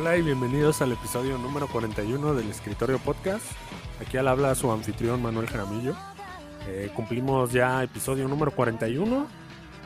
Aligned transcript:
Hola 0.00 0.16
y 0.16 0.22
bienvenidos 0.22 0.80
al 0.80 0.92
episodio 0.92 1.36
número 1.38 1.66
41 1.66 2.32
del 2.34 2.48
Escritorio 2.48 3.00
Podcast. 3.00 3.44
Aquí 4.00 4.16
al 4.16 4.28
habla 4.28 4.54
su 4.54 4.70
anfitrión 4.70 5.20
Manuel 5.20 5.48
Jaramillo. 5.48 5.96
Eh, 6.68 6.92
cumplimos 6.94 7.50
ya 7.50 7.82
episodio 7.82 8.28
número 8.28 8.52
41. 8.52 9.26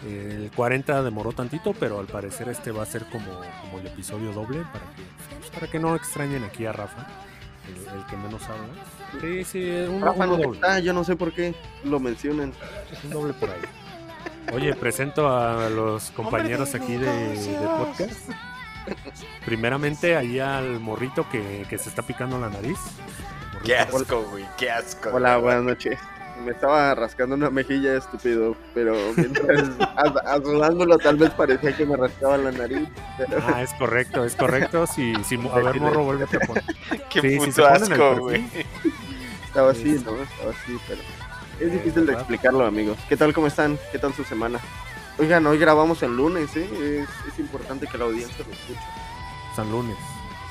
Eh, 0.05 0.39
el 0.43 0.51
40 0.55 1.03
demoró 1.03 1.33
tantito, 1.33 1.73
pero 1.73 1.99
al 1.99 2.09
parecer 2.09 2.51
este 2.51 2.73
va 2.73 2.83
a 2.83 2.87
ser 2.87 3.07
como, 3.07 3.25
como 3.63 3.79
el 3.79 3.87
episodio 3.87 4.35
doble 4.35 4.59
para 4.71 4.85
que, 4.95 5.03
pues, 5.39 5.51
para 5.51 5.67
que 5.69 5.79
no 5.79 5.97
extrañen 5.97 6.45
aquí 6.45 6.67
a 6.67 6.73
Rafa, 6.73 7.07
el, 7.69 7.99
el 7.99 8.05
que 8.05 8.17
menos 8.19 8.43
habla. 8.43 8.69
Sí, 9.19 9.45
sí, 9.45 9.71
un, 9.89 10.03
Rafa 10.03 10.27
uno 10.27 10.37
no 10.37 10.43
doble. 10.43 10.59
está, 10.59 10.79
yo 10.81 10.93
no 10.93 11.05
sé 11.05 11.17
por 11.17 11.33
qué 11.33 11.55
lo 11.85 11.99
mencionan. 12.01 12.53
Un 13.05 13.11
doble 13.11 13.33
por 13.33 13.49
ahí. 13.49 13.63
Oye, 14.53 14.75
presento 14.75 15.27
a 15.35 15.71
los 15.71 16.11
compañeros 16.11 16.75
aquí 16.75 16.99
de, 16.99 17.07
de 17.07 17.67
podcast. 17.79 18.52
Primeramente, 19.45 20.17
ahí 20.17 20.39
al 20.39 20.81
morrito 20.81 21.29
que, 21.31 21.67
que 21.69 21.79
se 21.79 21.89
está 21.89 22.03
picando 22.03 22.39
la 22.39 22.49
nariz. 22.49 22.79
Morrito. 23.53 23.65
Qué 23.65 23.77
asco, 23.77 24.23
güey, 24.31 24.45
qué 24.57 24.71
asco. 24.71 25.11
Hola, 25.13 25.37
buenas 25.39 25.63
noches. 25.65 25.99
Me 26.45 26.51
estaba 26.53 26.93
rascando 26.97 27.37
una 27.37 27.51
mejilla 27.51 27.97
estúpido, 27.97 28.57
pero 28.75 28.95
mientras 29.17 29.71
tal 31.03 31.17
vez 31.17 31.31
parecía 31.31 31.77
que 31.77 31.87
me 31.87 31.97
rascaba 31.97 32.37
la 32.39 32.51
nariz. 32.51 32.89
Pero 33.17 33.39
Ah, 33.47 33.63
es 33.63 33.73
correcto, 33.75 34.25
es 34.25 34.35
correcto. 34.35 34.87
Si, 34.93 35.15
si, 35.25 35.37
a 35.37 35.59
ver, 35.59 35.81
morro, 35.81 36.05
vuelve 36.05 36.25
a 36.25 36.47
poner. 36.47 36.65
Qué 37.11 37.21
Sí, 37.21 37.37
puto 37.39 37.67
asco, 37.67 38.17
güey. 38.17 38.45
estaba 39.45 39.71
así, 39.71 40.03
¿no? 40.05 40.21
Estaba 40.21 40.51
así, 40.51 40.79
pero 40.89 41.01
es 41.61 41.73
difícil 41.73 42.07
de 42.07 42.15
explicarlo, 42.15 42.67
amigos. 42.67 42.99
¿Qué 43.09 43.17
tal, 43.17 43.33
cómo 43.33 43.47
están? 43.47 43.79
¿Qué 43.93 43.99
tal 43.99 44.13
su 44.15 44.25
semana? 44.25 44.59
Oigan, 45.19 45.47
hoy 45.47 45.59
grabamos 45.59 46.03
el 46.03 46.17
lunes, 46.17 46.57
¿eh? 46.57 47.03
Es, 47.03 47.33
es 47.33 47.39
importante 47.39 47.87
que 47.87 47.99
la 47.99 48.05
audiencia 48.05 48.45
lo 48.47 48.53
escuche. 48.53 48.81
San 49.55 49.71
Lunes. 49.71 49.97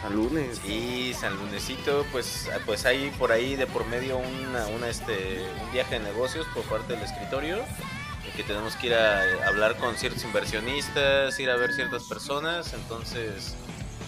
Al 0.05 0.15
lunes. 0.15 0.59
Sí, 0.63 1.13
San 1.13 1.35
Lunesito, 1.37 2.05
pues, 2.11 2.49
pues 2.65 2.85
hay 2.85 3.11
por 3.19 3.31
ahí 3.31 3.55
de 3.55 3.67
por 3.67 3.85
medio 3.85 4.17
una, 4.17 4.65
una, 4.67 4.89
este, 4.89 5.45
un 5.63 5.71
viaje 5.71 5.99
de 5.99 6.05
negocios 6.05 6.47
por 6.55 6.63
parte 6.63 6.93
del 6.93 7.03
escritorio. 7.03 7.57
en 7.57 8.31
Que 8.35 8.43
tenemos 8.43 8.75
que 8.75 8.87
ir 8.87 8.93
a, 8.95 9.27
eh, 9.27 9.43
hablar 9.43 9.77
con 9.77 9.95
ciertos 9.95 10.23
inversionistas, 10.23 11.39
ir 11.39 11.49
a 11.51 11.55
ver 11.55 11.71
ciertas 11.73 12.03
personas. 12.05 12.73
Entonces, 12.73 13.55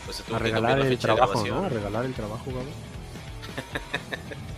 pues 0.06 0.18
se 0.18 0.24
tuvo 0.24 0.36
A 0.36 0.40
que 0.40 0.46
regalar 0.46 0.72
cambiar 0.72 0.80
la 0.80 0.86
el 0.92 0.98
fecha 0.98 1.08
de 1.10 1.14
trabajo, 1.16 1.32
grabación. 1.44 1.62
¿no? 1.62 1.66
A 1.66 1.70
regalar 1.70 2.06
el 2.06 2.14
trabajo. 2.14 2.46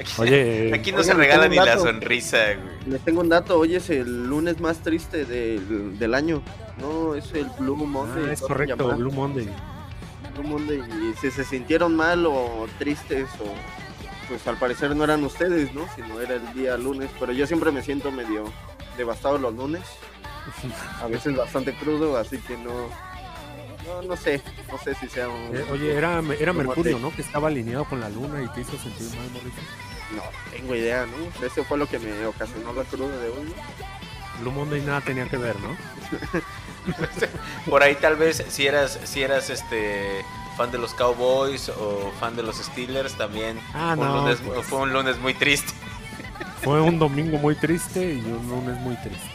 Aquí, 0.00 0.12
Oye, 0.18 0.70
aquí 0.74 0.92
no 0.92 1.02
se 1.02 1.14
regala 1.14 1.48
ni 1.48 1.56
la 1.56 1.78
sonrisa, 1.78 2.38
güey. 2.54 2.90
Les 2.92 3.00
tengo 3.04 3.20
un 3.20 3.28
dato, 3.28 3.58
hoy 3.58 3.74
es 3.76 3.90
el 3.90 4.26
lunes 4.26 4.60
más 4.60 4.78
triste 4.78 5.24
del, 5.24 5.98
del 5.98 6.14
año. 6.14 6.42
No, 6.80 7.14
es 7.14 7.32
el 7.34 7.46
Blue 7.58 7.76
Monday. 7.76 8.24
ah, 8.28 8.32
es 8.32 8.40
correcto, 8.40 8.76
llamar. 8.76 8.96
Blue 8.96 9.12
Monday. 9.12 9.48
Blue 10.34 10.48
Monday. 10.48 10.78
Y 10.78 11.16
si 11.20 11.30
se 11.30 11.44
sintieron 11.44 11.94
mal 11.94 12.24
o 12.26 12.66
tristes 12.78 13.28
o 13.40 13.52
pues 14.28 14.46
al 14.46 14.56
parecer 14.56 14.94
no 14.94 15.04
eran 15.04 15.24
ustedes, 15.24 15.74
¿no? 15.74 15.86
Sino 15.94 16.20
era 16.20 16.34
el 16.36 16.54
día 16.54 16.76
lunes. 16.76 17.10
Pero 17.18 17.32
yo 17.32 17.46
siempre 17.46 17.70
me 17.72 17.82
siento 17.82 18.10
medio 18.12 18.44
devastado 18.96 19.38
los 19.38 19.54
lunes. 19.54 19.82
A 21.02 21.06
veces 21.06 21.36
bastante 21.36 21.74
crudo, 21.74 22.16
así 22.16 22.38
que 22.38 22.56
no... 22.56 22.88
No, 23.86 24.02
no 24.02 24.16
sé, 24.16 24.40
no 24.70 24.78
sé 24.78 24.94
si 24.94 25.08
sea 25.08 25.28
un... 25.28 25.56
Eh, 25.56 25.64
oye, 25.72 25.94
era, 25.94 26.22
era 26.38 26.52
Mercurio. 26.52 26.98
¿no? 26.98 27.10
Que 27.14 27.22
estaba 27.22 27.48
alineado 27.48 27.86
con 27.86 27.98
la 27.98 28.08
luna 28.08 28.42
y 28.42 28.48
te 28.48 28.60
hizo 28.60 28.76
sentir 28.78 29.08
mal, 29.18 29.30
morrito. 29.30 29.60
No 30.14 30.22
tengo 30.50 30.74
idea, 30.74 31.06
¿no? 31.06 31.46
Eso 31.46 31.64
fue 31.64 31.78
lo 31.78 31.86
que 31.86 31.98
me 31.98 32.26
ocasionó 32.26 32.72
la 32.72 32.84
cruda 32.84 33.16
de 33.18 33.28
hoy. 33.28 33.44
¿no? 33.44 34.40
Blue 34.40 34.52
Monday 34.52 34.80
nada 34.80 35.00
tenía 35.02 35.28
que 35.28 35.36
ver, 35.36 35.54
¿no? 35.60 35.76
Por 37.70 37.82
ahí 37.82 37.94
tal 37.96 38.16
vez 38.16 38.42
si 38.48 38.66
eras, 38.66 38.98
si 39.04 39.22
eras 39.22 39.50
este 39.50 40.24
fan 40.56 40.70
de 40.70 40.78
los 40.78 40.94
Cowboys 40.94 41.68
o 41.68 42.10
fan 42.18 42.36
de 42.36 42.42
los 42.42 42.56
Steelers 42.56 43.14
también 43.16 43.60
Ah, 43.74 43.92
fue, 43.96 44.06
un 44.06 44.12
no, 44.12 44.20
lunes, 44.22 44.38
pues. 44.44 44.66
fue 44.66 44.78
un 44.80 44.92
lunes 44.92 45.18
muy 45.18 45.34
triste. 45.34 45.72
Fue 46.62 46.80
un 46.80 46.98
domingo 46.98 47.38
muy 47.38 47.54
triste 47.54 48.14
y 48.14 48.20
un 48.20 48.48
lunes 48.48 48.76
muy 48.80 48.96
triste. 48.96 49.30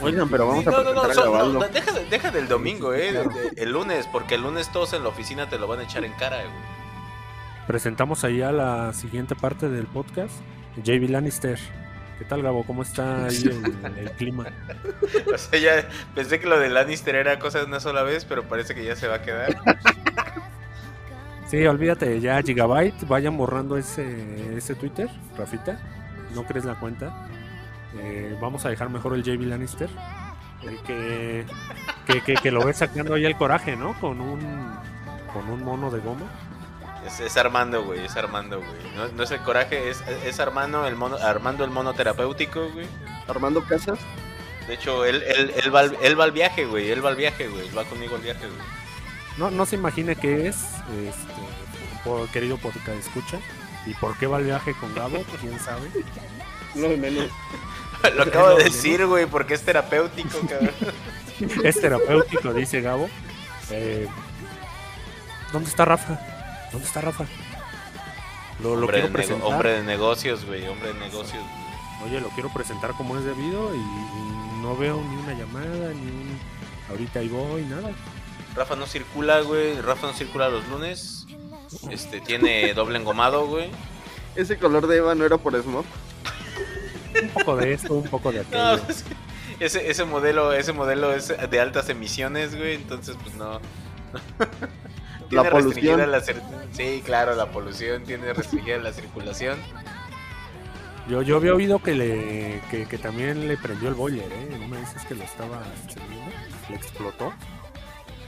Oigan, 0.00 0.28
pero 0.28 0.48
vamos 0.48 0.64
Sí, 0.64 0.68
a 0.68 0.72
no, 0.72 0.82
no, 0.92 1.14
so- 1.14 1.52
no, 1.52 1.60
deja, 1.68 1.92
de- 1.92 2.04
deja 2.06 2.30
del 2.32 2.48
domingo, 2.48 2.92
eh, 2.92 3.10
claro. 3.12 3.30
de- 3.30 3.50
de- 3.50 3.62
el 3.62 3.70
lunes, 3.72 4.06
porque 4.10 4.34
el 4.34 4.42
lunes 4.42 4.70
todos 4.72 4.92
en 4.94 5.02
la 5.04 5.08
oficina 5.10 5.48
te 5.48 5.58
lo 5.58 5.68
van 5.68 5.78
a 5.80 5.82
echar 5.84 6.04
en 6.04 6.12
cara, 6.14 6.38
güey. 6.38 6.85
Presentamos 7.66 8.22
ahí 8.22 8.42
a 8.42 8.52
la 8.52 8.92
siguiente 8.92 9.34
parte 9.34 9.68
del 9.68 9.86
podcast, 9.86 10.34
JB 10.84 11.10
Lannister. 11.10 11.58
¿Qué 12.18 12.24
tal, 12.24 12.42
Gabo? 12.42 12.64
¿Cómo 12.64 12.82
está 12.82 13.26
ahí 13.26 13.42
el, 13.42 13.98
el 13.98 14.10
clima? 14.12 14.46
O 15.34 15.36
sea, 15.38 15.58
ya 15.58 15.88
pensé 16.14 16.38
que 16.40 16.46
lo 16.46 16.58
de 16.58 16.70
Lannister 16.70 17.14
era 17.14 17.38
cosa 17.38 17.58
de 17.58 17.66
una 17.66 17.80
sola 17.80 18.02
vez, 18.02 18.24
pero 18.24 18.44
parece 18.44 18.74
que 18.74 18.84
ya 18.84 18.96
se 18.96 19.08
va 19.08 19.16
a 19.16 19.22
quedar. 19.22 19.56
Sí, 21.48 21.64
olvídate, 21.66 22.20
ya 22.20 22.42
Gigabyte, 22.42 23.06
vayan 23.06 23.36
borrando 23.36 23.76
ese, 23.76 24.56
ese 24.56 24.74
Twitter, 24.74 25.08
Rafita. 25.36 25.78
No 26.34 26.44
crees 26.44 26.64
la 26.64 26.74
cuenta. 26.74 27.28
Eh, 27.98 28.36
vamos 28.40 28.64
a 28.64 28.68
dejar 28.70 28.90
mejor 28.90 29.14
el 29.14 29.22
JB 29.22 29.42
Lannister. 29.42 29.88
El 30.62 30.78
que, 30.82 31.44
que, 32.06 32.20
que, 32.22 32.34
que 32.34 32.50
lo 32.50 32.64
ves 32.64 32.78
sacando 32.78 33.14
ahí 33.14 33.24
el 33.24 33.36
coraje, 33.36 33.76
¿no? 33.76 33.98
Con 34.00 34.20
un, 34.20 34.40
con 35.32 35.48
un 35.48 35.62
mono 35.62 35.90
de 35.90 36.00
goma. 36.00 36.26
Es, 37.06 37.20
es 37.20 37.36
Armando, 37.36 37.84
güey, 37.84 38.04
es 38.04 38.16
Armando, 38.16 38.58
güey. 38.58 38.94
No, 38.96 39.08
no 39.08 39.22
es 39.22 39.30
el 39.30 39.40
coraje, 39.42 39.90
es, 39.90 40.02
es 40.24 40.40
Armando, 40.40 40.86
el 40.86 40.96
mono, 40.96 41.16
Armando 41.16 41.64
el 41.64 41.70
mono 41.70 41.94
terapéutico, 41.94 42.68
güey. 42.70 42.86
Armando 43.28 43.64
Casas. 43.64 43.98
De 44.66 44.74
hecho, 44.74 45.04
él, 45.04 45.22
él, 45.26 45.52
él, 45.62 45.74
va, 45.74 45.80
al, 45.80 45.96
él 46.02 46.18
va 46.18 46.24
al 46.24 46.32
viaje, 46.32 46.66
güey, 46.66 46.90
él 46.90 47.04
va 47.04 47.10
al 47.10 47.16
viaje, 47.16 47.46
güey, 47.46 47.68
él 47.68 47.78
va 47.78 47.84
conmigo 47.84 48.16
al 48.16 48.22
viaje, 48.22 48.46
güey. 48.46 48.60
No, 49.36 49.50
no 49.50 49.66
se 49.66 49.76
imagine 49.76 50.16
qué 50.16 50.48
es, 50.48 50.56
este, 51.06 52.02
por, 52.04 52.28
querido 52.30 52.56
podcast 52.56 52.98
escucha. 52.98 53.38
¿Y 53.86 53.94
por 53.94 54.18
qué 54.18 54.26
va 54.26 54.38
el 54.38 54.44
viaje 54.44 54.74
con 54.80 54.92
Gabo? 54.94 55.24
¿Quién 55.40 55.60
sabe? 55.60 55.88
No 56.74 56.88
de 56.88 56.96
menos. 56.96 57.30
Lo 58.16 58.22
acabo 58.24 58.56
de 58.56 58.64
decir, 58.64 59.06
güey, 59.06 59.26
porque 59.26 59.54
es 59.54 59.62
terapéutico, 59.62 60.40
cabrón. 60.48 60.72
Es 61.62 61.80
terapéutico, 61.80 62.52
dice 62.52 62.80
Gabo. 62.80 63.08
Eh, 63.70 64.08
¿Dónde 65.52 65.70
está 65.70 65.84
Rafa? 65.84 66.18
¿Dónde 66.76 66.88
está 66.88 67.00
Rafa? 67.00 67.24
Lo, 68.62 68.70
lo 68.76 68.82
Hombre 68.82 68.92
quiero 68.92 69.06
de, 69.08 69.12
presentar. 69.12 69.46
hombre 69.52 69.72
de 69.72 69.82
negocios, 69.82 70.44
güey, 70.44 70.66
hombre 70.68 70.92
de 70.92 71.00
negocios. 71.00 71.42
Oye, 72.04 72.20
lo 72.20 72.28
quiero 72.28 72.52
presentar 72.52 72.92
como 72.92 73.16
es 73.16 73.24
debido 73.24 73.74
y, 73.74 73.78
y 73.78 74.60
no 74.62 74.76
veo 74.76 74.96
ni 75.00 75.16
una 75.16 75.32
llamada, 75.32 75.92
ni 75.94 76.02
un... 76.10 76.38
Ahorita 76.90 77.20
ahí 77.20 77.28
voy, 77.28 77.62
nada. 77.62 77.90
Rafa 78.54 78.76
no 78.76 78.86
circula, 78.86 79.40
güey, 79.40 79.80
Rafa 79.80 80.08
no 80.08 80.12
circula 80.12 80.48
los 80.50 80.66
lunes. 80.68 81.26
Este, 81.90 82.20
tiene 82.20 82.74
doble 82.74 82.98
engomado, 82.98 83.46
güey. 83.46 83.70
Ese 84.34 84.58
color 84.58 84.86
de 84.86 84.98
Eva 84.98 85.14
no 85.14 85.24
era 85.24 85.38
por 85.38 85.54
smog. 85.60 85.84
Un 87.22 87.28
poco 87.30 87.56
de 87.56 87.72
esto, 87.72 87.94
un 87.94 88.04
poco 88.08 88.32
de 88.32 88.44
No, 88.52 88.58
aquello. 88.72 88.82
pues, 88.84 89.04
ese, 89.60 89.90
ese 89.90 90.04
modelo, 90.04 90.52
ese 90.52 90.72
modelo 90.74 91.12
es 91.14 91.28
de 91.28 91.60
altas 91.60 91.88
emisiones, 91.88 92.54
güey, 92.54 92.74
entonces 92.74 93.16
pues 93.22 93.34
no. 93.34 93.60
Tiene 95.28 95.50
polución. 95.50 96.00
restringida 96.00 96.06
la 96.06 96.22
Sí, 96.72 97.02
claro, 97.04 97.34
la 97.34 97.46
polución 97.50 98.04
tiene 98.04 98.32
restringida 98.32 98.78
la 98.78 98.92
circulación. 98.92 99.58
Yo, 101.08 101.22
yo 101.22 101.36
había 101.36 101.54
oído 101.54 101.78
que 101.80 101.94
le 101.94 102.60
que, 102.70 102.86
que 102.86 102.98
también 102.98 103.46
le 103.46 103.56
prendió 103.56 103.88
el 103.88 103.94
boiler, 103.94 104.30
¿eh? 104.32 104.60
Una 104.64 104.80
vez 104.80 104.94
es 104.96 105.04
que 105.04 105.14
lo 105.14 105.22
estaba 105.22 105.62
encendiendo, 105.84 106.32
le 106.68 106.76
explotó. 106.76 107.32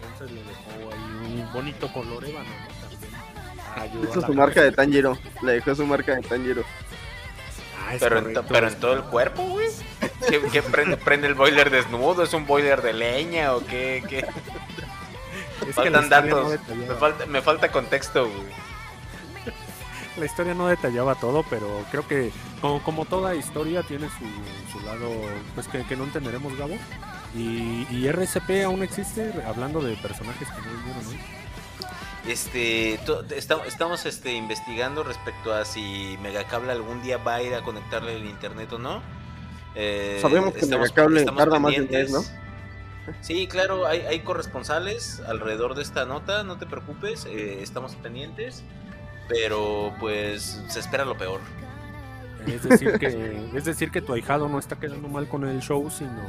Entonces 0.03 0.31
le 0.31 0.42
dejó 0.44 0.92
ahí 0.92 1.41
un 1.42 1.53
bonito 1.53 1.92
color 1.92 2.25
ébano, 2.25 2.48
¿no? 2.48 4.04
Hizo 4.04 4.20
la 4.20 4.26
su 4.26 4.34
marca 4.34 4.62
de. 4.62 4.72
Tanjiro. 4.72 5.18
Le 5.42 5.53
dejó 5.53 5.74
su 5.74 5.86
marca 5.86 6.15
de 6.15 6.22
Tanjiro. 6.22 6.65
Ah, 7.86 7.94
es 7.94 8.01
Pero, 8.01 8.18
en, 8.18 8.34
pero 8.48 8.66
es 8.66 8.74
en 8.74 8.80
todo 8.80 8.92
el 8.94 9.03
cuerpo, 9.04 9.42
güey. 9.44 9.68
¿Qué, 10.28 10.41
qué 10.53 10.62
prende, 10.62 10.97
prende 10.97 11.27
el 11.27 11.34
boiler 11.34 11.71
desnudo? 11.71 12.22
¿Es 12.22 12.34
un 12.34 12.47
boiler 12.47 12.83
de 12.83 12.92
leña 12.92 13.54
o 13.54 13.65
qué? 13.65 14.03
qué? 14.09 14.27
Es 15.68 15.76
que 15.76 15.91
Faltan 15.91 16.28
no 16.28 16.36
datos. 16.50 16.59
me, 16.76 16.94
falta, 16.94 17.26
me 17.26 17.42
falta 17.42 17.70
contexto, 17.70 18.24
güey. 18.28 18.68
La 20.16 20.24
historia 20.26 20.53
no 20.54 20.66
detallaba 20.66 21.15
todo, 21.15 21.44
pero 21.48 21.84
creo 21.92 22.06
que 22.09 22.32
como, 22.60 22.82
como 22.82 23.04
toda 23.04 23.36
historia 23.36 23.82
tiene 23.84 24.09
su, 24.09 24.72
su 24.72 24.84
lado, 24.84 25.10
pues 25.54 25.68
que, 25.68 25.84
que 25.84 25.94
no 25.97 26.04
entenderemos, 26.04 26.56
Gabo. 26.56 26.74
Y, 27.36 27.86
y 27.91 28.09
RCP 28.09 28.65
aún 28.65 28.82
existe, 28.82 29.32
hablando 29.47 29.80
de 29.80 29.94
personajes 29.97 30.48
que 30.48 30.60
no 30.62 30.72
vinieron 30.78 31.06
hoy. 31.06 31.20
Este, 32.26 32.98
to- 33.06 33.24
estamos 33.66 34.04
este, 34.06 34.32
investigando 34.34 35.04
respecto 35.04 35.54
a 35.54 35.65
si 35.65 36.18
Megacable 36.20 36.72
algún 36.72 37.00
día 37.03 37.18
va 37.18 37.36
a 37.36 37.42
ir 37.42 37.54
a 37.54 37.62
conectarle 37.62 38.16
el 38.16 38.26
internet 38.26 38.72
o 38.72 38.78
no. 38.78 39.03
Eh, 39.76 40.18
Sabemos 40.20 40.53
que 40.54 40.66
Megacable 40.66 41.24
tarda 41.26 41.59
más 41.60 41.72
de 41.74 41.82
un 41.82 41.91
mes, 41.91 42.10
¿no? 42.10 42.22
Sí, 43.21 43.47
claro, 43.47 43.87
hay, 43.87 44.01
hay 44.01 44.21
corresponsales 44.21 45.21
alrededor 45.27 45.75
de 45.75 45.83
esta 45.83 46.05
nota, 46.05 46.45
no 46.45 46.59
te 46.59 46.66
preocupes, 46.66 47.27
eh, 47.27 47.63
estamos 47.63 47.95
pendientes, 47.97 48.65
pero 49.28 49.95
pues 50.01 50.63
se 50.69 50.81
espera 50.81 51.05
lo 51.05 51.16
peor. 51.16 51.41
Es 52.47 52.63
decir, 52.63 52.99
que, 52.99 53.51
es 53.55 53.65
decir 53.65 53.91
que 53.91 54.01
tu 54.01 54.13
ahijado 54.13 54.49
no 54.49 54.59
está 54.59 54.77
quedando 54.77 55.09
mal 55.09 55.28
con 55.28 55.47
el 55.47 55.60
show, 55.60 55.91
sino 55.91 56.22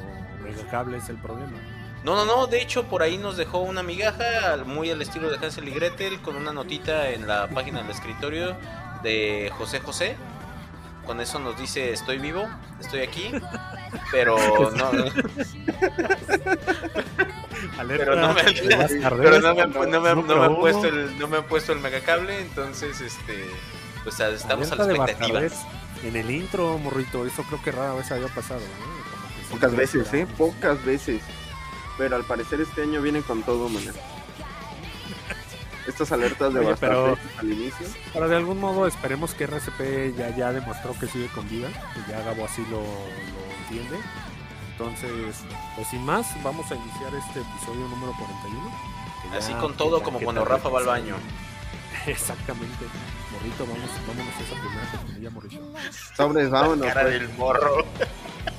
Megacable 0.44 0.98
es 0.98 1.10
el 1.10 1.18
problema. 1.18 1.58
No, 2.04 2.16
no, 2.16 2.26
no, 2.26 2.48
de 2.48 2.62
hecho 2.62 2.86
por 2.86 3.04
ahí 3.04 3.18
nos 3.18 3.36
dejó 3.36 3.60
una 3.60 3.84
migaja 3.84 4.58
muy 4.66 4.90
al 4.90 5.02
estilo 5.02 5.30
de 5.30 5.38
Hansel 5.38 5.68
y 5.68 5.72
Gretel 5.72 6.22
con 6.22 6.38
una 6.38 6.54
notita 6.54 7.10
en 7.10 7.28
la 7.28 7.50
página 7.50 7.82
del 7.82 7.92
escritorio 7.92 8.56
de 9.04 9.52
José 9.58 9.80
José. 9.80 10.16
Con 11.10 11.20
eso 11.22 11.40
nos 11.40 11.58
dice 11.58 11.92
estoy 11.92 12.20
vivo, 12.20 12.48
estoy 12.80 13.00
aquí, 13.00 13.32
pero 14.12 14.38
no, 14.70 14.92
pero 17.88 18.16
no 18.16 18.32
me, 18.36 18.44
pero 18.44 19.42
no 19.42 19.56
me, 19.56 19.66
no 19.66 20.02
me, 20.02 20.14
no 20.14 20.36
me 20.36 20.46
han 20.46 20.56
puesto 20.58 20.86
el 20.86 21.18
no 21.18 21.28
me 21.28 21.38
han 21.38 21.46
puesto 21.46 21.74
el 21.74 21.80
megacable, 21.80 22.40
entonces 22.40 23.02
este 23.02 23.44
pues 24.04 24.20
estamos 24.20 24.72
a 24.72 24.76
la 24.76 24.84
expectativa. 24.84 25.42
En 26.04 26.16
el 26.16 26.30
intro, 26.30 26.78
morrito, 26.78 27.26
eso 27.26 27.42
creo 27.42 27.64
que 27.64 27.72
rara 27.72 27.96
vez 27.96 28.12
había 28.12 28.28
pasado, 28.28 28.62
¿no? 28.62 29.50
Pocas 29.56 29.76
veces, 29.76 30.14
¿eh? 30.14 30.28
Pocas 30.38 30.86
veces. 30.86 31.24
Pero 31.98 32.18
al 32.18 32.24
parecer 32.24 32.62
este 32.62 32.84
año 32.84 33.02
viene 33.02 33.24
con 33.24 33.42
todo, 33.42 33.68
manera. 33.68 34.00
Estas 35.90 36.12
alertas 36.12 36.54
de 36.54 36.76
pero, 36.80 37.18
al 37.38 37.52
inicio. 37.52 37.88
Pero 38.14 38.30
de 38.30 38.36
algún 38.36 38.60
modo 38.60 38.86
esperemos 38.88 39.34
que 39.34 39.46
RCP 39.46 40.16
ya, 40.16 40.36
ya 40.36 40.54
demostró 40.54 40.94
que 41.00 41.08
sigue 41.08 41.28
con 41.30 41.50
vida, 41.50 41.68
que 41.94 42.12
ya 42.12 42.22
Gabo 42.22 42.46
así 42.46 42.62
lo, 42.70 42.82
lo 42.82 43.64
entiende. 43.64 43.98
Entonces, 44.72 45.44
pues 45.76 45.88
sin 45.90 46.06
más, 46.06 46.28
vamos 46.44 46.72
a 46.72 46.76
iniciar 46.76 47.14
este 47.16 47.42
episodio 47.42 47.88
número 47.90 48.14
41. 48.14 48.72
Así 49.38 49.54
con 49.54 49.76
todo, 49.76 50.02
como 50.02 50.20
cuando 50.20 50.46
Rafa 50.46 50.70
va 50.70 50.80
al 50.80 50.86
baño. 50.86 51.16
Exactamente. 52.08 52.86
Morrito, 53.32 53.66
vamos, 53.66 53.90
vámonos 54.08 54.34
a 54.36 54.44
esa 54.44 54.56
primera 54.62 54.92
cortinilla, 54.92 55.30
Morrito. 55.32 55.62
Sobres, 56.16 56.50
vámonos. 56.50 56.88
cara 56.88 57.02
pues. 57.02 57.14
del 57.14 57.30
morro. 57.30 57.86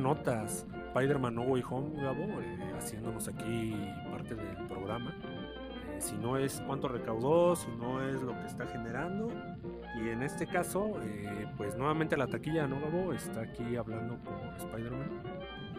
Notas, 0.00 0.66
Spider-Man 0.88 1.34
No 1.34 1.42
Way 1.42 1.62
Home, 1.70 2.02
Gabo, 2.02 2.24
eh, 2.40 2.74
haciéndonos 2.76 3.28
aquí 3.28 3.76
parte 4.10 4.34
del 4.34 4.66
programa. 4.66 5.14
Eh, 5.24 6.00
si 6.00 6.16
no 6.16 6.36
es 6.36 6.62
cuánto 6.66 6.88
recaudó, 6.88 7.56
si 7.56 7.68
no 7.78 8.06
es 8.06 8.22
lo 8.22 8.32
que 8.32 8.46
está 8.46 8.66
generando. 8.66 9.28
Y 9.96 10.08
en 10.08 10.22
este 10.22 10.46
caso, 10.46 10.92
eh, 11.02 11.46
pues 11.56 11.76
nuevamente 11.76 12.16
la 12.16 12.26
taquilla, 12.26 12.66
¿no, 12.66 12.80
Gabo? 12.80 13.12
Está 13.12 13.42
aquí 13.42 13.76
hablando 13.76 14.16
por 14.18 14.34
Spider-Man. 14.58 15.22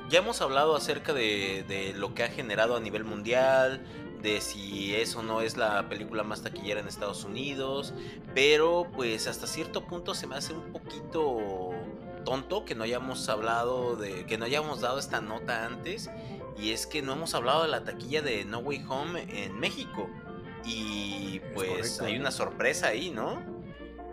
Ya 0.09 0.19
hemos 0.19 0.41
hablado 0.41 0.75
acerca 0.75 1.13
de, 1.13 1.63
de 1.67 1.93
lo 1.93 2.13
que 2.13 2.23
ha 2.23 2.29
generado 2.29 2.75
a 2.75 2.79
nivel 2.79 3.03
mundial, 3.03 3.81
de 4.21 4.41
si 4.41 4.95
eso 4.95 5.23
no 5.23 5.41
es 5.41 5.55
la 5.55 5.87
película 5.87 6.23
más 6.23 6.41
taquillera 6.41 6.79
en 6.79 6.87
Estados 6.87 7.23
Unidos, 7.23 7.93
pero 8.33 8.87
pues 8.93 9.27
hasta 9.27 9.47
cierto 9.47 9.85
punto 9.85 10.13
se 10.13 10.27
me 10.27 10.35
hace 10.35 10.53
un 10.53 10.71
poquito 10.71 11.68
tonto 12.29 12.63
que 12.63 12.75
no 12.75 12.83
hayamos 12.83 13.27
hablado 13.27 13.95
de 13.95 14.27
que 14.27 14.37
no 14.37 14.45
hayamos 14.45 14.81
dado 14.81 14.99
esta 14.99 15.19
nota 15.19 15.65
antes 15.65 16.11
y 16.59 16.73
es 16.73 16.85
que 16.85 17.01
no 17.01 17.13
hemos 17.13 17.33
hablado 17.33 17.63
de 17.63 17.69
la 17.69 17.83
taquilla 17.83 18.21
de 18.21 18.45
No 18.45 18.59
Way 18.59 18.85
Home 18.87 19.25
en 19.45 19.59
México 19.59 20.07
y 20.63 21.41
pues 21.55 21.99
hay 22.01 22.19
una 22.19 22.29
sorpresa 22.29 22.89
ahí, 22.89 23.09
¿no? 23.09 23.41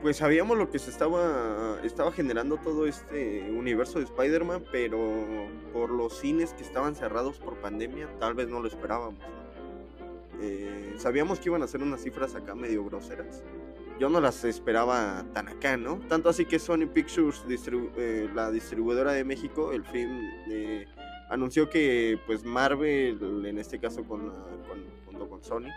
Pues 0.00 0.16
sabíamos 0.16 0.56
lo 0.56 0.70
que 0.70 0.78
se 0.78 0.88
estaba 0.88 1.78
estaba 1.84 2.10
generando 2.10 2.56
todo 2.56 2.86
este 2.86 3.50
universo 3.50 3.98
de 3.98 4.06
Spider-Man, 4.06 4.64
pero 4.72 4.98
por 5.74 5.90
los 5.90 6.18
cines 6.18 6.54
que 6.54 6.62
estaban 6.62 6.94
cerrados 6.94 7.38
por 7.38 7.56
pandemia, 7.56 8.08
tal 8.18 8.32
vez 8.32 8.48
no 8.48 8.60
lo 8.60 8.68
esperábamos. 8.68 9.20
Eh, 10.40 10.94
sabíamos 10.96 11.38
que 11.38 11.50
iban 11.50 11.62
a 11.62 11.66
ser 11.66 11.82
unas 11.82 12.02
cifras 12.02 12.34
acá 12.34 12.54
medio 12.54 12.82
groseras, 12.82 13.42
yo 13.98 14.08
no 14.08 14.20
las 14.20 14.44
esperaba 14.44 15.24
tan 15.32 15.48
acá, 15.48 15.76
¿no? 15.76 16.00
Tanto 16.08 16.28
así 16.28 16.44
que 16.44 16.58
Sony 16.58 16.86
Pictures, 16.92 17.42
eh, 17.48 18.28
la 18.34 18.50
distribuidora 18.50 19.12
de 19.12 19.24
México, 19.24 19.72
el 19.72 19.84
film, 19.84 20.20
eh, 20.50 20.86
anunció 21.30 21.68
que 21.70 22.18
pues 22.26 22.44
Marvel, 22.44 23.44
en 23.46 23.58
este 23.58 23.78
caso 23.78 24.04
con, 24.04 24.32
junto 25.06 25.28
con 25.28 25.42
Sony, 25.42 25.68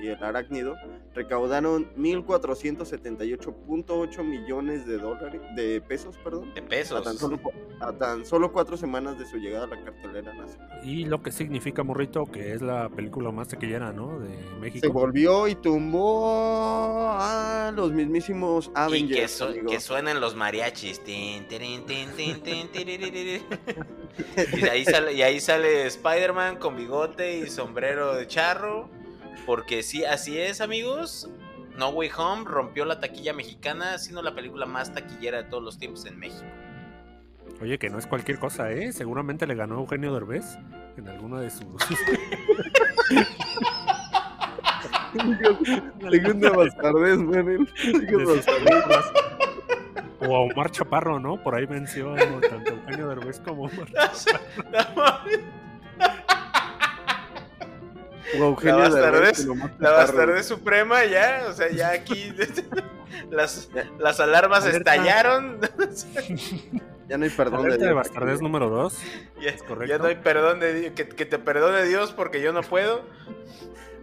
y 0.00 0.06
el 0.08 0.22
arácnido 0.22 0.76
recaudaron 1.14 1.90
1.478.8 1.96 4.24
millones 4.24 4.86
de 4.86 4.98
dólares, 4.98 5.40
de 5.54 5.80
pesos, 5.80 6.18
perdón. 6.18 6.52
De 6.54 6.60
pesos. 6.62 7.00
A 7.00 7.02
tan, 7.02 7.16
solo, 7.16 7.40
a 7.80 7.92
tan 7.92 8.26
solo 8.26 8.52
cuatro 8.52 8.76
semanas 8.76 9.16
de 9.18 9.24
su 9.26 9.38
llegada 9.38 9.64
a 9.64 9.68
la 9.68 9.82
cartelera 9.82 10.34
nacional. 10.34 10.80
Y 10.84 11.04
lo 11.04 11.22
que 11.22 11.30
significa, 11.30 11.84
Morrito, 11.84 12.26
que 12.26 12.52
es 12.52 12.60
la 12.62 12.90
película 12.90 13.30
más 13.30 13.46
taquillera, 13.48 13.92
¿no? 13.92 14.18
De 14.18 14.36
México. 14.60 14.86
Se 14.86 14.92
volvió 14.92 15.48
y 15.48 15.54
tumbó 15.54 17.08
a 17.10 17.72
los 17.74 17.92
mismísimos 17.92 18.70
Avengers. 18.74 19.42
Y 19.54 19.60
que, 19.66 19.80
suenen 19.80 20.20
los 20.20 20.34
mariachis. 20.34 21.00
y 21.06 21.46
ahí 24.68 24.84
sale, 24.84 25.12
y 25.12 25.22
ahí 25.22 25.40
sale 25.40 25.86
Spider-Man 25.86 26.56
con 26.56 26.76
bigote 26.76 27.38
y 27.38 27.46
sombrero 27.48 28.14
de 28.14 28.26
charro 28.26 28.90
porque 29.46 29.82
sí, 29.82 30.04
así 30.04 30.38
es, 30.38 30.60
amigos. 30.60 31.30
No 31.76 31.88
Way 31.90 32.10
Home 32.16 32.44
rompió 32.44 32.84
la 32.84 33.00
taquilla 33.00 33.32
mexicana, 33.32 33.98
siendo 33.98 34.22
la 34.22 34.34
película 34.34 34.64
más 34.64 34.92
taquillera 34.92 35.42
de 35.42 35.44
todos 35.44 35.62
los 35.62 35.78
tiempos 35.78 36.06
en 36.06 36.18
México. 36.18 36.44
Oye, 37.60 37.78
que 37.78 37.88
no 37.88 37.98
es 37.98 38.06
cualquier 38.06 38.38
cosa, 38.38 38.70
¿eh? 38.70 38.92
Seguramente 38.92 39.46
le 39.46 39.54
ganó 39.54 39.78
Eugenio 39.80 40.12
Derbez 40.12 40.58
en 40.96 41.08
alguna 41.08 41.40
de 41.40 41.50
sus... 41.50 41.66
Segunda 46.10 46.50
bastardes, 46.50 47.18
O 50.20 50.36
a 50.36 50.40
Omar 50.40 50.70
Chaparro, 50.70 51.20
¿no? 51.20 51.42
Por 51.42 51.54
ahí 51.54 51.66
venció 51.66 52.14
tanto 52.14 52.72
Eugenio 52.72 53.08
Derbez 53.08 53.40
como 53.40 53.64
Omar 53.64 53.88
la 59.78 59.90
bastardez, 59.90 60.46
suprema 60.46 61.04
ya, 61.04 61.46
o 61.48 61.52
sea, 61.52 61.70
ya 61.70 61.90
aquí 61.90 62.32
las, 63.30 63.68
las 63.98 64.20
alarmas 64.20 64.66
estallaron. 64.66 65.60
ya 67.08 67.18
no 67.18 67.24
hay 67.24 67.30
perdón 67.30 67.68
de, 67.68 67.78
Dios. 67.78 68.42
número 68.42 68.70
2. 68.70 68.98
Ya, 69.40 69.54
ya, 69.86 69.98
no 69.98 70.06
hay 70.06 70.16
perdón 70.16 70.60
de 70.60 70.74
Dios, 70.74 70.92
que, 70.94 71.08
que 71.08 71.26
te 71.26 71.38
perdone 71.38 71.84
Dios 71.84 72.12
porque 72.12 72.40
yo 72.40 72.52
no 72.52 72.62
puedo. 72.62 73.02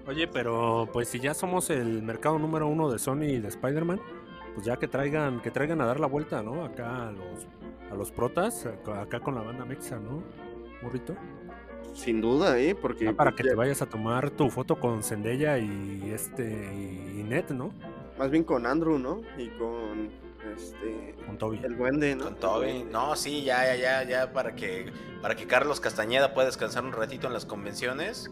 Oye, 0.08 0.28
pero 0.28 0.90
pues 0.92 1.10
si 1.10 1.20
ya 1.20 1.34
somos 1.34 1.70
el 1.70 2.02
mercado 2.02 2.40
número 2.40 2.68
uno 2.68 2.90
de 2.90 3.00
Sony 3.00 3.24
y 3.24 3.40
de 3.40 3.48
Spider-Man, 3.50 4.02
pues 4.54 4.66
ya 4.66 4.78
que 4.78 4.88
traigan, 4.88 5.42
que 5.42 5.52
traigan 5.52 5.82
a 5.82 5.86
dar 5.86 6.00
la 6.00 6.08
vuelta, 6.08 6.42
¿no? 6.42 6.66
Acá 6.66 7.10
a 7.10 7.12
los, 7.12 7.48
a 7.92 7.96
los 7.96 8.12
protas, 8.12 8.66
acá 8.66 9.20
con 9.20 9.36
la 9.36 9.42
banda 9.42 9.66
mexa, 9.66 9.98
¿no? 9.98 10.24
Burrito. 10.82 11.16
Sin 11.94 12.22
duda, 12.22 12.58
¿eh? 12.60 12.76
Porque. 12.76 13.12
para 13.14 13.34
que 13.34 13.44
te 13.44 13.56
vayas 13.56 13.82
a 13.82 13.86
tomar 13.86 14.32
tu 14.32 14.50
foto 14.50 14.80
con 14.80 15.04
Zendaya 15.04 15.58
y 15.58 16.12
este. 16.14 16.44
y 16.44 17.24
Net, 17.24 17.50
¿no? 17.50 17.72
Más 18.18 18.30
bien 18.32 18.44
con 18.44 18.66
Andrew, 18.66 18.98
¿no? 18.98 19.22
Y 19.38 19.50
con. 19.50 20.10
Este. 20.56 21.16
Con 21.26 21.38
Toby. 21.38 21.60
El 21.64 21.78
duende, 21.78 22.16
¿no? 22.16 22.26
Con 22.26 22.36
Toby. 22.36 22.86
No, 22.92 23.16
sí, 23.16 23.44
ya, 23.44 23.66
ya, 23.66 23.76
ya, 23.76 24.04
ya, 24.04 24.34
para 24.34 24.56
que. 24.56 24.92
Para 25.22 25.36
que 25.36 25.46
Carlos 25.46 25.80
Castañeda 25.80 26.34
pueda 26.34 26.48
descansar 26.48 26.84
un 26.84 26.94
ratito 26.94 27.28
en 27.28 27.34
las 27.34 27.46
convenciones. 27.46 28.32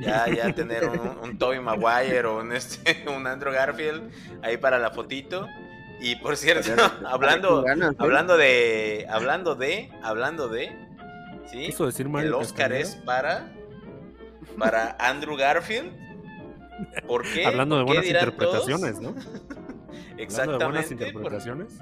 Ya, 0.00 0.26
ya 0.28 0.54
tener 0.54 0.88
un, 1.22 1.36
Toby 1.38 1.60
Maguire 1.60 2.24
o 2.24 2.40
un, 2.40 2.52
este, 2.52 3.04
un 3.14 3.26
Andrew 3.26 3.52
Garfield 3.52 4.10
ahí 4.42 4.56
para 4.56 4.78
la 4.78 4.90
fotito. 4.90 5.46
Y 6.00 6.16
por 6.16 6.36
cierto, 6.36 6.70
hablando, 7.06 7.66
¿eh? 7.66 7.74
hablando 7.98 8.36
de. 8.36 9.06
Hablando 9.10 9.54
de. 9.54 9.90
Hablando 10.02 10.48
de 10.48 10.89
decir 11.52 12.06
El 12.06 12.34
Oscar 12.34 12.72
es 12.72 12.96
para, 12.96 13.52
para 14.58 14.96
Andrew 14.98 15.36
Garfield. 15.36 15.92
¿Por 17.06 17.22
qué? 17.22 17.44
Hablando 17.46 17.76
de 17.76 17.84
buenas 17.84 18.06
interpretaciones, 18.06 19.00
¿no? 19.00 19.14
Exactamente. 20.16 20.64
buenas 20.64 20.84
por- 20.84 20.92
interpretaciones. 20.92 21.78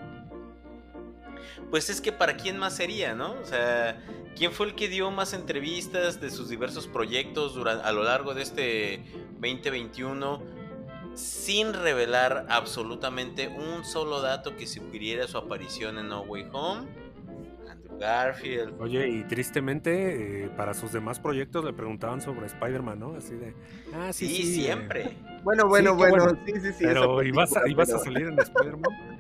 Pues 1.71 1.91
es 1.91 2.01
que 2.01 2.13
para 2.13 2.37
quién 2.37 2.59
más 2.59 2.75
sería, 2.77 3.15
¿no? 3.15 3.33
O 3.33 3.45
sea, 3.45 4.03
¿quién 4.37 4.53
fue 4.53 4.67
el 4.67 4.75
que 4.75 4.89
dio 4.89 5.11
más 5.11 5.35
entrevistas 5.35 6.21
de 6.21 6.31
sus 6.31 6.49
diversos 6.49 6.87
proyectos 6.87 7.55
durante, 7.55 7.87
a 7.87 7.93
lo 7.93 8.05
largo 8.05 8.35
de 8.35 8.43
este 8.43 9.05
2021 9.41 10.43
sin 11.15 11.75
revelar 11.75 12.47
absolutamente 12.49 13.49
un 13.49 13.85
solo 13.85 14.21
dato 14.23 14.57
que 14.57 14.67
sugiriera 14.67 15.27
su 15.27 15.37
aparición 15.37 15.99
en 15.99 16.09
No 16.09 16.23
Way 16.23 16.47
Home? 16.53 16.87
Andrew 17.91 17.99
Garfield. 18.01 18.81
Oye, 18.81 19.09
y 19.09 19.25
tristemente, 19.25 20.45
eh, 20.45 20.51
para 20.57 20.75
sus 20.75 20.93
demás 20.93 21.19
proyectos 21.21 21.65
le 21.65 21.73
preguntaban 21.73 22.21
sobre 22.21 22.47
Spider-Man, 22.47 22.99
¿no? 22.99 23.15
Así 23.17 23.35
de. 23.35 23.55
Ah, 23.95 24.13
sí, 24.13 24.27
Sí, 24.29 24.43
sí. 24.43 24.61
eh, 24.61 24.65
siempre. 24.65 25.17
Bueno, 25.43 25.67
bueno, 25.69 25.95
bueno, 25.95 26.25
bueno. 26.25 26.39
sí, 26.47 26.53
sí, 26.61 26.73
sí. 26.73 26.85
pero 26.85 27.23
ibas, 27.23 27.57
a, 27.57 27.69
ibas 27.69 27.93
a 27.93 27.99
salir 27.99 28.27
en 28.29 28.39
Spider-Man. 28.39 29.17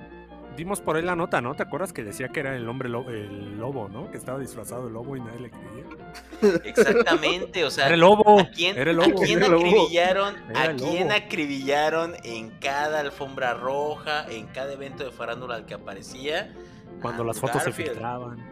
Dimos 0.56 0.80
por 0.80 0.96
ahí 0.96 1.02
la 1.04 1.14
nota, 1.14 1.40
¿no? 1.40 1.54
¿Te 1.54 1.62
acuerdas 1.62 1.92
que 1.92 2.02
decía 2.02 2.30
que 2.30 2.40
era 2.40 2.56
el 2.56 2.68
hombre 2.68 2.88
lo- 2.88 3.08
el 3.10 3.56
lobo, 3.58 3.88
¿no? 3.88 4.10
Que 4.10 4.16
estaba 4.18 4.40
disfrazado 4.40 4.86
de 4.86 4.92
lobo 4.92 5.14
y 5.16 5.20
nadie 5.20 5.38
le 5.38 5.50
creía. 5.50 6.60
Exactamente, 6.64 7.64
o 7.64 7.70
sea, 7.70 7.86
Era 7.86 7.94
el 7.94 8.00
lobo. 8.00 8.40
¿A 8.40 8.50
quién, 8.50 8.76
Era 8.76 8.90
el 8.90 9.00
a 9.00 9.06
lobo. 9.06 9.20
quién 9.22 9.38
Era 9.38 9.48
lobo. 9.48 9.64
acribillaron? 9.66 10.34
Era 10.50 10.62
¿A 10.62 10.74
quién 10.74 11.08
lobo. 11.08 11.16
acribillaron 11.16 12.14
en 12.24 12.50
cada 12.58 12.98
alfombra 13.00 13.54
roja, 13.54 14.26
en 14.28 14.46
cada 14.48 14.72
evento 14.72 15.04
de 15.04 15.12
farándula 15.12 15.54
al 15.54 15.64
que 15.66 15.74
aparecía? 15.74 16.52
Cuando 17.00 17.22
A 17.22 17.26
las 17.26 17.38
fotos 17.38 17.62
se 17.62 17.70
Garfield. 17.70 17.90
filtraban. 17.90 18.47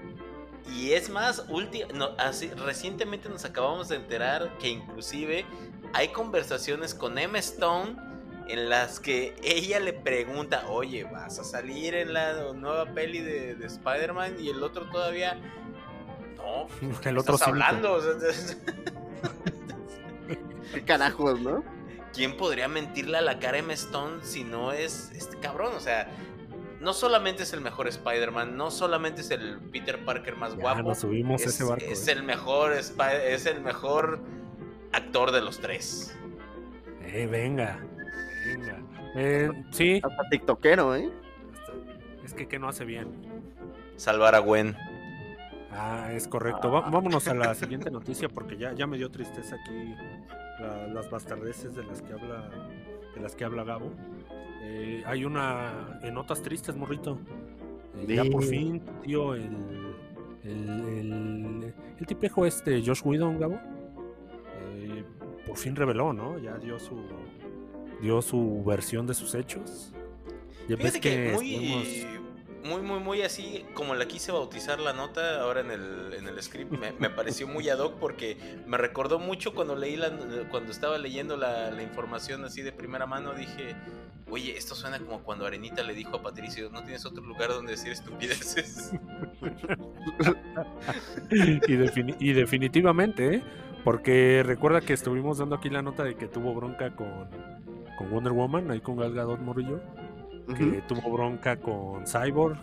Y 0.68 0.92
es 0.92 1.08
más, 1.10 1.46
ulti- 1.48 1.86
no, 1.92 2.10
así, 2.18 2.48
recientemente 2.50 3.28
nos 3.28 3.44
acabamos 3.44 3.88
de 3.88 3.96
enterar 3.96 4.56
que 4.58 4.68
inclusive 4.68 5.44
hay 5.92 6.08
conversaciones 6.08 6.94
con 6.94 7.18
Emma 7.18 7.38
Stone 7.38 7.96
en 8.48 8.68
las 8.68 9.00
que 9.00 9.34
ella 9.42 9.80
le 9.80 9.92
pregunta, 9.92 10.64
oye, 10.68 11.04
¿vas 11.04 11.38
a 11.38 11.44
salir 11.44 11.94
en 11.94 12.12
la 12.12 12.52
nueva 12.52 12.86
peli 12.86 13.20
de, 13.20 13.54
de 13.54 13.66
Spider-Man? 13.66 14.36
Y 14.40 14.50
el 14.50 14.62
otro 14.62 14.88
todavía, 14.90 15.34
no, 16.36 16.66
¿qué 17.00 17.08
El 17.10 17.18
otro 17.18 17.34
estás 17.34 17.48
hablando? 17.48 17.94
O 17.94 18.00
sea, 18.02 18.12
¿Qué 20.74 20.82
carajos, 20.84 21.40
no? 21.40 21.64
¿Quién 22.12 22.36
podría 22.36 22.66
mentirle 22.68 23.18
a 23.18 23.20
la 23.20 23.38
cara 23.38 23.56
a 23.56 23.60
Emma 23.60 23.72
Stone 23.74 24.24
si 24.24 24.42
no 24.44 24.72
es 24.72 25.10
este 25.14 25.38
cabrón? 25.38 25.72
O 25.76 25.80
sea, 25.80 26.08
no 26.80 26.92
solamente 26.92 27.42
es 27.44 27.52
el 27.52 27.60
mejor 27.60 27.88
Spider-Man, 27.88 28.56
no 28.56 28.70
solamente 28.70 29.20
es 29.22 29.30
el 29.30 29.58
Peter 29.72 30.04
Parker 30.04 30.36
más 30.36 30.54
Ya 30.56 30.60
guapo, 30.60 30.82
nos 30.82 30.98
subimos 30.98 31.40
a 31.42 31.44
es, 31.44 31.54
ese 31.54 31.64
barco. 31.64 31.84
es 31.86 32.08
¿eh? 32.08 32.12
el 32.12 32.22
mejor 32.22 32.72
es 32.72 33.46
el 33.46 33.60
mejor 33.60 34.20
actor 34.92 35.32
de 35.32 35.40
los 35.42 35.58
tres. 35.58 36.16
Eh, 37.02 37.26
venga. 37.26 37.78
Venga. 38.46 38.78
Eh, 39.14 39.50
sí. 39.70 40.00
Hasta 40.02 40.28
tiktokero, 40.30 40.94
¿eh? 40.94 41.10
Es 42.24 42.34
que, 42.34 42.46
¿qué 42.48 42.58
no 42.58 42.68
hace 42.68 42.84
bien? 42.84 43.08
Salvar 43.96 44.34
a 44.34 44.40
Gwen. 44.40 44.76
Ah, 45.70 46.08
es 46.12 46.26
correcto. 46.28 46.70
Va- 46.70 46.82
vámonos 46.90 47.26
a 47.28 47.34
la 47.34 47.54
siguiente 47.54 47.90
noticia 47.90 48.28
porque 48.28 48.56
ya, 48.56 48.72
ya 48.72 48.86
me 48.86 48.96
dio 48.96 49.10
tristeza 49.10 49.56
aquí 49.56 49.94
la- 50.60 50.86
las 50.88 51.08
bastardeces 51.10 51.74
de 51.74 51.84
las 51.84 52.02
que 52.02 52.12
habla 52.12 52.50
de 53.14 53.20
las 53.20 53.34
que 53.34 53.44
habla 53.44 53.64
Gabo. 53.64 53.92
Eh, 54.68 55.02
hay 55.06 55.24
una 55.24 56.00
en 56.02 56.14
notas 56.14 56.42
tristes, 56.42 56.74
morrito. 56.76 57.18
Eh, 57.96 58.14
ya 58.16 58.24
por 58.24 58.42
fin, 58.42 58.82
tío, 59.02 59.34
el 59.34 59.94
el, 60.42 60.68
el, 60.68 61.74
el 61.98 62.06
tipejo 62.06 62.46
este 62.46 62.82
Josh 62.84 63.00
Whedon, 63.04 63.38
Gabo. 63.38 63.58
eh, 64.74 65.04
por 65.46 65.56
fin 65.56 65.74
reveló, 65.76 66.12
¿no? 66.12 66.38
Ya 66.38 66.56
dio 66.58 66.78
su 66.78 67.00
dio 68.00 68.20
su 68.22 68.62
versión 68.64 69.06
de 69.06 69.14
sus 69.14 69.34
hechos. 69.34 69.92
Ya 70.68 70.76
ves 70.76 70.92
Fíjate 70.92 71.00
que 71.00 71.32
muy, 71.34 71.54
estuvimos- 71.54 72.16
muy, 72.64 72.82
muy, 72.82 72.98
muy 72.98 73.22
así 73.22 73.64
como 73.74 73.94
la 73.94 74.06
quise 74.08 74.32
bautizar 74.32 74.80
la 74.80 74.92
nota 74.92 75.40
ahora 75.40 75.60
en 75.60 75.70
el, 75.70 76.14
en 76.14 76.26
el 76.26 76.42
script, 76.42 76.72
me, 76.72 76.90
me 76.98 77.08
pareció 77.10 77.46
muy 77.46 77.68
ad 77.68 77.78
hoc 77.78 77.94
porque 78.00 78.36
me 78.66 78.76
recordó 78.76 79.20
mucho 79.20 79.54
cuando 79.54 79.76
leí 79.76 79.94
la, 79.96 80.10
cuando 80.50 80.72
estaba 80.72 80.98
leyendo 80.98 81.36
la, 81.36 81.70
la 81.70 81.82
información 81.84 82.44
así 82.44 82.62
de 82.62 82.72
primera 82.72 83.06
mano, 83.06 83.34
dije, 83.34 83.76
oye, 84.30 84.56
esto 84.56 84.74
suena 84.74 84.98
como 84.98 85.20
cuando 85.22 85.46
Arenita 85.46 85.82
le 85.82 85.94
dijo 85.94 86.16
a 86.16 86.22
Patricio, 86.22 86.68
no 86.70 86.82
tienes 86.82 87.04
otro 87.06 87.22
lugar 87.24 87.48
donde 87.50 87.72
decir 87.72 87.92
estupideces. 87.92 88.92
y, 91.30 91.76
defini- 91.76 92.16
y 92.18 92.32
definitivamente, 92.32 93.36
¿eh? 93.36 93.42
porque 93.84 94.42
recuerda 94.44 94.80
que 94.80 94.92
estuvimos 94.92 95.38
dando 95.38 95.56
aquí 95.56 95.70
la 95.70 95.82
nota 95.82 96.04
de 96.04 96.16
que 96.16 96.26
tuvo 96.26 96.54
bronca 96.54 96.90
con, 96.94 97.28
con 97.98 98.10
Wonder 98.10 98.32
Woman, 98.32 98.70
ahí 98.70 98.80
con 98.80 98.96
Gal 98.96 99.12
Gadot 99.14 99.40
Morillo, 99.40 99.80
que 100.56 100.82
tuvo 100.88 101.10
bronca 101.12 101.56
con 101.56 102.04
Cyborg, 102.06 102.56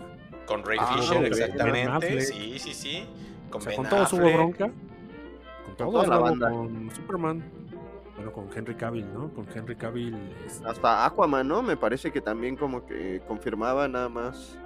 Con 0.46 0.64
Ray 0.66 0.78
Ah, 0.82 0.98
Fisher, 0.98 1.26
exactamente. 1.26 1.80
Ben 1.80 1.90
Affleck. 1.90 2.20
Sí, 2.22 2.60
sí, 2.60 2.74
sí. 2.74 3.06
Con 3.50 3.62
o 3.62 3.64
sea, 3.64 3.70
Ben 3.72 3.78
con 3.78 3.90
todos 3.90 4.14
hubo 4.14 4.34
bronca, 4.34 4.72
con 5.66 5.78
todos, 5.78 5.94
toda 5.94 6.08
la 6.08 6.18
banda. 6.18 6.50
con 6.50 6.92
Superman, 6.96 7.44
bueno, 8.16 8.32
con 8.32 8.50
Henry 8.56 8.76
Cavill, 8.76 9.12
¿no? 9.14 9.34
Con 9.34 9.48
Henry 9.54 9.76
Cavill, 9.76 10.16
es- 10.46 10.62
Hasta 10.66 11.06
Aquaman, 11.06 11.48
¿no? 11.48 11.62
Me 11.62 11.78
parece 11.78 12.12
que 12.12 12.22
también 12.22 12.56
como 12.56 12.86
que 12.86 13.22
confirmaba 13.28 13.88
nada 13.88 14.10
más. 14.10 14.58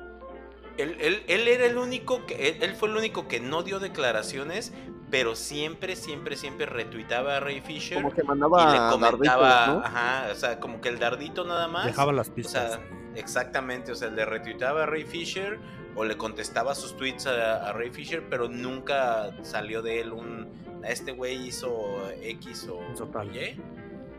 Él, 0.77 0.95
él- 0.99 1.23
él 1.27 1.47
era 1.47 1.65
el 1.65 1.77
único 1.77 2.25
que 2.27 2.49
él, 2.49 2.57
él 2.61 2.75
fue 2.75 2.89
el 2.89 2.97
único 2.97 3.27
que 3.27 3.39
no 3.39 3.63
dio 3.63 3.79
declaraciones, 3.79 4.73
pero 5.09 5.35
siempre, 5.35 5.95
siempre, 5.95 6.35
siempre 6.35 6.65
retuitaba 6.67 7.37
a 7.37 7.39
Ray 7.39 7.61
Fisher 7.61 7.97
Como 7.97 8.13
que 8.13 8.21
y 8.21 8.25
mandaba 8.25 8.71
le 8.73 8.91
comentaba, 8.91 9.47
darditos, 9.49 9.75
¿no? 9.75 9.85
ajá, 9.85 10.27
o 10.31 10.35
sea, 10.35 10.59
como 10.59 10.79
que 10.81 10.89
el 10.89 10.99
dardito 10.99 11.45
nada 11.45 11.67
más. 11.67 11.85
dejaba 11.87 12.11
las 12.13 12.29
o 12.29 12.33
pistas. 12.35 12.73
sea, 12.73 12.81
exactamente, 13.15 13.91
o 13.91 13.95
sea, 13.95 14.09
le 14.09 14.23
retuitaba 14.25 14.83
a 14.83 14.85
Ray 14.85 15.05
Fisher 15.05 15.57
o 15.95 16.03
le 16.03 16.15
contestaba 16.15 16.75
sus 16.75 16.95
tweets 16.95 17.25
a, 17.25 17.67
a 17.69 17.73
Ray 17.73 17.89
Fisher, 17.89 18.23
pero 18.29 18.47
nunca 18.47 19.31
salió 19.43 19.81
de 19.81 20.01
él 20.01 20.11
un 20.11 20.47
este 20.89 21.11
güey 21.11 21.47
hizo 21.47 22.01
X 22.21 22.67
o 22.69 22.81
Hizo 22.93 23.07
tal. 23.07 23.35
Y. 23.35 23.59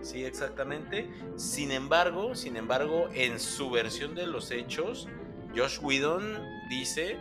Sí, 0.00 0.24
exactamente. 0.24 1.10
Sin 1.36 1.72
embargo, 1.72 2.34
sin 2.34 2.56
embargo, 2.56 3.08
en 3.14 3.40
su 3.40 3.70
versión 3.70 4.14
de 4.14 4.26
los 4.26 4.50
hechos, 4.50 5.08
Josh 5.56 5.78
Whedon 5.82 6.38
dice 6.68 7.18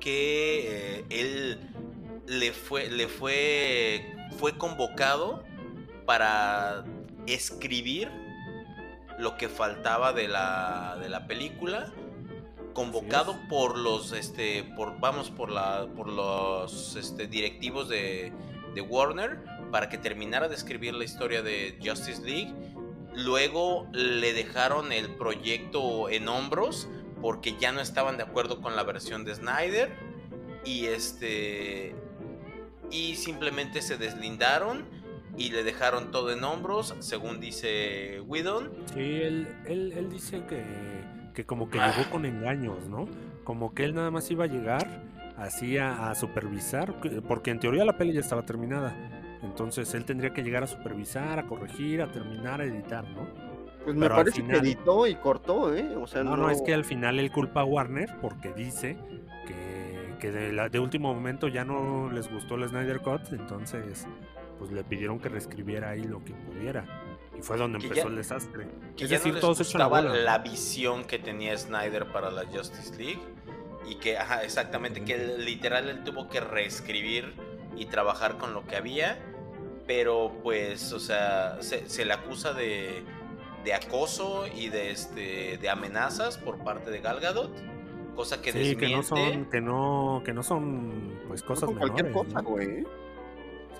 que 0.00 0.98
eh, 0.98 1.04
él 1.10 1.60
le 2.26 2.52
fue, 2.52 2.88
le 2.90 3.08
fue, 3.08 4.14
fue 4.38 4.56
convocado 4.56 5.44
para 6.06 6.84
escribir 7.26 8.10
lo 9.18 9.36
que 9.36 9.48
faltaba 9.48 10.12
de 10.12 10.28
la, 10.28 10.96
de 11.00 11.08
la 11.08 11.26
película 11.26 11.92
convocado 12.72 13.36
por 13.48 13.78
los 13.78 14.12
este 14.12 14.64
por 14.76 14.98
vamos 15.00 15.30
por 15.30 15.50
la 15.50 15.86
por 15.96 16.08
los 16.08 16.96
este, 16.96 17.26
directivos 17.26 17.88
de, 17.88 18.32
de 18.74 18.80
Warner 18.80 19.38
para 19.70 19.88
que 19.88 19.98
terminara 19.98 20.48
de 20.48 20.54
escribir 20.54 20.94
la 20.94 21.04
historia 21.04 21.42
de 21.42 21.78
Justice 21.82 22.22
League. 22.22 22.52
Luego 23.14 23.88
le 23.92 24.32
dejaron 24.32 24.92
el 24.92 25.14
proyecto 25.16 26.08
en 26.08 26.28
hombros 26.28 26.88
porque 27.20 27.56
ya 27.58 27.72
no 27.72 27.80
estaban 27.80 28.16
de 28.16 28.22
acuerdo 28.22 28.60
con 28.60 28.76
la 28.76 28.82
versión 28.82 29.24
de 29.24 29.34
Snyder 29.34 29.92
y 30.64 30.86
este 30.86 31.94
y 32.90 33.16
simplemente 33.16 33.82
se 33.82 33.96
deslindaron 33.96 34.84
y 35.36 35.50
le 35.50 35.62
dejaron 35.62 36.10
todo 36.10 36.32
en 36.32 36.44
hombros 36.44 36.94
según 37.00 37.40
dice 37.40 38.20
Whedon. 38.20 38.72
Sí, 38.92 39.00
él, 39.00 39.48
él, 39.66 39.92
él 39.96 40.10
dice 40.10 40.42
que, 40.46 40.62
que 41.34 41.44
como 41.44 41.70
que 41.70 41.80
Ah. 41.80 41.92
llegó 41.96 42.10
con 42.10 42.24
engaños, 42.24 42.88
¿no? 42.88 43.06
Como 43.44 43.74
que 43.74 43.84
él 43.84 43.94
nada 43.94 44.10
más 44.10 44.30
iba 44.30 44.44
a 44.44 44.48
llegar 44.48 44.86
así 45.36 45.78
a, 45.78 46.10
a 46.10 46.14
supervisar, 46.14 47.00
que- 47.00 47.22
porque 47.22 47.50
en 47.50 47.60
teoría 47.60 47.84
la 47.84 47.96
peli 47.96 48.12
ya 48.12 48.20
estaba 48.20 48.44
terminada. 48.44 48.94
Entonces 49.42 49.92
él 49.94 50.04
tendría 50.04 50.30
que 50.34 50.42
llegar 50.42 50.62
a 50.62 50.66
supervisar, 50.66 51.38
a 51.38 51.46
corregir, 51.46 52.02
a 52.02 52.12
terminar, 52.12 52.60
a 52.60 52.64
editar, 52.64 53.08
¿no? 53.08 53.26
Pues 53.84 53.96
me 53.96 54.02
Pero 54.02 54.16
parece 54.16 54.36
final- 54.42 54.60
que 54.60 54.66
editó 54.66 55.06
y 55.06 55.14
cortó, 55.14 55.74
¿eh? 55.74 55.96
O 55.96 56.06
sea, 56.06 56.22
No, 56.22 56.36
no, 56.36 56.42
no, 56.44 56.50
es 56.50 56.60
que 56.60 56.74
al 56.74 56.84
final 56.84 57.18
él 57.18 57.30
culpa 57.32 57.62
a 57.62 57.64
Warner 57.64 58.10
porque 58.20 58.52
dice 58.52 58.98
que, 59.46 60.14
que 60.20 60.30
de, 60.30 60.52
la- 60.52 60.68
de 60.68 60.78
último 60.78 61.14
momento 61.14 61.48
ya 61.48 61.64
no 61.64 62.10
les 62.12 62.30
gustó 62.30 62.56
el 62.56 62.68
Snyder 62.68 63.00
Cut, 63.00 63.32
entonces 63.32 64.06
pues 64.58 64.70
le 64.72 64.84
pidieron 64.84 65.18
que 65.18 65.30
reescribiera 65.30 65.88
ahí 65.88 66.02
lo 66.04 66.22
que 66.22 66.34
pudiera. 66.34 66.84
Y 67.40 67.42
fue 67.42 67.56
donde 67.56 67.78
empezó 67.78 67.94
ya- 68.02 68.08
el 68.08 68.16
desastre. 68.16 68.66
que 68.96 69.04
es 69.04 69.10
ya 69.10 69.16
decir, 69.16 69.28
no 69.32 69.34
les 69.34 69.40
todos 69.40 69.58
gustaba 69.58 70.00
bola. 70.02 70.14
la 70.14 70.38
visión 70.38 71.04
que 71.04 71.18
tenía 71.18 71.56
Snyder 71.56 72.12
para 72.12 72.30
la 72.30 72.44
Justice 72.46 72.96
League 72.96 73.20
y 73.88 73.96
que, 73.96 74.18
ajá, 74.18 74.42
exactamente, 74.44 75.02
que 75.04 75.16
literal 75.38 75.88
él 75.88 76.04
tuvo 76.04 76.28
que 76.28 76.40
reescribir 76.40 77.34
y 77.76 77.86
trabajar 77.86 78.36
con 78.38 78.52
lo 78.54 78.66
que 78.66 78.76
había, 78.76 79.18
pero 79.86 80.32
pues, 80.42 80.92
o 80.92 81.00
sea, 81.00 81.56
se, 81.60 81.88
se 81.88 82.04
le 82.04 82.12
acusa 82.12 82.52
de, 82.52 83.02
de 83.64 83.74
acoso 83.74 84.44
y 84.54 84.68
de, 84.68 84.90
este, 84.90 85.58
de 85.58 85.68
amenazas 85.70 86.38
por 86.38 86.58
parte 86.58 86.90
de 86.90 87.00
Gal 87.00 87.20
Gadot, 87.20 87.50
cosa 88.14 88.40
que 88.42 88.52
Sí, 88.52 88.76
que 88.76 88.88
no 88.90 89.02
son, 89.02 89.46
que 89.46 89.60
no, 89.60 90.22
que 90.24 90.32
no 90.32 90.42
son 90.42 91.18
pues 91.26 91.40
no 91.42 91.48
cosas 91.48 91.64
con 91.70 91.78
cualquier 91.78 92.12
cosa, 92.12 92.42
¿no? 92.42 92.50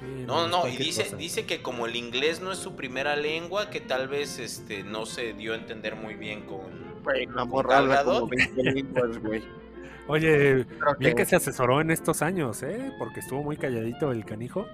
Sí, 0.00 0.24
No, 0.26 0.48
no, 0.48 0.62
no, 0.64 0.68
y 0.68 0.76
dice, 0.76 1.04
cosa. 1.04 1.16
dice 1.16 1.46
que 1.46 1.62
como 1.62 1.86
el 1.86 1.94
inglés 1.96 2.40
no 2.40 2.50
es 2.52 2.58
su 2.58 2.74
primera 2.74 3.16
lengua, 3.16 3.70
que 3.70 3.80
tal 3.80 4.08
vez 4.08 4.38
este 4.38 4.82
no 4.82 5.06
se 5.06 5.32
dio 5.34 5.52
a 5.52 5.56
entender 5.56 5.94
muy 5.96 6.14
bien 6.14 6.42
con... 6.46 6.60
Güey, 7.04 7.26
la 7.26 7.32
¿Con 7.42 7.48
morra 7.50 7.78
habla 7.78 7.94
Gal 7.96 8.04
como 8.04 8.26
Gadot? 8.26 8.30
20 8.30 8.62
lenguas, 8.72 9.18
güey. 9.18 9.42
Oye, 10.08 10.64
Creo 10.66 10.96
bien 10.98 11.12
que- 11.12 11.22
que 11.22 11.24
se 11.26 11.36
asesoró 11.36 11.80
en 11.80 11.90
estos 11.90 12.22
años, 12.22 12.62
¿eh? 12.62 12.92
Porque 12.98 13.20
estuvo 13.20 13.42
muy 13.42 13.56
calladito 13.56 14.10
el 14.10 14.24
canijo. 14.24 14.66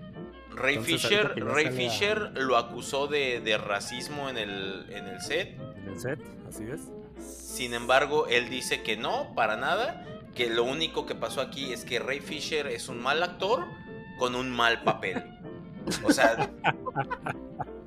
Ray 0.50 0.76
Entonces, 0.76 1.02
Fisher, 1.02 1.44
Ray 1.44 1.66
salga- 1.66 1.76
Fisher 1.76 2.30
lo 2.36 2.56
acusó 2.56 3.06
de, 3.08 3.40
de 3.40 3.58
racismo 3.58 4.30
en 4.30 4.38
el, 4.38 4.86
en 4.90 5.06
el 5.06 5.20
set. 5.20 5.58
En 5.84 5.88
el 5.92 6.00
set, 6.00 6.18
así 6.48 6.64
es. 6.72 6.80
Sin 7.22 7.74
embargo, 7.74 8.26
él 8.28 8.48
dice 8.48 8.82
que 8.82 8.96
no, 8.96 9.34
para 9.34 9.56
nada, 9.56 10.04
que 10.34 10.48
lo 10.48 10.64
único 10.64 11.04
que 11.04 11.14
pasó 11.14 11.40
aquí 11.42 11.72
es 11.72 11.84
que 11.84 11.98
Ray 11.98 12.20
Fisher 12.20 12.66
es 12.68 12.88
un 12.88 13.02
mal 13.02 13.22
actor 13.22 13.66
con 14.18 14.34
un 14.34 14.50
mal 14.50 14.82
papel. 14.82 15.22
O 16.04 16.10
sea, 16.12 16.50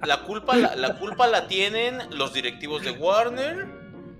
la 0.03 0.23
culpa 0.23 0.55
la, 0.55 0.75
la 0.75 0.97
culpa 0.97 1.27
la 1.27 1.47
tienen 1.47 1.97
los 2.11 2.33
directivos 2.33 2.83
de 2.83 2.91
Warner, 2.91 3.67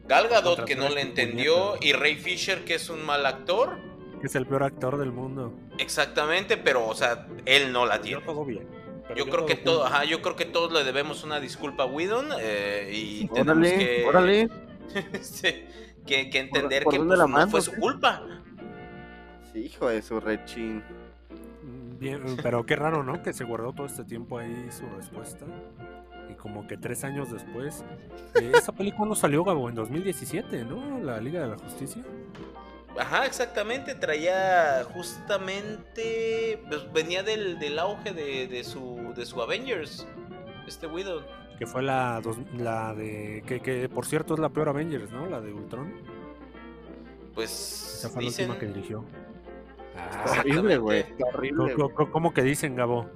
Gal 0.08 0.28
Gadot 0.28 0.66
que 0.66 0.76
no 0.76 0.90
le 0.90 1.02
entendió 1.02 1.76
y 1.80 1.94
Ray 1.94 2.16
Fisher 2.16 2.66
que 2.66 2.76
es 2.76 2.90
un 2.90 3.06
mal 3.06 3.26
actor. 3.26 3.78
Que 4.20 4.28
es 4.28 4.36
el 4.36 4.46
peor 4.46 4.64
actor 4.64 4.98
del 4.98 5.12
mundo. 5.14 5.54
Exactamente, 5.78 6.58
pero 6.58 6.86
o 6.88 6.96
sea, 6.96 7.28
él 7.46 7.72
no 7.72 7.86
la 7.86 7.96
Yo 7.98 8.02
tiene. 8.02 8.22
todo 8.26 8.44
bien. 8.44 8.68
pero 9.08 9.16
Yo 9.16 9.30
creo 9.30 9.46
que 9.46 9.56
todo 9.56 9.76
todo, 9.76 9.82
junto. 9.84 9.96
ajá, 9.96 10.04
yo 10.06 10.22
creo 10.22 10.36
que 10.36 10.46
todos 10.46 10.74
le 10.74 10.84
debemos 10.84 11.24
una 11.24 11.40
disculpa 11.40 11.84
a 11.84 11.86
Whedon 11.86 12.30
eh, 12.42 12.92
y 12.94 13.28
tenemos 13.30 13.70
Órale, 13.70 13.78
que, 13.78 14.06
órale. 14.06 14.50
Sí, 15.22 15.64
que, 16.06 16.30
que 16.30 16.40
entender 16.40 16.84
por 16.84 16.94
que 16.94 17.00
pues, 17.00 17.18
la 17.18 17.28
no 17.28 17.48
fue 17.48 17.62
su 17.62 17.72
culpa. 17.76 18.24
Sí, 19.54 19.60
hijo 19.60 19.88
de 19.88 20.02
su 20.02 20.20
rechín. 20.20 20.84
Bien, 22.00 22.22
pero 22.42 22.66
qué 22.66 22.76
raro, 22.76 23.04
¿no? 23.04 23.22
Que 23.22 23.34
se 23.34 23.44
guardó 23.44 23.74
todo 23.74 23.86
este 23.86 24.04
tiempo 24.06 24.38
ahí 24.40 24.68
su 24.72 24.86
respuesta. 24.96 25.46
Y 26.30 26.34
como 26.36 26.68
que 26.68 26.78
tres 26.78 27.04
años 27.04 27.32
después. 27.32 27.84
eh, 28.42 28.52
esa 28.56 28.72
película 28.72 29.10
no 29.10 29.16
salió, 29.16 29.44
Gabo, 29.44 29.68
en 29.70 29.76
2017, 29.76 30.64
¿no? 30.66 31.00
La 31.00 31.20
Liga 31.20 31.42
de 31.42 31.48
la 31.48 31.58
Justicia. 31.58 32.04
Ajá, 32.98 33.26
exactamente, 33.26 33.96
traía 33.96 34.84
justamente, 34.94 36.62
pues, 36.68 36.92
venía 36.92 37.24
del, 37.24 37.60
del 37.60 37.80
auge 37.80 38.14
de, 38.14 38.48
de 38.48 38.64
su, 38.64 39.14
de 39.16 39.26
su 39.26 39.42
Avengers, 39.42 40.08
este 40.68 40.88
Widow. 40.88 41.22
Que 41.58 41.66
fue 41.68 41.82
la, 41.84 42.22
dos- 42.22 42.38
la 42.58 42.94
de. 42.96 43.44
Que, 43.46 43.60
que 43.60 43.90
por 43.90 44.06
cierto 44.06 44.34
es 44.34 44.40
la 44.40 44.50
peor 44.50 44.70
Avengers, 44.70 45.12
¿no? 45.12 45.26
La 45.28 45.42
de 45.42 45.52
Ultron. 45.54 45.94
Pues 47.36 47.96
Esa 48.00 48.10
fue 48.10 48.24
dicen, 48.24 48.48
la 48.48 48.54
última 48.56 48.72
que 48.72 48.78
dirigió. 48.80 49.04
Ah, 50.12 50.32
horrible, 50.40 50.78
güey. 50.78 51.06
¿cómo, 52.12 52.34
que 52.34 52.42
dicen, 52.42 52.76
Gabo? 52.76 53.08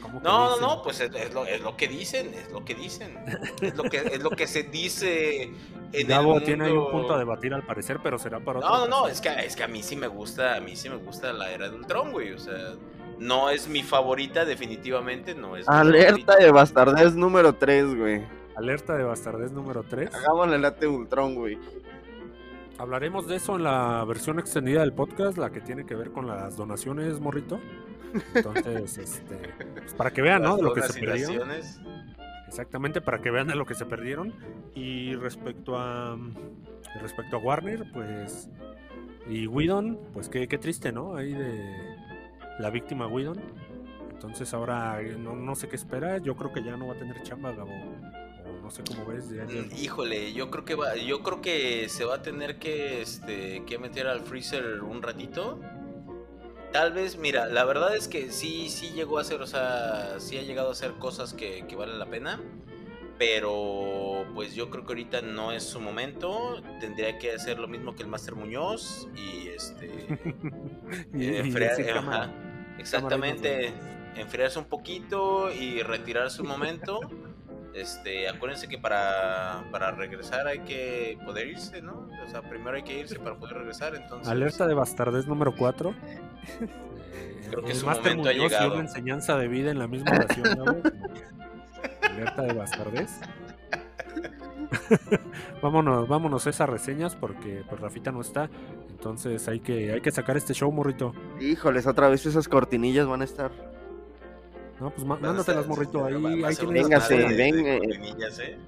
¿Cómo 0.00 0.20
que 0.22 0.28
No, 0.28 0.38
no, 0.38 0.48
dicen? 0.50 0.60
no, 0.62 0.82
pues 0.82 1.00
es, 1.00 1.14
es 1.14 1.32
lo, 1.34 1.46
es 1.46 1.60
lo 1.60 1.76
que 1.76 1.88
dicen, 1.88 2.32
es 2.34 2.50
lo 2.50 2.64
que 2.64 2.74
dicen. 2.74 3.18
Es 3.60 3.76
lo 3.76 3.84
que, 3.84 3.98
es 3.98 4.22
lo 4.22 4.30
que 4.30 4.46
se 4.46 4.64
dice 4.64 5.50
en 5.92 6.08
Gabo 6.08 6.38
el 6.38 6.44
tiene 6.44 6.64
ahí 6.66 6.72
un 6.72 6.78
mundo. 6.78 6.90
punto 6.92 7.14
a 7.14 7.18
debatir 7.18 7.54
al 7.54 7.64
parecer, 7.64 8.00
pero 8.02 8.18
será 8.18 8.40
para 8.40 8.58
otro. 8.58 8.70
No, 8.70 8.78
no, 8.86 9.02
no, 9.02 9.08
es 9.08 9.20
que, 9.20 9.28
es 9.28 9.54
que 9.56 9.62
a 9.64 9.68
mí 9.68 9.82
sí 9.82 9.96
me 9.96 10.06
gusta, 10.08 10.56
a 10.56 10.60
mí 10.60 10.74
sí 10.76 10.88
me 10.88 10.96
gusta 10.96 11.32
la 11.32 11.50
era 11.50 11.68
de 11.68 11.76
Ultron, 11.76 12.12
güey, 12.12 12.32
o 12.32 12.38
sea, 12.38 12.74
no 13.18 13.50
es 13.50 13.68
mi 13.68 13.82
favorita 13.82 14.44
definitivamente, 14.44 15.34
no 15.34 15.56
es 15.56 15.68
mi 15.68 15.74
Alerta 15.74 16.36
de 16.36 16.50
bastardez 16.50 17.14
número 17.14 17.54
3, 17.54 17.94
güey. 17.96 18.22
Alerta 18.56 18.96
de 18.96 19.04
bastardez 19.04 19.52
número 19.52 19.82
3. 19.84 20.14
Hagámosle 20.14 20.58
late 20.58 20.86
Ultron, 20.86 21.34
güey. 21.34 21.58
Hablaremos 22.82 23.28
de 23.28 23.36
eso 23.36 23.54
en 23.54 23.62
la 23.62 24.04
versión 24.04 24.40
extendida 24.40 24.80
del 24.80 24.92
podcast, 24.92 25.38
la 25.38 25.50
que 25.50 25.60
tiene 25.60 25.86
que 25.86 25.94
ver 25.94 26.10
con 26.10 26.26
las 26.26 26.56
donaciones, 26.56 27.20
morrito. 27.20 27.60
Entonces, 28.34 28.98
este, 28.98 29.36
pues 29.78 29.94
para 29.94 30.10
que 30.10 30.20
vean, 30.20 30.42
¿no? 30.42 30.56
De 30.56 30.64
lo 30.64 30.74
que 30.74 30.82
se 30.82 30.98
perdieron. 30.98 31.48
Exactamente, 32.48 33.00
para 33.00 33.20
que 33.20 33.30
vean 33.30 33.46
de 33.46 33.54
lo 33.54 33.66
que 33.66 33.76
se 33.76 33.86
perdieron. 33.86 34.34
Y 34.74 35.14
respecto 35.14 35.78
a 35.78 36.18
respecto 37.00 37.36
a 37.36 37.38
Warner, 37.38 37.86
pues 37.92 38.50
y 39.28 39.46
Whedon, 39.46 40.00
pues 40.12 40.28
qué, 40.28 40.48
qué 40.48 40.58
triste, 40.58 40.90
¿no? 40.90 41.14
Ahí 41.14 41.34
de 41.34 41.96
la 42.58 42.70
víctima 42.70 43.06
Whedon. 43.06 43.40
Entonces 44.10 44.52
ahora 44.54 45.00
eh, 45.00 45.14
no, 45.16 45.36
no 45.36 45.54
sé 45.54 45.68
qué 45.68 45.76
espera. 45.76 46.18
Yo 46.18 46.34
creo 46.34 46.52
que 46.52 46.64
ya 46.64 46.76
no 46.76 46.88
va 46.88 46.94
a 46.94 46.98
tener 46.98 47.22
chamba, 47.22 47.52
Gabo. 47.52 47.70
O 48.74 48.78
no 48.80 48.86
sé 48.86 48.94
cómo 48.96 49.06
ves. 49.06 49.28
ya- 49.30 49.44
ya- 49.46 49.62
Mm, 49.62 49.70
Híjole, 49.76 50.32
yo 50.32 50.50
creo 50.50 50.64
que 50.64 50.74
va, 50.74 50.96
yo 50.96 51.22
creo 51.22 51.40
que 51.42 51.88
se 51.88 52.04
va 52.04 52.16
a 52.16 52.22
tener 52.22 52.58
que, 52.58 53.02
este, 53.02 53.64
que 53.66 53.78
meter 53.78 54.06
al 54.06 54.20
freezer 54.20 54.82
un 54.82 55.02
ratito. 55.02 55.60
Tal 56.72 56.92
vez, 56.92 57.18
mira, 57.18 57.46
la 57.46 57.64
verdad 57.64 57.94
es 57.94 58.08
que 58.08 58.30
sí, 58.30 58.70
sí 58.70 58.92
llegó 58.94 59.18
a 59.18 59.22
hacer, 59.22 59.42
o 59.42 59.46
sea, 59.46 60.16
sí 60.20 60.38
ha 60.38 60.42
llegado 60.42 60.70
a 60.70 60.72
hacer 60.72 60.92
cosas 60.94 61.34
que, 61.34 61.66
que 61.66 61.76
valen 61.76 61.98
la 61.98 62.06
pena. 62.06 62.40
Pero 63.18 64.24
pues 64.34 64.54
yo 64.54 64.68
creo 64.70 64.84
que 64.84 64.92
ahorita 64.92 65.20
no 65.22 65.52
es 65.52 65.62
su 65.64 65.80
momento. 65.80 66.60
Tendría 66.80 67.18
que 67.18 67.32
hacer 67.32 67.58
lo 67.58 67.68
mismo 67.68 67.94
que 67.94 68.02
el 68.02 68.08
Master 68.08 68.34
Muñoz 68.34 69.06
y 69.14 69.48
este 69.48 69.86
y, 71.14 71.24
eh, 71.26 71.44
enfriar- 71.44 71.88
ajá, 71.98 72.30
exactamente, 72.78 73.72
enfriarse 74.16 74.58
un 74.58 74.64
poquito 74.64 75.52
y 75.52 75.82
retirarse 75.82 76.42
un 76.42 76.48
momento. 76.48 77.00
Este, 77.74 78.28
acuérdense 78.28 78.68
que 78.68 78.78
para, 78.78 79.64
para 79.70 79.92
regresar 79.92 80.46
hay 80.46 80.60
que 80.60 81.18
poder 81.24 81.48
irse, 81.48 81.80
¿no? 81.80 82.08
O 82.24 82.28
sea, 82.28 82.42
primero 82.42 82.76
hay 82.76 82.82
que 82.82 82.98
irse 82.98 83.18
para 83.18 83.36
poder 83.36 83.56
regresar, 83.56 83.94
entonces. 83.94 84.28
Alerta 84.28 84.66
de 84.66 84.74
bastardez 84.74 85.26
número 85.26 85.54
4. 85.56 85.94
Creo 87.50 87.64
que 87.64 87.72
el 87.72 87.76
su 87.76 87.86
Master 87.86 88.16
momento 88.16 88.30
ha 88.30 88.32
Muñoz 88.32 88.52
y 88.52 88.66
una 88.66 88.80
enseñanza 88.80 89.36
de 89.36 89.48
vida 89.48 89.70
en 89.70 89.78
la 89.78 89.86
misma 89.86 90.12
oración. 90.12 90.58
¿no? 90.58 90.64
Alerta 92.02 92.42
de 92.42 92.52
bastardez. 92.54 93.20
vámonos, 95.62 96.08
vámonos 96.08 96.46
a 96.46 96.50
esas 96.50 96.68
reseñas 96.68 97.16
porque 97.16 97.62
pues 97.68 97.80
Rafita 97.80 98.12
no 98.12 98.20
está. 98.20 98.48
Entonces 98.90 99.48
hay 99.48 99.60
que, 99.60 99.92
hay 99.92 100.00
que 100.00 100.10
sacar 100.10 100.36
este 100.36 100.54
show, 100.54 100.70
morrito. 100.70 101.14
Híjoles, 101.40 101.86
otra 101.86 102.08
vez 102.08 102.24
esas 102.26 102.48
cortinillas 102.48 103.06
van 103.06 103.22
a 103.22 103.24
estar. 103.24 103.71
No, 104.80 104.90
pues 104.90 105.04
a 105.04 105.06
mándatelas, 105.06 105.66
morrito. 105.66 106.04
Ahí, 106.04 106.14
ahí 106.14 106.56
Véngase, 106.66 107.16
venga. 107.36 107.78
cortinillas, 107.78 108.38
¿eh? 108.40 108.58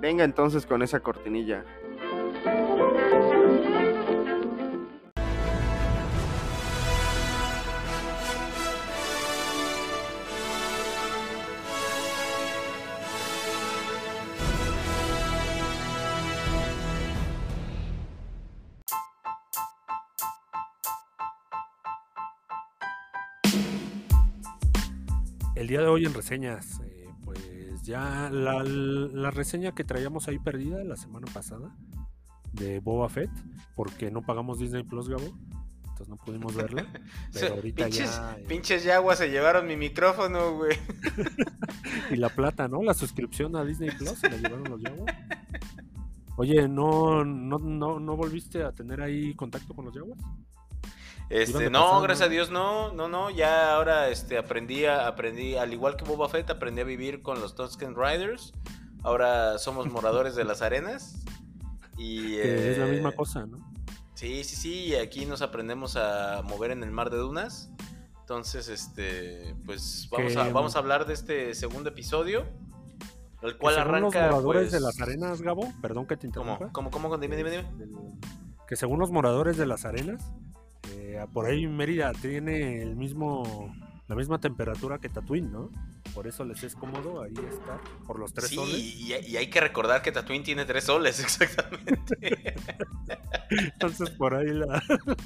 Venga 0.00 0.24
entonces 0.24 0.64
con 0.64 0.82
esa 0.82 1.00
cortinilla. 1.00 1.64
Día 25.68 25.82
de 25.82 25.86
hoy 25.86 26.06
en 26.06 26.14
reseñas, 26.14 26.80
eh, 26.84 27.08
pues 27.24 27.82
ya 27.82 28.30
la, 28.30 28.62
la 28.64 29.30
reseña 29.30 29.72
que 29.72 29.84
traíamos 29.84 30.26
ahí 30.26 30.38
perdida 30.38 30.82
la 30.82 30.96
semana 30.96 31.26
pasada 31.32 31.76
de 32.52 32.80
Boba 32.80 33.08
Fett, 33.08 33.30
porque 33.76 34.10
no 34.10 34.22
pagamos 34.22 34.58
Disney 34.58 34.82
Plus, 34.82 35.08
Gabo. 35.08 35.36
Entonces 35.82 36.08
no 36.08 36.16
pudimos 36.16 36.54
verla. 36.54 36.86
Pero 37.32 37.54
ahorita 37.54 37.84
pinches, 37.84 38.16
ya. 38.16 38.36
eh, 38.38 38.44
pinches 38.46 38.84
yaguas 38.84 39.18
se 39.18 39.30
llevaron 39.30 39.66
mi 39.66 39.76
micrófono, 39.76 40.56
güey. 40.56 40.76
Y 42.10 42.16
la 42.16 42.28
plata, 42.28 42.68
¿no? 42.68 42.82
La 42.82 42.94
suscripción 42.94 43.56
a 43.56 43.64
Disney 43.64 43.90
Plus, 43.90 44.18
se 44.18 44.30
la 44.30 44.36
llevaron 44.36 44.64
los 44.70 44.82
Jaguars. 44.82 45.14
Oye, 46.36 46.68
¿no, 46.68 47.24
no, 47.24 47.58
no, 47.58 47.98
¿no 47.98 48.16
volviste 48.16 48.62
a 48.62 48.72
tener 48.72 49.02
ahí 49.02 49.34
contacto 49.34 49.74
con 49.74 49.84
los 49.86 49.94
Jaguars? 49.94 50.22
Este, 51.30 51.68
no, 51.68 52.00
gracias 52.00 52.20
¿no? 52.20 52.26
a 52.26 52.28
Dios, 52.30 52.50
no, 52.50 52.92
no, 52.94 53.08
no, 53.08 53.28
ya 53.30 53.74
ahora 53.74 54.08
este, 54.08 54.38
aprendí, 54.38 54.86
a, 54.86 55.06
aprendí, 55.06 55.56
al 55.56 55.72
igual 55.72 55.96
que 55.96 56.04
Boba 56.04 56.28
Fett, 56.28 56.48
aprendí 56.48 56.80
a 56.80 56.84
vivir 56.84 57.20
con 57.20 57.40
los 57.40 57.54
Tusken 57.54 57.94
Riders. 57.94 58.54
Ahora 59.02 59.58
somos 59.58 59.86
moradores 59.92 60.34
de 60.34 60.44
las 60.44 60.62
arenas. 60.62 61.22
Y, 61.96 62.36
Que 62.36 62.72
es 62.72 62.78
la 62.78 62.86
eh, 62.86 62.92
misma 62.92 63.12
cosa, 63.12 63.44
¿no? 63.44 63.58
Sí, 64.14 64.42
sí, 64.42 64.56
sí, 64.56 64.74
y 64.86 64.94
aquí 64.96 65.26
nos 65.26 65.42
aprendemos 65.42 65.96
a 65.96 66.42
mover 66.42 66.70
en 66.70 66.82
el 66.82 66.90
mar 66.90 67.10
de 67.10 67.18
dunas. 67.18 67.70
Entonces, 68.20 68.68
este, 68.68 69.54
pues 69.64 70.08
vamos, 70.10 70.36
a, 70.36 70.48
vamos 70.50 70.76
a 70.76 70.78
hablar 70.80 71.06
de 71.06 71.14
este 71.14 71.54
segundo 71.54 71.90
episodio, 71.90 72.44
el 73.42 73.52
Que 73.52 73.58
cual 73.58 73.74
según 73.74 73.88
arranca. 73.88 74.20
los 74.26 74.30
moradores 74.32 74.62
pues, 74.62 74.72
de 74.72 74.80
las 74.80 75.00
arenas, 75.00 75.40
Gabo, 75.40 75.72
perdón 75.80 76.06
que 76.06 76.16
te 76.16 76.26
interrumpa. 76.26 76.70
¿Cómo, 76.72 76.90
cómo, 76.90 77.08
cómo? 77.08 77.18
Dime, 77.18 77.36
dime, 77.36 77.50
dime. 77.50 77.68
Que 78.66 78.76
según 78.76 78.98
los 78.98 79.10
moradores 79.10 79.56
de 79.56 79.66
las 79.66 79.84
arenas, 79.84 80.32
por 81.26 81.46
ahí 81.46 81.66
Mérida 81.66 82.12
tiene 82.12 82.82
el 82.82 82.96
mismo, 82.96 83.74
la 84.06 84.14
misma 84.14 84.40
temperatura 84.40 84.98
que 84.98 85.08
Tatooine, 85.08 85.50
¿no? 85.50 85.70
por 86.14 86.26
eso 86.26 86.44
les 86.44 86.62
es 86.62 86.74
cómodo 86.74 87.22
ahí 87.22 87.34
estar, 87.48 87.80
por 88.06 88.18
los 88.18 88.32
tres 88.32 88.50
soles. 88.50 88.74
Y, 88.76 89.14
y 89.14 89.36
hay 89.36 89.50
que 89.50 89.60
recordar 89.60 90.02
que 90.02 90.12
Tatooine 90.12 90.42
tiene 90.42 90.64
tres 90.64 90.84
soles, 90.84 91.20
exactamente. 91.20 92.54
Entonces 93.50 94.10
por 94.10 94.34
ahí 94.34 94.48
la, 94.48 94.82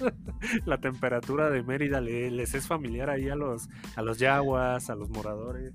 la 0.66 0.78
temperatura 0.78 1.50
de 1.50 1.62
Mérida 1.62 2.00
les 2.00 2.54
es 2.54 2.66
familiar 2.66 3.10
ahí 3.10 3.28
a 3.28 3.34
los, 3.34 3.68
a 3.96 4.02
los 4.02 4.18
yaguas, 4.18 4.90
a 4.90 4.94
los 4.94 5.10
moradores. 5.10 5.72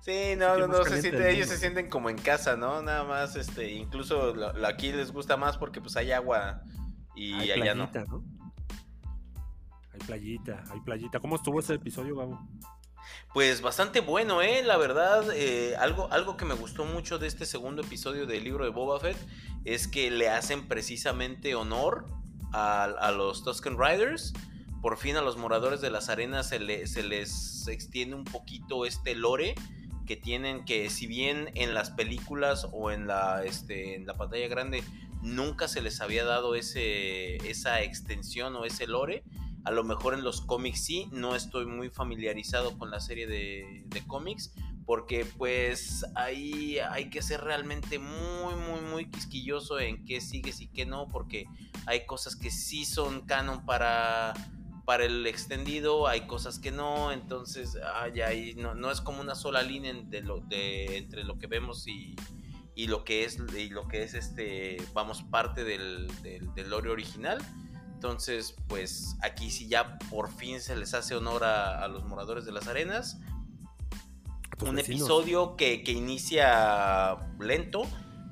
Sí, 0.00 0.34
no, 0.36 0.58
no, 0.58 0.66
no, 0.66 0.84
se 0.84 1.00
siente, 1.00 1.30
ellos 1.30 1.48
se 1.48 1.56
sienten 1.56 1.88
como 1.88 2.10
en 2.10 2.18
casa, 2.18 2.56
¿no? 2.56 2.82
Nada 2.82 3.04
más, 3.04 3.36
este, 3.36 3.72
incluso 3.72 4.34
aquí 4.66 4.92
les 4.92 5.12
gusta 5.12 5.38
más 5.38 5.56
porque 5.56 5.80
pues 5.80 5.96
hay 5.96 6.12
agua 6.12 6.60
y 7.16 7.50
allá 7.50 7.74
no. 7.74 7.90
Playita, 10.06 10.64
hay 10.70 10.80
playita. 10.80 11.20
¿Cómo 11.20 11.36
estuvo 11.36 11.60
ese 11.60 11.74
episodio, 11.74 12.16
Gabo? 12.16 12.40
Pues 13.32 13.60
bastante 13.60 14.00
bueno, 14.00 14.42
¿eh? 14.42 14.62
La 14.62 14.76
verdad, 14.76 15.24
eh, 15.34 15.76
algo, 15.76 16.10
algo 16.12 16.36
que 16.36 16.44
me 16.44 16.54
gustó 16.54 16.84
mucho 16.84 17.18
de 17.18 17.26
este 17.26 17.46
segundo 17.46 17.82
episodio 17.82 18.26
del 18.26 18.44
libro 18.44 18.64
de 18.64 18.70
Boba 18.70 19.00
Fett 19.00 19.16
es 19.64 19.88
que 19.88 20.10
le 20.10 20.28
hacen 20.28 20.68
precisamente 20.68 21.54
honor 21.54 22.06
a, 22.52 23.12
los 23.16 23.42
Tusken 23.42 23.76
Riders. 23.78 24.32
Por 24.80 24.96
fin 24.98 25.16
a 25.16 25.22
los 25.22 25.36
moradores 25.36 25.80
de 25.80 25.90
las 25.90 26.08
arenas 26.08 26.48
se, 26.48 26.86
se 26.86 27.02
les 27.02 27.66
extiende 27.68 28.14
un 28.14 28.24
poquito 28.24 28.86
este 28.86 29.14
lore 29.14 29.54
que 30.06 30.16
tienen 30.16 30.64
que 30.64 30.90
si 30.90 31.06
bien 31.06 31.50
en 31.54 31.74
las 31.74 31.90
películas 31.90 32.68
o 32.72 32.90
en 32.90 33.06
la, 33.06 33.44
este, 33.44 33.94
en 33.94 34.06
la 34.06 34.16
pantalla 34.16 34.46
grande 34.48 34.84
nunca 35.22 35.68
se 35.68 35.80
les 35.80 36.00
había 36.00 36.24
dado 36.24 36.54
ese, 36.54 37.36
esa 37.48 37.80
extensión 37.80 38.54
o 38.56 38.66
ese 38.66 38.86
lore, 38.86 39.24
a 39.64 39.70
lo 39.70 39.84
mejor 39.84 40.14
en 40.14 40.24
los 40.24 40.40
cómics 40.40 40.84
sí, 40.84 41.08
no 41.12 41.34
estoy 41.34 41.66
muy 41.66 41.90
familiarizado 41.90 42.76
con 42.78 42.90
la 42.90 43.00
serie 43.00 43.26
de, 43.26 43.84
de 43.86 44.06
cómics, 44.06 44.52
porque 44.86 45.24
pues 45.24 46.04
ahí 46.14 46.78
hay 46.78 47.08
que 47.10 47.22
ser 47.22 47.40
realmente 47.40 47.98
muy, 47.98 48.54
muy, 48.54 48.80
muy 48.80 49.10
quisquilloso 49.10 49.78
en 49.78 50.04
qué 50.04 50.20
sigues 50.20 50.60
y 50.60 50.68
qué 50.68 50.84
no, 50.84 51.08
porque 51.08 51.46
hay 51.86 52.06
cosas 52.06 52.36
que 52.36 52.50
sí 52.50 52.84
son 52.84 53.22
canon 53.22 53.64
para 53.64 54.34
para 54.84 55.04
el 55.04 55.26
extendido 55.26 56.06
hay 56.06 56.26
cosas 56.26 56.58
que 56.58 56.70
no, 56.70 57.10
entonces 57.10 57.78
ay, 57.94 58.54
no, 58.56 58.74
no, 58.74 58.90
es 58.90 59.00
como 59.00 59.20
una 59.20 59.34
sola 59.34 59.62
línea 59.62 59.90
entre 59.90 61.24
lo 61.24 61.38
que 61.38 61.46
vemos 61.46 61.86
y, 61.88 62.14
lo 62.86 63.04
que 63.04 63.24
es 63.24 63.38
lo 63.38 63.88
que 63.88 64.02
es 64.02 64.14
este 64.14 64.76
vamos 64.92 65.22
parte 65.22 65.64
del, 65.64 66.08
lore 66.68 66.90
original. 66.90 67.38
Entonces, 68.04 68.54
pues 68.68 69.16
aquí 69.22 69.50
sí 69.50 69.66
ya 69.66 69.98
por 70.10 70.30
fin 70.30 70.60
se 70.60 70.76
les 70.76 70.92
hace 70.92 71.14
honor 71.14 71.42
a, 71.42 71.88
los 71.88 72.04
moradores 72.04 72.44
de 72.44 72.52
las 72.52 72.68
arenas. 72.68 73.18
Un 74.60 74.78
episodio 74.78 75.56
que, 75.56 75.82
que 75.82 75.92
inicia 75.92 77.16
lento, 77.40 77.84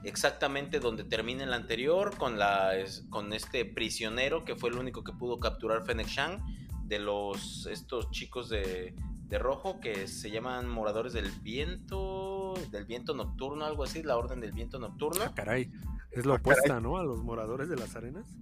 exactamente 0.04 0.78
donde 0.78 1.04
termina 1.04 1.44
el 1.44 1.54
anterior, 1.54 2.14
con, 2.18 2.38
la, 2.38 2.72
con 3.08 3.32
este 3.32 3.64
prisionero 3.64 4.44
que 4.44 4.56
fue 4.56 4.68
el 4.68 4.76
único 4.76 5.04
que 5.04 5.12
pudo 5.14 5.40
capturar 5.40 5.86
Fennec 5.86 6.06
Shang, 6.06 6.42
de 6.84 6.98
los, 6.98 7.64
estos 7.64 8.10
chicos 8.10 8.50
de, 8.50 8.94
de 9.28 9.38
rojo 9.38 9.80
que 9.80 10.06
se 10.06 10.30
llaman 10.30 10.68
Moradores 10.68 11.14
del 11.14 11.30
Viento, 11.40 12.52
del 12.70 12.84
Viento 12.84 13.14
Nocturno, 13.14 13.64
algo 13.64 13.84
así, 13.84 14.02
la 14.02 14.18
Orden 14.18 14.38
del 14.38 14.52
Viento 14.52 14.78
Nocturno. 14.78 15.24
Ah, 15.24 15.32
caray, 15.34 15.72
es 16.10 16.26
lo 16.26 16.34
ah, 16.34 16.36
opuesta, 16.36 16.78
¿no? 16.78 16.98
A 16.98 17.04
los 17.04 17.22
Moradores 17.22 17.70
de 17.70 17.76
las 17.76 17.96
Arenas. 17.96 18.36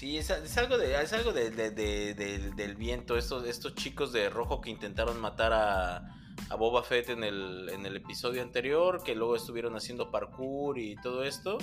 Sí, 0.00 0.16
es, 0.16 0.30
algo, 0.56 0.78
de, 0.78 0.98
es 0.98 1.12
algo 1.12 1.30
de, 1.30 1.50
del 1.50 2.74
viento, 2.76 3.18
estos, 3.18 3.44
estos 3.44 3.74
chicos 3.74 4.14
de 4.14 4.30
rojo 4.30 4.62
que 4.62 4.70
intentaron 4.70 5.20
matar 5.20 5.52
a, 5.52 6.16
a 6.48 6.56
Boba 6.56 6.82
Fett 6.82 7.10
en 7.10 7.22
el, 7.22 7.68
en 7.68 7.84
el 7.84 7.96
episodio 7.96 8.40
anterior, 8.40 9.02
que 9.04 9.14
luego 9.14 9.36
estuvieron 9.36 9.76
haciendo 9.76 10.10
parkour 10.10 10.78
y 10.78 10.96
todo 11.02 11.22
esto. 11.22 11.58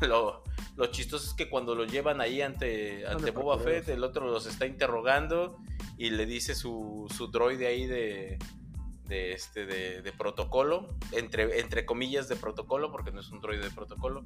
Lo, 0.00 0.44
lo 0.76 0.86
chistoso 0.86 1.28
es 1.28 1.34
que 1.34 1.50
cuando 1.50 1.74
lo 1.74 1.84
llevan 1.84 2.22
ahí 2.22 2.40
ante, 2.40 3.06
ante 3.06 3.32
Boba 3.32 3.58
Fett, 3.58 3.88
el 3.90 4.02
otro 4.02 4.26
los 4.26 4.46
está 4.46 4.64
interrogando 4.64 5.58
y 5.98 6.08
le 6.08 6.24
dice 6.24 6.54
su, 6.54 7.06
su 7.14 7.26
droide 7.26 7.66
ahí 7.66 7.86
de, 7.86 8.38
de, 9.08 9.32
este, 9.32 9.66
de, 9.66 10.12
protocolo, 10.12 10.86
entre, 11.12 11.60
entre 11.60 11.84
comillas 11.84 12.28
de 12.28 12.36
protocolo, 12.36 12.92
porque 12.92 13.12
no 13.12 13.20
es 13.20 13.30
un 13.30 13.40
droide 13.40 13.64
de 13.64 13.70
protocolo, 13.70 14.24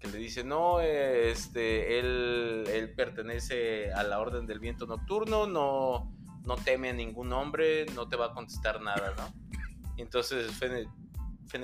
que 0.00 0.08
le 0.08 0.18
dice, 0.18 0.42
no, 0.42 0.80
este, 0.80 1.98
él, 1.98 2.64
él 2.72 2.94
pertenece 2.94 3.92
a 3.92 4.02
la 4.02 4.18
Orden 4.18 4.46
del 4.46 4.58
Viento 4.58 4.86
Nocturno, 4.86 5.46
no, 5.46 6.10
no 6.44 6.56
teme 6.56 6.88
a 6.88 6.92
ningún 6.94 7.32
hombre, 7.34 7.84
no 7.94 8.08
te 8.08 8.16
va 8.16 8.26
a 8.26 8.32
contestar 8.32 8.80
nada, 8.80 9.14
¿no? 9.16 9.58
entonces 9.98 10.50
Fennec, 10.52 10.88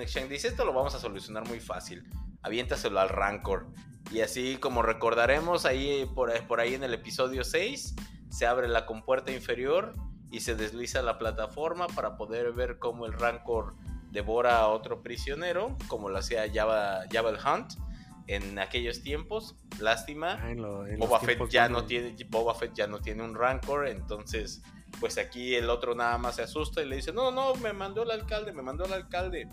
Shang 0.08 0.28
dice, 0.28 0.48
esto 0.48 0.66
lo 0.66 0.74
vamos 0.74 0.94
a 0.94 0.98
solucionar 0.98 1.48
muy 1.48 1.60
fácil, 1.60 2.04
aviéntaselo 2.42 3.00
al 3.00 3.08
Rancor. 3.08 3.68
Y 4.12 4.20
así 4.20 4.58
como 4.58 4.82
recordaremos, 4.82 5.64
ahí 5.64 6.08
por, 6.14 6.30
por 6.46 6.60
ahí 6.60 6.74
en 6.74 6.84
el 6.84 6.92
episodio 6.92 7.42
6, 7.42 7.96
se 8.28 8.46
abre 8.46 8.68
la 8.68 8.84
compuerta 8.84 9.32
inferior 9.32 9.94
y 10.30 10.40
se 10.40 10.54
desliza 10.54 11.00
la 11.00 11.18
plataforma 11.18 11.86
para 11.88 12.18
poder 12.18 12.52
ver 12.52 12.78
cómo 12.78 13.06
el 13.06 13.14
Rancor 13.14 13.74
devora 14.10 14.58
a 14.58 14.68
otro 14.68 15.02
prisionero, 15.02 15.76
como 15.88 16.10
lo 16.10 16.18
hacía 16.18 16.44
Java, 16.52 17.04
Java 17.10 17.30
el 17.30 17.38
Hunt 17.38 17.85
en 18.26 18.58
aquellos 18.58 19.02
tiempos. 19.02 19.56
Lástima. 19.80 20.40
Ah, 20.42 20.54
Boba, 20.98 21.20
Fett 21.20 21.48
ya 21.48 21.68
no 21.68 21.84
tiene, 21.84 22.16
Boba 22.28 22.54
Fett 22.54 22.74
ya 22.74 22.86
no 22.86 23.00
tiene 23.00 23.22
un 23.22 23.34
Rancor, 23.34 23.88
entonces 23.88 24.62
pues 25.00 25.18
aquí 25.18 25.54
el 25.54 25.68
otro 25.68 25.94
nada 25.94 26.16
más 26.18 26.36
se 26.36 26.42
asusta 26.42 26.82
y 26.82 26.88
le 26.88 26.96
dice, 26.96 27.12
no, 27.12 27.30
no, 27.30 27.54
me 27.56 27.72
mandó 27.72 28.02
el 28.02 28.10
alcalde, 28.10 28.52
me 28.52 28.62
mandó 28.62 28.84
el 28.84 28.92
alcalde. 28.92 29.48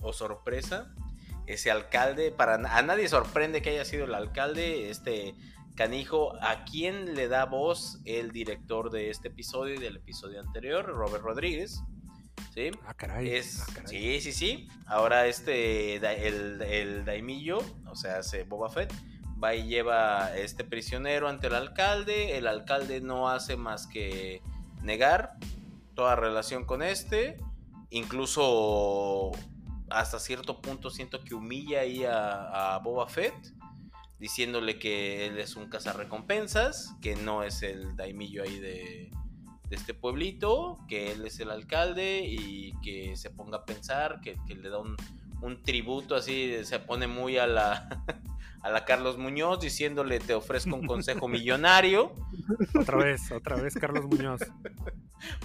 O 0.00 0.08
oh, 0.08 0.12
sorpresa, 0.12 0.94
ese 1.46 1.70
alcalde, 1.70 2.30
para 2.30 2.54
a 2.54 2.82
nadie 2.82 3.08
sorprende 3.08 3.62
que 3.62 3.70
haya 3.70 3.84
sido 3.84 4.04
el 4.04 4.14
alcalde, 4.14 4.90
este 4.90 5.34
canijo, 5.74 6.34
a 6.40 6.64
quien 6.64 7.14
le 7.14 7.28
da 7.28 7.46
voz 7.46 8.00
el 8.04 8.30
director 8.30 8.90
de 8.90 9.10
este 9.10 9.28
episodio 9.28 9.74
y 9.74 9.78
del 9.78 9.96
episodio 9.96 10.40
anterior, 10.40 10.86
Robert 10.86 11.24
Rodríguez. 11.24 11.82
¿Sí? 12.52 12.70
Ah, 12.86 12.94
caray. 12.94 13.30
Es, 13.34 13.60
ah, 13.60 13.82
Sí, 13.86 14.20
sí, 14.20 14.32
sí. 14.32 14.68
Ahora 14.86 15.26
este, 15.26 15.96
el, 15.96 16.62
el 16.62 17.04
Daimillo, 17.04 17.58
o 17.86 17.96
sea, 17.96 18.22
se 18.22 18.44
Boba 18.44 18.70
Fett, 18.70 18.92
va 19.42 19.54
y 19.54 19.66
lleva 19.66 20.36
este 20.36 20.64
prisionero 20.64 21.28
ante 21.28 21.48
el 21.48 21.54
alcalde. 21.54 22.36
El 22.38 22.46
alcalde 22.46 23.00
no 23.00 23.28
hace 23.28 23.56
más 23.56 23.86
que 23.86 24.42
negar 24.82 25.36
toda 25.94 26.16
relación 26.16 26.64
con 26.64 26.82
este. 26.82 27.36
Incluso 27.90 29.32
hasta 29.90 30.18
cierto 30.18 30.60
punto 30.60 30.90
siento 30.90 31.22
que 31.22 31.34
humilla 31.34 31.80
ahí 31.80 32.04
a, 32.04 32.74
a 32.74 32.78
Boba 32.78 33.08
Fett 33.08 33.34
diciéndole 34.18 34.78
que 34.78 35.26
él 35.26 35.38
es 35.38 35.56
un 35.56 35.68
cazarrecompensas, 35.68 36.94
que 37.02 37.14
no 37.14 37.42
es 37.42 37.62
el 37.62 37.94
daimillo 37.96 38.42
ahí 38.42 38.58
de, 38.58 39.10
de 39.68 39.76
este 39.76 39.94
pueblito, 39.94 40.78
que 40.88 41.12
él 41.12 41.26
es 41.26 41.40
el 41.40 41.50
alcalde 41.50 42.24
y 42.26 42.74
que 42.82 43.16
se 43.16 43.30
ponga 43.30 43.58
a 43.58 43.64
pensar, 43.64 44.20
que, 44.20 44.36
le 44.54 44.68
da 44.68 44.78
un, 44.78 44.96
tributo 45.62 46.14
así, 46.14 46.64
se 46.64 46.78
pone 46.78 47.06
muy 47.06 47.36
a 47.36 47.46
la, 47.46 47.88
a 48.62 48.70
la 48.70 48.84
Carlos 48.84 49.18
Muñoz 49.18 49.60
diciéndole 49.60 50.18
te 50.18 50.34
ofrezco 50.34 50.74
un 50.74 50.86
consejo 50.86 51.28
millonario. 51.28 52.14
Otra 52.80 52.96
vez, 52.96 53.30
otra 53.30 53.56
vez 53.56 53.74
Carlos 53.74 54.06
Muñoz. 54.06 54.40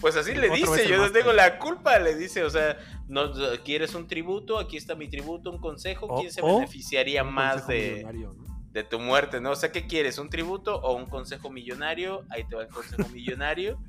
Pues 0.01 0.15
así 0.17 0.33
le 0.33 0.49
dice, 0.49 0.87
yo 0.87 0.97
no 0.97 1.11
tengo 1.11 1.31
la 1.31 1.57
culpa, 1.57 1.99
le 1.99 2.15
dice, 2.15 2.43
o 2.43 2.49
sea, 2.49 2.77
no 3.07 3.31
quieres 3.63 3.95
un 3.95 4.07
tributo, 4.07 4.57
aquí 4.57 4.75
está 4.75 4.95
mi 4.95 5.07
tributo, 5.07 5.51
un 5.51 5.59
consejo, 5.59 6.19
¿quién 6.19 6.31
se 6.31 6.41
beneficiaría 6.41 7.23
más 7.23 7.67
de, 7.67 8.05
de 8.71 8.83
tu 8.83 8.99
muerte, 8.99 9.39
no? 9.39 9.51
O 9.51 9.55
sea, 9.55 9.71
¿qué 9.71 9.87
quieres? 9.87 10.17
¿Un 10.17 10.29
tributo 10.29 10.75
o 10.81 10.95
un 10.95 11.05
consejo 11.05 11.49
millonario? 11.49 12.25
Ahí 12.29 12.43
te 12.43 12.55
va 12.55 12.63
el 12.63 12.69
consejo 12.69 13.07
millonario. 13.09 13.79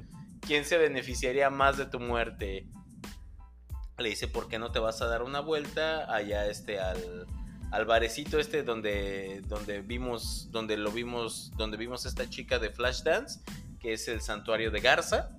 ¿Quién 0.41 0.65
se 0.65 0.79
beneficiaría 0.79 1.51
más 1.51 1.77
de 1.77 1.87
tu 1.87 2.01
muerte? 2.01 2.67
Le 3.99 4.09
dice, 4.09 4.29
¿por 4.29 4.49
qué 4.49 4.59
no 4.59 4.73
te 4.73 4.79
vas 4.79 5.03
a 5.03 5.07
dar 5.07 5.23
una 5.23 5.41
vuelta 5.41 6.13
allá 6.13 6.47
este 6.47 6.81
al, 6.81 7.27
al 7.71 7.85
barecito 7.85 8.39
este 8.39 8.63
donde, 8.63 9.43
donde 9.47 9.81
vimos, 9.81 10.49
donde 10.51 10.77
lo 10.77 10.91
vimos, 10.91 11.53
donde 11.57 11.77
vimos 11.77 12.07
esta 12.07 12.29
chica 12.29 12.59
de 12.59 12.71
Flashdance, 12.71 13.41
que 13.79 13.93
es 13.93 14.09
el 14.09 14.21
santuario 14.21 14.71
de 14.71 14.81
Garza. 14.81 15.31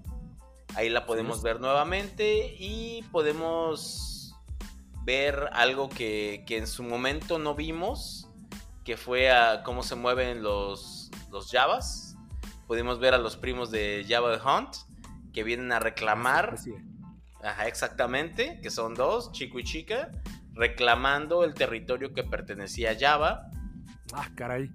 Ahí 0.75 0.89
la 0.89 1.05
podemos 1.05 1.43
ver 1.43 1.59
nuevamente 1.59 2.55
y 2.57 3.03
podemos 3.11 4.33
ver 5.03 5.49
algo 5.51 5.89
que, 5.89 6.45
que, 6.47 6.57
en 6.57 6.67
su 6.67 6.83
momento 6.83 7.39
no 7.39 7.55
vimos, 7.55 8.29
que 8.85 8.95
fue 8.95 9.31
a 9.31 9.63
cómo 9.63 9.83
se 9.83 9.95
mueven 9.95 10.41
los, 10.41 11.11
los 11.29 11.51
Javas. 11.51 12.15
Pudimos 12.67 12.99
ver 12.99 13.13
a 13.13 13.17
los 13.17 13.35
primos 13.35 13.69
de 13.71 14.05
Java 14.07 14.37
the 14.37 14.47
Hunt 14.47 14.90
que 15.34 15.44
vienen 15.44 15.72
a 15.72 15.80
reclamar. 15.80 16.56
Ajá, 17.44 17.67
exactamente, 17.67 18.60
que 18.62 18.70
son 18.70 18.94
dos, 18.94 19.32
chico 19.32 19.60
y 19.60 19.63
chica, 19.63 20.12
reclamando 20.54 21.44
el 21.44 21.54
territorio 21.54 22.13
que 22.13 22.24
pertenecía 22.24 22.91
a 22.91 22.96
Java. 23.00 23.50
Ah, 24.13 24.30
caray. 24.36 24.70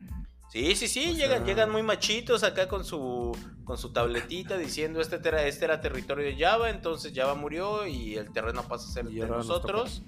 Sí, 0.50 0.74
sí, 0.74 0.88
sí, 0.88 1.14
llegan, 1.14 1.44
llegan 1.44 1.70
muy 1.70 1.82
machitos 1.82 2.42
acá 2.42 2.68
con 2.68 2.84
su 2.84 3.36
con 3.66 3.76
su 3.76 3.92
tabletita 3.92 4.56
diciendo 4.58 5.00
este 5.00 5.16
era, 5.28 5.42
este 5.42 5.66
era 5.66 5.80
territorio 5.80 6.24
de 6.24 6.36
Java, 6.36 6.70
entonces 6.70 7.12
Java 7.14 7.34
murió 7.34 7.86
y 7.86 8.14
el 8.14 8.32
terreno 8.32 8.62
pasa 8.62 8.88
a 8.88 8.92
ser 8.92 9.06
de 9.06 9.26
nosotros, 9.26 10.02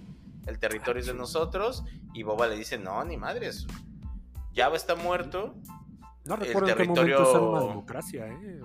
el 0.47 0.59
territorio 0.59 1.01
es 1.01 1.07
de 1.07 1.15
nosotros, 1.15 1.85
y 2.15 2.23
Boba 2.23 2.47
le 2.47 2.57
dice, 2.57 2.79
no, 2.79 3.05
ni 3.05 3.17
madres, 3.17 3.67
Java 4.55 4.77
está 4.77 4.95
muerto. 4.95 5.57
No 6.25 6.37
recuerdo 6.37 6.69
el 6.69 6.77
territorio... 6.77 7.19
en 7.19 7.25
qué 7.25 7.31
momento 7.31 7.37
es 7.37 7.63
una 7.63 7.69
democracia, 7.69 8.29
¿eh? 8.29 8.61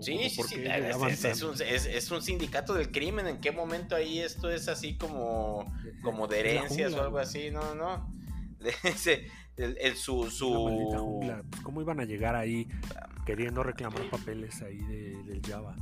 Sí, 0.00 0.30
sí, 0.30 0.42
sí, 0.42 0.64
es, 0.64 1.42
un, 1.42 1.54
es, 1.60 2.10
un, 2.10 2.22
sindicato 2.22 2.74
del 2.74 2.90
crimen, 2.90 3.26
¿en 3.26 3.40
qué 3.40 3.52
momento 3.52 3.96
ahí 3.96 4.20
esto 4.20 4.50
es 4.50 4.68
así 4.68 4.96
como, 4.96 5.72
como 6.02 6.26
de 6.26 6.40
herencias 6.40 6.92
o 6.94 7.02
algo 7.02 7.18
así? 7.18 7.50
No, 7.50 7.74
no. 7.74 8.10
el, 9.56 9.96
su, 9.96 10.30
su... 10.30 11.20
Pues, 11.20 11.62
¿Cómo 11.62 11.80
iban 11.80 12.00
a 12.00 12.04
llegar 12.04 12.34
ahí 12.34 12.68
queriendo 13.24 13.62
reclamar 13.62 14.08
papeles 14.10 14.62
ahí 14.62 14.78
de, 14.78 15.22
del 15.24 15.42
Java? 15.46 15.76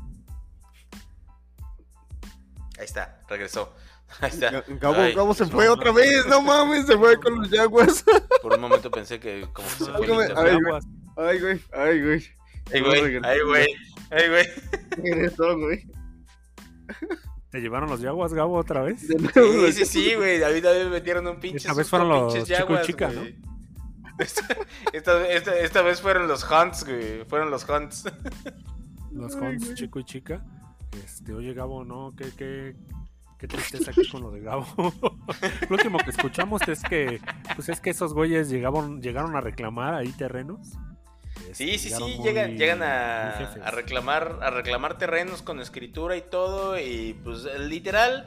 Ahí 2.78 2.84
está, 2.84 3.20
regresó. 3.28 3.72
Ahí 4.20 4.30
está. 4.30 4.62
Gabo, 4.68 5.34
se 5.34 5.46
fue 5.46 5.68
otra 5.68 5.90
vez, 5.90 6.26
no 6.26 6.42
mames, 6.42 6.86
se 6.86 6.96
fue 6.96 7.18
con 7.18 7.40
los 7.40 7.48
Jaguars. 7.48 8.04
Por 8.42 8.54
un 8.54 8.60
momento 8.60 8.90
pensé 8.90 9.18
que 9.18 9.48
como 9.52 9.66
que 9.66 9.84
se 9.84 9.92
fue. 9.92 10.28
Ay, 10.36 10.58
güey, 10.60 10.80
ay, 11.16 11.40
güey, 11.40 11.60
ay, 11.72 12.00
güey. 12.00 13.20
Ay, 13.22 13.40
güey, 13.42 13.76
ay, 14.14 14.28
güey. 14.28 14.46
Regresó, 14.90 15.58
güey. 15.58 15.86
¿Te 17.50 17.60
llevaron 17.60 17.88
los 17.88 18.00
Jaguars, 18.00 18.34
Gabo, 18.34 18.56
otra 18.56 18.82
vez? 18.82 19.00
Sí, 19.00 19.72
sí, 19.72 19.84
sí, 19.84 20.14
güey. 20.14 20.42
A 20.42 20.48
mí 20.48 20.60
también 20.60 20.86
me 20.86 20.94
metieron 20.94 21.26
un 21.26 21.38
pinche. 21.38 21.58
Esta 21.58 21.74
vez 21.74 21.88
fueron 21.88 22.08
los 22.08 22.44
Chico 22.44 22.82
Chica, 22.82 23.10
¿no? 23.10 23.22
Esta, 24.18 25.26
esta, 25.26 25.58
esta, 25.58 25.82
vez 25.82 26.00
fueron 26.00 26.28
los 26.28 26.48
Hunts, 26.48 26.84
güey. 26.84 27.24
Fueron 27.24 27.50
los 27.50 27.68
Hunts. 27.68 28.04
Los 29.12 29.34
Hunts, 29.34 29.74
chico 29.74 30.00
y 30.00 30.04
chica. 30.04 30.44
Este, 31.04 31.32
oye, 31.32 31.54
Gabo, 31.54 31.84
¿no? 31.84 32.12
¿Qué, 32.16 32.30
qué, 32.36 32.76
qué 33.38 33.48
tristeza 33.48 33.90
aquí 33.90 34.08
con 34.08 34.22
lo 34.22 34.30
de 34.30 34.40
Gabo? 34.40 34.66
lo 35.68 35.76
último 35.76 35.98
que 35.98 36.10
escuchamos 36.10 36.62
es 36.68 36.82
que, 36.82 37.20
pues 37.54 37.68
es 37.68 37.80
que 37.80 37.90
esos 37.90 38.14
güeyes 38.14 38.48
llegaron, 38.48 39.00
llegaron 39.00 39.36
a 39.36 39.40
reclamar 39.40 39.94
ahí 39.94 40.10
terrenos. 40.12 40.72
Sí, 41.52 41.78
sí, 41.78 41.90
sí, 41.90 42.18
llegan, 42.22 42.56
llegan 42.56 42.82
a, 42.82 43.30
a, 43.30 43.70
reclamar, 43.70 44.38
a 44.42 44.50
reclamar 44.50 44.98
terrenos 44.98 45.42
con 45.42 45.60
escritura 45.60 46.16
y 46.16 46.22
todo. 46.22 46.78
Y 46.78 47.14
pues 47.24 47.44
literal, 47.58 48.26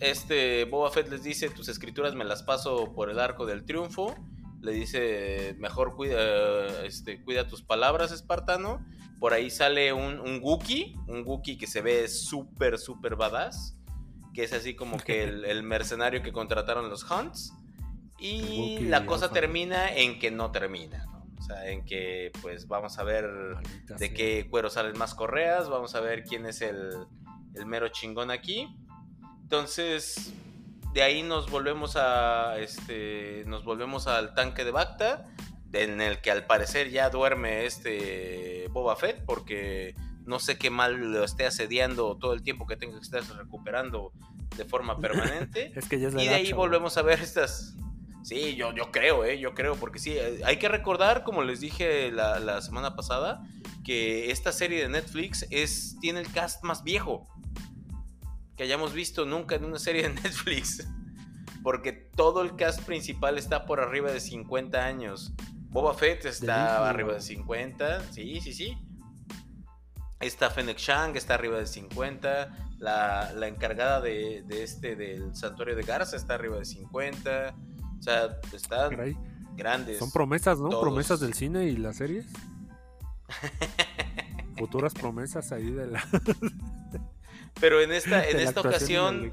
este 0.00 0.64
Boba 0.64 0.90
Fett 0.90 1.08
les 1.08 1.22
dice, 1.22 1.48
tus 1.50 1.68
escrituras 1.68 2.14
me 2.14 2.24
las 2.24 2.42
paso 2.42 2.92
por 2.94 3.10
el 3.10 3.18
arco 3.18 3.46
del 3.46 3.64
triunfo 3.64 4.14
le 4.62 4.72
dice, 4.72 5.56
mejor 5.58 5.96
cuida, 5.96 6.84
este, 6.84 7.20
cuida 7.22 7.48
tus 7.48 7.62
palabras, 7.62 8.12
espartano. 8.12 8.86
Por 9.18 9.34
ahí 9.34 9.50
sale 9.50 9.92
un, 9.92 10.20
un 10.20 10.40
Wookiee, 10.40 10.96
un 11.08 11.24
Wookiee 11.26 11.58
que 11.58 11.66
se 11.66 11.82
ve 11.82 12.08
súper, 12.08 12.78
súper 12.78 13.16
badass, 13.16 13.76
que 14.32 14.44
es 14.44 14.52
así 14.52 14.74
como 14.74 14.98
que 14.98 15.24
el, 15.24 15.62
mercenario 15.64 16.22
que 16.22 16.32
contrataron 16.32 16.88
los 16.88 17.08
Hunts. 17.10 17.52
Y 18.18 18.78
la 18.82 19.04
cosa 19.04 19.32
termina 19.32 19.92
en 19.92 20.20
que 20.20 20.30
no 20.30 20.52
termina. 20.52 21.06
O 21.42 21.44
sea, 21.44 21.68
en 21.68 21.84
que 21.84 22.30
pues 22.40 22.68
vamos 22.68 23.00
a 23.00 23.02
ver 23.02 23.28
de 23.98 24.14
qué 24.14 24.46
cuero 24.48 24.70
salen 24.70 24.96
más 24.96 25.12
correas, 25.12 25.68
vamos 25.68 25.96
a 25.96 26.00
ver 26.00 26.22
quién 26.22 26.46
es 26.46 26.62
el, 26.62 26.90
el 27.56 27.66
mero 27.66 27.88
chingón 27.88 28.30
aquí. 28.30 28.68
Entonces, 29.42 30.32
de 30.94 31.02
ahí 31.02 31.24
nos 31.24 31.50
volvemos 31.50 31.96
a 31.96 32.58
este 32.58 33.42
nos 33.48 33.64
volvemos 33.64 34.06
al 34.06 34.34
tanque 34.34 34.64
de 34.64 34.70
Bacta 34.70 35.24
en 35.72 36.00
el 36.00 36.20
que 36.20 36.30
al 36.30 36.46
parecer 36.46 36.90
ya 36.90 37.10
duerme 37.10 37.66
este 37.66 38.68
Boba 38.70 38.94
Fett 38.94 39.24
porque 39.24 39.96
no 40.24 40.38
sé 40.38 40.58
qué 40.58 40.70
mal 40.70 40.94
lo 41.12 41.24
esté 41.24 41.44
asediando 41.44 42.16
todo 42.18 42.34
el 42.34 42.42
tiempo 42.42 42.68
que 42.68 42.76
tenga 42.76 42.98
que 42.98 43.02
estar 43.02 43.24
recuperando 43.36 44.12
de 44.56 44.64
forma 44.64 44.96
permanente. 45.00 45.72
es 45.74 45.88
que 45.88 45.98
ya 45.98 46.06
es 46.06 46.14
y 46.14 46.28
de 46.28 46.34
ahí 46.34 46.52
volvemos 46.52 46.96
a 46.98 47.02
ver 47.02 47.20
estas 47.20 47.74
Sí, 48.22 48.54
yo, 48.54 48.72
yo 48.74 48.90
creo, 48.90 49.24
¿eh? 49.24 49.38
Yo 49.38 49.54
creo, 49.54 49.76
porque 49.76 49.98
sí, 49.98 50.16
hay 50.44 50.58
que 50.58 50.68
recordar, 50.68 51.24
como 51.24 51.42
les 51.42 51.60
dije 51.60 52.10
la, 52.12 52.38
la 52.38 52.62
semana 52.62 52.94
pasada, 52.94 53.42
que 53.84 54.30
esta 54.30 54.52
serie 54.52 54.80
de 54.80 54.88
Netflix 54.88 55.46
es, 55.50 55.96
tiene 56.00 56.20
el 56.20 56.30
cast 56.30 56.62
más 56.62 56.84
viejo 56.84 57.28
que 58.56 58.64
hayamos 58.64 58.92
visto 58.92 59.24
nunca 59.24 59.54
en 59.54 59.64
una 59.64 59.78
serie 59.78 60.02
de 60.02 60.08
Netflix. 60.22 60.86
Porque 61.62 61.92
todo 61.92 62.42
el 62.42 62.56
cast 62.56 62.82
principal 62.82 63.38
está 63.38 63.66
por 63.66 63.80
arriba 63.80 64.10
de 64.10 64.20
50 64.20 64.84
años. 64.84 65.32
Boba 65.70 65.94
Fett 65.94 66.24
está 66.24 66.88
arriba 66.88 67.14
de 67.14 67.20
50. 67.20 68.12
Sí, 68.12 68.40
sí, 68.40 68.52
sí. 68.52 68.78
Está 70.20 70.50
Fennec 70.50 70.78
Shang, 70.78 71.16
está 71.16 71.34
arriba 71.34 71.58
de 71.58 71.66
50. 71.66 72.68
La, 72.78 73.46
encargada 73.46 74.00
de, 74.00 74.44
este 74.50 74.96
del 74.96 75.34
santuario 75.36 75.76
de 75.76 75.82
Garza 75.82 76.16
está 76.16 76.34
arriba 76.34 76.58
de 76.58 76.64
50. 76.64 77.54
O 78.02 78.04
sea, 78.04 78.36
están 78.52 79.16
grandes. 79.54 80.00
Son 80.00 80.10
promesas, 80.10 80.58
¿no? 80.58 80.80
Promesas 80.80 81.20
del 81.20 81.34
cine 81.34 81.66
y 81.66 81.76
las 81.76 81.98
series. 81.98 82.26
Futuras 84.58 84.92
promesas 84.92 85.52
ahí 85.52 85.70
de 85.70 85.86
la. 85.86 86.04
Pero 87.60 87.80
en 87.80 87.92
esta, 87.92 88.28
en 88.28 88.40
esta 88.40 88.60
ocasión, 88.60 89.30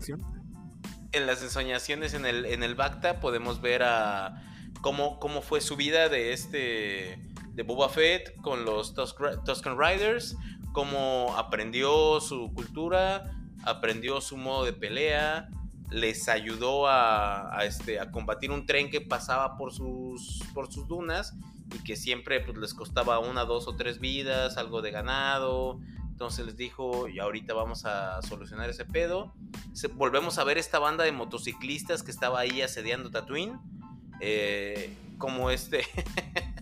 en 1.13 1.25
las 1.25 1.41
ensoñaciones 1.41 2.13
en 2.13 2.27
el, 2.27 2.45
en 2.45 2.61
el 2.61 2.75
Bacta, 2.75 3.19
podemos 3.19 3.59
ver 3.59 3.81
a 3.81 4.43
cómo, 4.81 5.19
cómo 5.19 5.41
fue 5.41 5.61
su 5.61 5.75
vida 5.75 6.07
de 6.07 6.33
este 6.33 7.19
de 7.53 7.63
Boba 7.63 7.89
Fett 7.89 8.39
con 8.41 8.65
los 8.65 8.93
Tusken 8.93 9.79
Riders, 9.79 10.37
cómo 10.73 11.33
aprendió 11.35 12.21
su 12.21 12.53
cultura, 12.53 13.31
aprendió 13.65 14.21
su 14.21 14.37
modo 14.37 14.65
de 14.65 14.73
pelea, 14.73 15.49
les 15.89 16.29
ayudó 16.29 16.87
a, 16.87 17.59
este, 17.63 17.99
a 17.99 18.11
combatir 18.11 18.51
un 18.51 18.65
tren 18.65 18.89
que 18.89 19.01
pasaba 19.01 19.57
por 19.57 19.73
sus, 19.73 20.43
por 20.53 20.71
sus 20.71 20.87
dunas 20.87 21.33
y 21.73 21.83
que 21.83 21.95
siempre 21.95 22.39
pues, 22.41 22.57
les 22.57 22.73
costaba 22.73 23.19
una, 23.19 23.45
dos 23.45 23.67
o 23.67 23.75
tres 23.75 23.99
vidas, 23.99 24.57
algo 24.57 24.81
de 24.81 24.91
ganado, 24.91 25.79
entonces 26.19 26.45
les 26.45 26.57
dijo, 26.57 27.07
y 27.07 27.19
ahorita 27.19 27.53
vamos 27.53 27.85
a 27.85 28.21
solucionar 28.23 28.69
ese 28.69 28.83
pedo. 28.83 29.33
volvemos 29.93 30.37
a 30.37 30.43
ver 30.43 30.57
esta 30.57 30.77
banda 30.77 31.05
de 31.05 31.13
motociclistas 31.13 32.03
que 32.03 32.11
estaba 32.11 32.41
ahí 32.41 32.61
asediando 32.61 33.09
Tatooine. 33.09 33.57
Eh, 34.19 34.93
como 35.17 35.49
este... 35.49 35.85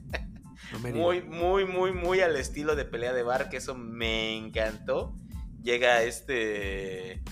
muy, 0.94 1.24
muy, 1.24 1.66
muy, 1.66 1.92
muy 1.92 2.20
al 2.20 2.36
estilo 2.36 2.76
de 2.76 2.86
pelea 2.86 3.14
de 3.14 3.24
bar, 3.24 3.50
que 3.50 3.58
eso 3.58 3.74
me 3.74 4.38
encantó. 4.38 5.16
Llega 5.64 6.04
este... 6.04 7.24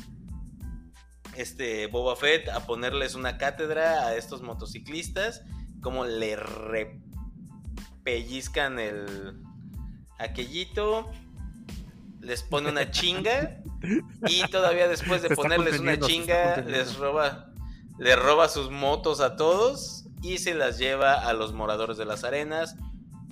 Este 1.36 1.88
Boba 1.88 2.16
Fett 2.16 2.50
a 2.50 2.66
ponerles 2.66 3.16
una 3.16 3.38
cátedra 3.38 4.08
a 4.08 4.16
estos 4.16 4.42
motociclistas. 4.42 5.44
Como 5.82 6.06
le 6.06 6.36
repellizcan 8.04 8.80
el 8.80 9.42
aquellito 10.18 11.12
les 12.22 12.42
pone 12.42 12.70
una 12.70 12.90
chinga 12.90 13.62
y 14.28 14.48
todavía 14.50 14.88
después 14.88 15.22
de 15.22 15.36
ponerles 15.36 15.80
una 15.80 16.00
chinga 16.00 16.58
les 16.62 16.96
roba 16.96 17.52
le 18.00 18.16
roba 18.16 18.48
sus 18.50 18.72
motos 18.72 19.20
a 19.22 19.36
todos 19.36 20.06
y 20.22 20.40
se 20.40 20.56
las 20.56 20.80
lleva 20.80 21.14
a 21.14 21.34
los 21.34 21.54
moradores 21.54 21.98
de 21.98 22.06
las 22.06 22.24
arenas 22.24 22.76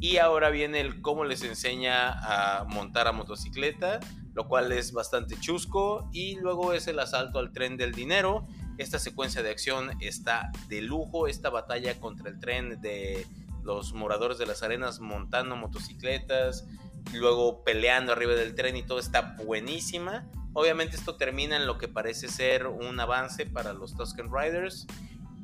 y 0.04 0.18
ahora 0.18 0.50
viene 0.50 0.82
el 0.82 1.02
cómo 1.02 1.24
les 1.24 1.44
enseña 1.44 2.12
a 2.12 2.66
montar 2.66 3.08
a 3.08 3.14
motocicleta, 3.14 4.02
lo 4.34 4.48
cual 4.48 4.72
es 4.72 4.92
bastante 4.92 5.40
chusco 5.40 6.10
y 6.12 6.36
luego 6.36 6.74
es 6.74 6.88
el 6.88 7.00
asalto 7.00 7.40
al 7.40 7.52
tren 7.52 7.78
del 7.78 7.94
dinero. 7.94 8.48
Esta 8.78 9.00
secuencia 9.00 9.44
de 9.44 9.52
acción 9.52 9.92
está 10.02 10.52
de 10.68 10.82
lujo, 10.82 11.28
esta 11.28 11.50
batalla 11.50 12.00
contra 12.00 12.30
el 12.30 12.40
tren 12.40 12.82
de 12.82 13.28
los 13.64 13.94
moradores 13.94 14.38
de 14.38 14.46
las 14.46 14.64
arenas 14.64 15.00
montando 15.00 15.56
motocicletas, 15.56 16.66
luego 17.14 17.64
peleando 17.64 18.12
arriba 18.12 18.34
del 18.34 18.56
tren 18.56 18.76
y 18.76 18.84
todo 18.84 19.00
está 19.00 19.36
buenísima. 19.44 20.28
Obviamente 20.54 20.96
esto 20.96 21.16
termina 21.16 21.56
en 21.56 21.66
lo 21.66 21.78
que 21.78 21.88
parece 21.88 22.28
ser 22.28 22.68
un 22.68 23.00
avance 23.00 23.46
para 23.46 23.74
los 23.74 23.96
Tusken 23.96 24.32
Riders 24.32 24.88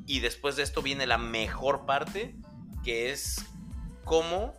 y 0.06 0.20
después 0.20 0.56
de 0.56 0.62
esto 0.62 0.82
viene 0.82 1.06
la 1.06 1.18
mejor 1.18 1.86
parte 1.86 2.36
que 2.84 3.10
es 3.10 3.44
cómo 4.04 4.54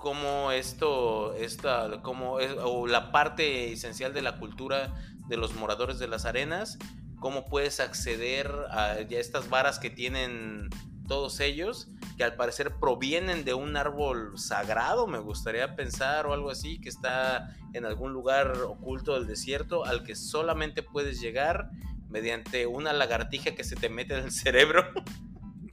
cómo 0.00 0.50
esto 0.50 1.34
esta 1.34 2.00
cómo 2.02 2.40
es, 2.40 2.52
o 2.62 2.86
la 2.86 3.12
parte 3.12 3.72
esencial 3.72 4.12
de 4.12 4.22
la 4.22 4.38
cultura 4.38 4.94
de 5.28 5.36
los 5.36 5.54
moradores 5.54 5.98
de 5.98 6.08
las 6.08 6.24
arenas 6.24 6.78
cómo 7.20 7.44
puedes 7.44 7.80
acceder 7.80 8.50
a 8.70 8.98
estas 8.98 9.48
varas 9.50 9.78
que 9.78 9.90
tienen 9.90 10.70
todos 11.06 11.40
ellos, 11.40 11.88
que 12.16 12.24
al 12.24 12.36
parecer 12.36 12.76
provienen 12.80 13.44
de 13.44 13.52
un 13.52 13.76
árbol 13.76 14.38
sagrado, 14.38 15.06
me 15.06 15.18
gustaría 15.18 15.74
pensar, 15.74 16.26
o 16.26 16.32
algo 16.32 16.50
así, 16.50 16.80
que 16.80 16.88
está 16.88 17.56
en 17.72 17.84
algún 17.84 18.12
lugar 18.12 18.52
oculto 18.62 19.14
del 19.14 19.26
desierto, 19.26 19.84
al 19.84 20.04
que 20.04 20.14
solamente 20.14 20.82
puedes 20.84 21.20
llegar 21.20 21.70
mediante 22.08 22.66
una 22.66 22.92
lagartija 22.92 23.56
que 23.56 23.64
se 23.64 23.76
te 23.76 23.88
mete 23.88 24.14
en 24.14 24.24
el 24.24 24.32
cerebro. 24.32 24.84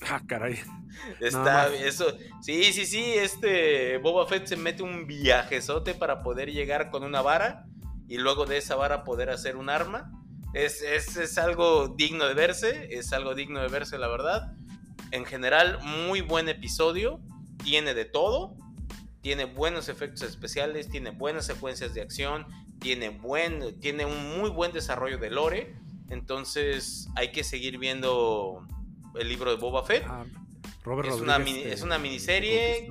Ah, 0.09 0.21
caray. 0.25 0.59
Está, 1.19 1.73
eso, 1.75 2.17
sí, 2.41 2.63
sí, 2.73 2.85
sí, 2.85 3.03
este 3.13 3.97
Boba 3.97 4.25
Fett 4.25 4.47
se 4.47 4.57
mete 4.57 4.83
un 4.83 5.05
viajezote 5.05 5.93
para 5.93 6.23
poder 6.23 6.51
llegar 6.51 6.89
con 6.89 7.03
una 7.03 7.21
vara 7.21 7.65
y 8.07 8.17
luego 8.17 8.45
de 8.45 8.57
esa 8.57 8.75
vara 8.75 9.03
poder 9.03 9.29
hacer 9.29 9.57
un 9.57 9.69
arma. 9.69 10.11
Es, 10.53 10.81
es, 10.81 11.17
es 11.17 11.37
algo 11.37 11.89
digno 11.89 12.25
de 12.25 12.33
verse, 12.33 12.87
es 12.91 13.13
algo 13.13 13.35
digno 13.35 13.61
de 13.61 13.67
verse, 13.67 13.97
la 13.97 14.07
verdad. 14.07 14.53
En 15.11 15.25
general, 15.25 15.79
muy 15.83 16.21
buen 16.21 16.49
episodio, 16.49 17.19
tiene 17.63 17.93
de 17.93 18.05
todo, 18.05 18.55
tiene 19.21 19.45
buenos 19.45 19.89
efectos 19.89 20.23
especiales, 20.23 20.89
tiene 20.89 21.11
buenas 21.11 21.45
secuencias 21.45 21.93
de 21.93 22.01
acción, 22.01 22.47
tiene, 22.79 23.09
buen, 23.09 23.79
tiene 23.79 24.05
un 24.05 24.37
muy 24.37 24.49
buen 24.49 24.71
desarrollo 24.71 25.17
de 25.17 25.29
lore. 25.29 25.75
Entonces 26.09 27.09
hay 27.15 27.31
que 27.31 27.43
seguir 27.43 27.77
viendo 27.77 28.65
el 29.19 29.29
libro 29.29 29.51
de 29.51 29.57
Boba 29.57 29.83
Fett. 29.83 30.03
Ah, 30.07 30.25
es, 31.03 31.15
una 31.15 31.37
es 31.37 31.81
una 31.81 31.97
miniserie 31.97 32.85
¿eh? 32.85 32.89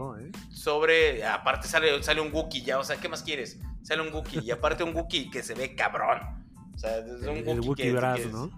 sobre. 0.51 1.25
Aparte 1.25 1.67
sale, 1.67 2.03
sale 2.03 2.21
un 2.21 2.33
Wookiee 2.33 2.63
ya, 2.63 2.79
o 2.79 2.85
sea, 2.85 2.97
¿qué 2.97 3.09
más 3.09 3.23
quieres? 3.23 3.59
Sale 3.83 4.03
un 4.03 4.13
Wookiee 4.13 4.43
y 4.43 4.51
aparte 4.51 4.85
un 4.85 4.95
Wookiee 4.95 5.31
que 5.31 5.43
se 5.43 5.55
ve 5.55 5.75
cabrón. 5.75 6.21
O 6.75 6.79
sea, 6.79 6.99
es 6.99 7.23
un 7.23 7.49
el, 7.49 7.61
Wookiee, 7.61 7.93
¿no? 8.31 8.51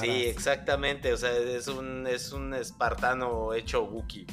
sí, 0.00 0.26
exactamente. 0.26 1.12
O 1.12 1.16
sea, 1.16 1.36
es 1.36 1.66
un, 1.68 2.06
es 2.06 2.32
un 2.32 2.54
espartano 2.54 3.54
hecho 3.54 3.84
Wookiee. 3.84 4.26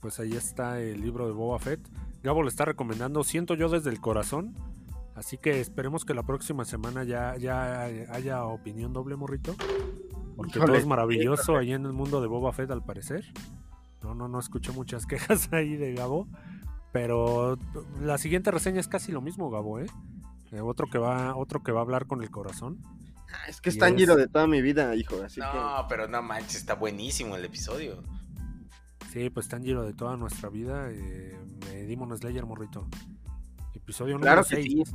Pues 0.00 0.20
ahí 0.20 0.32
está 0.32 0.80
el 0.80 1.00
libro 1.00 1.26
de 1.26 1.32
Boba 1.32 1.58
Fett. 1.58 1.80
Gabo 2.22 2.42
le 2.42 2.48
está 2.48 2.64
recomendando, 2.64 3.24
siento 3.24 3.54
yo 3.54 3.68
desde 3.68 3.90
el 3.90 4.00
corazón. 4.00 4.54
Así 5.14 5.36
que 5.36 5.60
esperemos 5.60 6.04
que 6.04 6.14
la 6.14 6.22
próxima 6.22 6.64
semana 6.64 7.02
ya, 7.02 7.36
ya 7.36 7.84
haya 7.84 8.44
opinión 8.44 8.92
doble, 8.92 9.16
morrito. 9.16 9.56
Porque 10.38 10.60
todo 10.60 10.76
es 10.76 10.86
maravilloso 10.86 11.56
ahí 11.56 11.72
en 11.72 11.84
el 11.84 11.92
mundo 11.92 12.20
de 12.20 12.28
Boba 12.28 12.52
Fett, 12.52 12.70
al 12.70 12.84
parecer. 12.84 13.24
No, 14.04 14.14
no, 14.14 14.28
no 14.28 14.38
escuché 14.38 14.70
muchas 14.70 15.04
quejas 15.06 15.52
ahí 15.52 15.74
de 15.74 15.94
Gabo. 15.94 16.28
Pero 16.92 17.58
la 18.00 18.18
siguiente 18.18 18.52
reseña 18.52 18.78
es 18.78 18.86
casi 18.86 19.10
lo 19.10 19.20
mismo, 19.20 19.50
Gabo, 19.50 19.80
¿eh? 19.80 19.86
eh 20.52 20.60
otro, 20.60 20.86
que 20.86 20.98
va, 20.98 21.34
otro 21.34 21.64
que 21.64 21.72
va 21.72 21.80
a 21.80 21.82
hablar 21.82 22.06
con 22.06 22.22
el 22.22 22.30
corazón. 22.30 22.78
Ah, 23.32 23.48
es 23.48 23.60
que 23.60 23.68
es 23.68 23.78
tan 23.78 23.96
giro 23.96 24.14
de 24.14 24.28
toda 24.28 24.46
mi 24.46 24.62
vida, 24.62 24.94
hijo. 24.94 25.20
Así 25.24 25.40
no, 25.40 25.84
pero 25.88 26.06
no 26.06 26.22
manches, 26.22 26.54
está 26.54 26.74
buenísimo 26.74 27.34
el 27.34 27.44
episodio. 27.44 28.04
Sí, 29.12 29.30
pues 29.30 29.48
tan 29.48 29.64
giro 29.64 29.82
de 29.82 29.92
toda 29.92 30.16
nuestra 30.16 30.50
vida. 30.50 30.88
Eh, 30.92 31.36
Demon 31.88 32.16
Slayer, 32.16 32.46
morrito. 32.46 32.86
Episodio 33.74 34.16
número 34.18 34.44
6. 34.44 34.94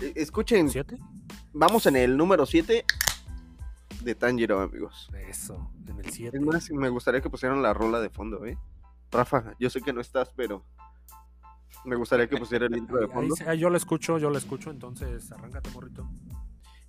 Eh, 0.00 0.12
escuchen. 0.16 0.68
¿Siete? 0.68 0.98
Vamos 1.54 1.86
en 1.86 1.96
el 1.96 2.18
número 2.18 2.44
7 2.44 2.84
de 4.04 4.14
Tanjiro, 4.14 4.60
amigos. 4.60 5.10
Eso, 5.28 5.70
en 5.88 5.98
el 5.98 6.10
7. 6.10 6.36
Es 6.36 6.42
más, 6.42 6.70
me 6.70 6.88
gustaría 6.88 7.20
que 7.20 7.30
pusieran 7.30 7.62
la 7.62 7.72
rola 7.72 8.00
de 8.00 8.10
fondo, 8.10 8.44
¿eh? 8.44 8.58
Rafa, 9.10 9.54
yo 9.58 9.70
sé 9.70 9.80
que 9.80 9.92
no 9.92 10.00
estás, 10.00 10.30
pero 10.36 10.64
me 11.84 11.96
gustaría 11.96 12.28
que 12.28 12.36
pusiera 12.36 12.66
el 12.66 12.76
intro 12.76 12.98
de 12.98 13.08
fondo. 13.08 13.34
yo 13.54 13.70
lo 13.70 13.76
escucho, 13.76 14.18
yo 14.18 14.30
lo 14.30 14.38
escucho, 14.38 14.70
entonces 14.70 15.30
arráncate, 15.32 15.70
morrito. 15.70 16.08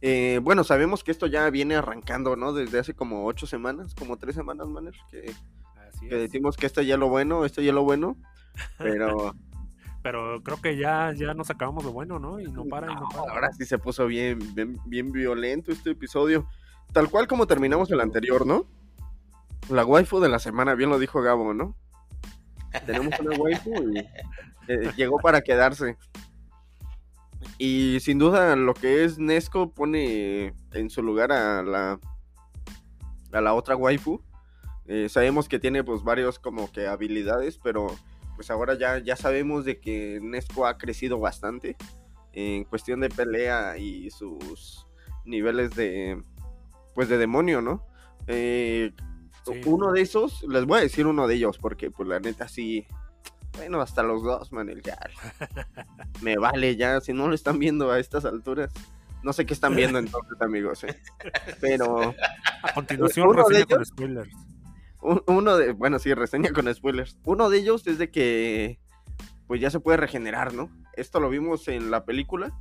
Eh, 0.01 0.39
bueno, 0.43 0.63
sabemos 0.63 1.03
que 1.03 1.11
esto 1.11 1.27
ya 1.27 1.49
viene 1.49 1.75
arrancando, 1.75 2.35
¿no? 2.35 2.53
Desde 2.53 2.79
hace 2.79 2.93
como 2.93 3.25
ocho 3.25 3.47
semanas, 3.47 3.95
como 3.95 4.17
tres 4.17 4.35
semanas, 4.35 4.67
Manner, 4.67 4.93
que, 5.09 5.33
que 5.99 6.15
decimos 6.15 6.57
que 6.57 6.65
esto 6.65 6.81
ya 6.81 6.95
es 6.95 6.99
lo 6.99 7.09
bueno, 7.09 7.45
esto 7.45 7.61
ya 7.61 7.69
es 7.69 7.75
lo 7.75 7.83
bueno, 7.83 8.17
pero... 8.77 9.33
pero 10.03 10.43
creo 10.43 10.61
que 10.61 10.77
ya, 10.77 11.13
ya 11.13 11.33
nos 11.33 11.49
acabamos 11.49 11.83
lo 11.83 11.91
bueno, 11.91 12.19
¿no? 12.19 12.39
Y 12.39 12.45
no 12.45 12.65
para, 12.69 12.91
y 12.91 12.95
no 12.95 13.07
para. 13.09 13.33
Ahora 13.33 13.51
sí 13.53 13.65
se 13.65 13.79
puso 13.79 14.05
bien, 14.05 14.37
bien, 14.53 14.79
bien 14.85 15.11
violento 15.11 15.71
este 15.71 15.91
episodio. 15.91 16.47
Tal 16.93 17.09
cual 17.09 17.27
como 17.27 17.47
terminamos 17.47 17.91
el 17.91 17.99
anterior, 17.99 18.45
¿no? 18.45 18.65
La 19.69 19.85
waifu 19.85 20.19
de 20.19 20.29
la 20.29 20.39
semana, 20.39 20.75
bien 20.75 20.89
lo 20.89 20.99
dijo 20.99 21.21
Gabo, 21.21 21.53
¿no? 21.53 21.75
Tenemos 22.85 23.19
una 23.19 23.35
waifu 23.37 23.73
y 23.91 23.99
eh, 24.67 24.91
llegó 24.95 25.17
para 25.19 25.41
quedarse. 25.41 25.97
Y 27.57 27.99
sin 28.01 28.19
duda 28.19 28.55
lo 28.55 28.73
que 28.73 29.03
es 29.03 29.17
Nesco 29.17 29.71
pone 29.71 30.53
en 30.73 30.89
su 30.89 31.01
lugar 31.01 31.31
a 31.31 31.63
la 31.63 31.99
a 33.31 33.41
la 33.41 33.53
otra 33.53 33.75
waifu. 33.75 34.21
Eh, 34.87 35.09
sabemos 35.09 35.49
que 35.49 35.59
tiene 35.59 35.83
pues 35.83 36.03
varios 36.03 36.39
como 36.39 36.71
que 36.71 36.87
habilidades, 36.87 37.57
pero 37.57 37.87
pues 38.35 38.49
ahora 38.51 38.77
ya, 38.77 38.99
ya 38.99 39.15
sabemos 39.15 39.65
de 39.65 39.79
que 39.79 40.19
Nesco 40.21 40.65
ha 40.67 40.77
crecido 40.77 41.19
bastante 41.19 41.75
en 42.33 42.65
cuestión 42.65 42.99
de 42.99 43.09
pelea 43.09 43.77
y 43.77 44.09
sus 44.11 44.85
niveles 45.23 45.71
de, 45.71 46.21
pues 46.95 47.09
de 47.09 47.17
demonio, 47.17 47.61
¿no? 47.61 47.85
Eh, 48.25 48.91
uno 49.65 49.91
de 49.91 50.01
esos, 50.01 50.43
les 50.49 50.65
voy 50.65 50.79
a 50.79 50.81
decir 50.81 51.05
uno 51.05 51.27
de 51.27 51.35
ellos, 51.35 51.59
porque 51.59 51.91
pues 51.91 52.09
la 52.09 52.19
neta 52.19 52.47
sí, 52.47 52.87
bueno, 53.57 53.79
hasta 53.81 54.01
los 54.01 54.23
dos, 54.23 54.51
man, 54.51 54.69
ya. 54.83 54.97
Me 56.21 56.37
vale 56.37 56.75
ya, 56.75 56.99
si 57.01 57.13
no 57.13 57.27
lo 57.27 57.35
están 57.35 57.59
viendo 57.59 57.91
a 57.91 57.99
estas 57.99 58.25
alturas. 58.25 58.73
No 59.23 59.33
sé 59.33 59.45
qué 59.45 59.53
están 59.53 59.75
viendo 59.75 59.99
entonces, 59.99 60.39
amigos, 60.41 60.83
¿eh? 60.83 60.99
Pero... 61.59 62.15
A 62.63 62.73
continuación, 62.73 63.31
reseña 63.33 63.65
con 63.65 63.85
spoilers. 63.85 64.33
Uno 65.27 65.57
de, 65.57 65.73
bueno, 65.73 65.99
sí, 65.99 66.13
reseña 66.15 66.51
con 66.51 66.73
spoilers. 66.73 67.19
Uno 67.25 67.49
de 67.49 67.59
ellos 67.59 67.85
es 67.85 67.99
de 67.99 68.09
que, 68.09 68.79
pues 69.45 69.61
ya 69.61 69.69
se 69.69 69.79
puede 69.79 69.97
regenerar, 69.97 70.53
¿no? 70.53 70.71
Esto 70.93 71.19
lo 71.19 71.29
vimos 71.29 71.67
en 71.67 71.91
la 71.91 72.05
película, 72.05 72.57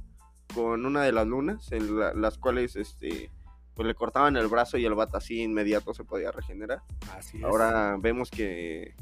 con 0.54 0.84
una 0.84 1.02
de 1.02 1.12
las 1.12 1.26
lunas, 1.26 1.72
en 1.72 2.20
las 2.20 2.36
cuales, 2.36 2.76
este 2.76 3.30
pues 3.74 3.86
le 3.86 3.94
cortaban 3.94 4.36
el 4.36 4.48
brazo 4.48 4.78
y 4.78 4.84
el 4.84 4.94
bata 4.94 5.18
así 5.18 5.42
inmediato 5.42 5.94
se 5.94 6.04
podía 6.04 6.30
regenerar. 6.30 6.82
Así 7.16 7.42
Ahora 7.42 7.96
vemos 7.98 8.30
que, 8.30 8.94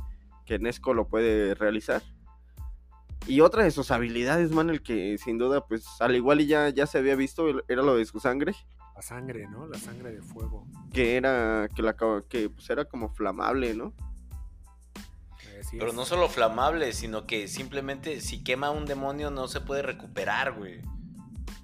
que 0.46 0.58
Nesco 0.58 0.94
lo 0.94 1.06
puede 1.08 1.54
realizar. 1.54 2.02
Y 3.26 3.40
otra 3.40 3.62
de 3.62 3.70
sus 3.70 3.90
habilidades, 3.90 4.50
man, 4.50 4.70
el 4.70 4.82
que 4.82 5.16
sin 5.18 5.38
duda, 5.38 5.64
pues 5.66 5.86
al 6.00 6.16
igual 6.16 6.40
y 6.40 6.46
ya, 6.46 6.70
ya 6.70 6.86
se 6.86 6.98
había 6.98 7.14
visto, 7.14 7.46
era 7.68 7.82
lo 7.82 7.96
de 7.96 8.04
su 8.04 8.18
sangre. 8.18 8.54
La 8.96 9.02
sangre, 9.02 9.46
¿no? 9.48 9.66
La 9.66 9.78
sangre 9.78 10.10
de 10.10 10.22
fuego. 10.22 10.66
Que 10.92 11.16
era, 11.16 11.68
que, 11.74 11.82
la, 11.82 11.94
que 12.28 12.50
pues 12.50 12.68
era 12.68 12.84
como 12.84 13.08
flamable, 13.10 13.74
¿no? 13.74 13.94
Pero 15.70 15.92
no 15.92 16.04
solo 16.04 16.28
flamable, 16.28 16.92
sino 16.92 17.26
que 17.26 17.46
simplemente 17.46 18.20
si 18.20 18.42
quema 18.42 18.70
un 18.70 18.84
demonio 18.84 19.30
no 19.30 19.46
se 19.46 19.60
puede 19.60 19.82
recuperar, 19.82 20.52
güey. 20.52 20.82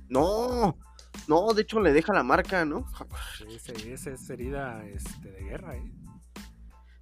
No, 0.09 0.79
no, 1.27 1.53
de 1.55 1.62
hecho 1.62 1.81
le 1.81 1.92
deja 1.92 2.12
la 2.12 2.23
marca, 2.23 2.64
¿no? 2.64 2.87
Esa 3.49 4.11
es 4.11 4.31
herida 4.31 4.85
este, 4.87 5.31
de 5.31 5.40
guerra, 5.42 5.77
¿eh? 5.77 5.92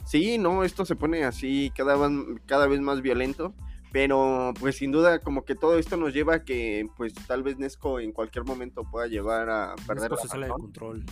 Sí, 0.06 0.38
no, 0.38 0.62
esto 0.62 0.84
se 0.84 0.94
pone 0.94 1.24
así 1.24 1.72
cada 1.76 1.96
vez, 1.96 2.40
cada 2.46 2.66
vez 2.66 2.80
más 2.80 3.02
violento. 3.02 3.54
Pero 3.92 4.52
pues 4.60 4.76
sin 4.76 4.92
duda 4.92 5.20
como 5.20 5.44
que 5.44 5.54
todo 5.54 5.78
esto 5.78 5.96
nos 5.96 6.12
lleva 6.12 6.34
a 6.34 6.44
que 6.44 6.86
pues 6.96 7.14
tal 7.14 7.42
vez 7.42 7.56
Nesco 7.56 7.98
en 7.98 8.12
cualquier 8.12 8.44
momento 8.44 8.84
pueda 8.84 9.06
llevar 9.06 9.48
a 9.48 9.74
perder 9.86 10.10
Nesco 10.10 10.22
se 10.22 10.28
sale 10.28 10.46
de 10.46 10.52
control. 10.52 11.04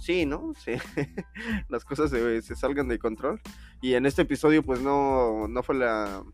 Sí, 0.00 0.26
¿no? 0.26 0.52
Sí. 0.56 0.72
Las 1.68 1.84
cosas 1.84 2.10
se, 2.10 2.56
salgan 2.56 2.88
de 2.88 2.98
control. 2.98 3.40
Y 3.80 3.94
en 3.94 4.06
este 4.06 4.22
episodio 4.22 4.62
pues 4.62 4.80
no, 4.80 5.46
no 5.46 5.62
fue 5.62 5.76
la... 5.76 6.24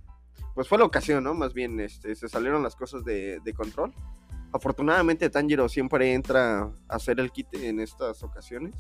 Pues 0.55 0.67
fue 0.67 0.79
la 0.79 0.85
ocasión, 0.85 1.23
¿no? 1.23 1.35
Más 1.35 1.53
bien 1.53 1.79
este, 1.79 2.15
se 2.15 2.29
salieron 2.29 2.63
las 2.63 2.75
cosas 2.75 3.05
de, 3.05 3.41
de 3.45 3.53
control. 3.53 3.93
Afortunadamente 4.53 5.29
Tanjiro 5.31 5.69
siempre 5.69 6.15
entra 6.15 6.63
a 6.63 6.73
hacer 6.89 7.21
el 7.21 7.31
quite 7.31 7.69
en 7.69 7.81
estas 7.81 8.23
ocasiones. 8.23 8.75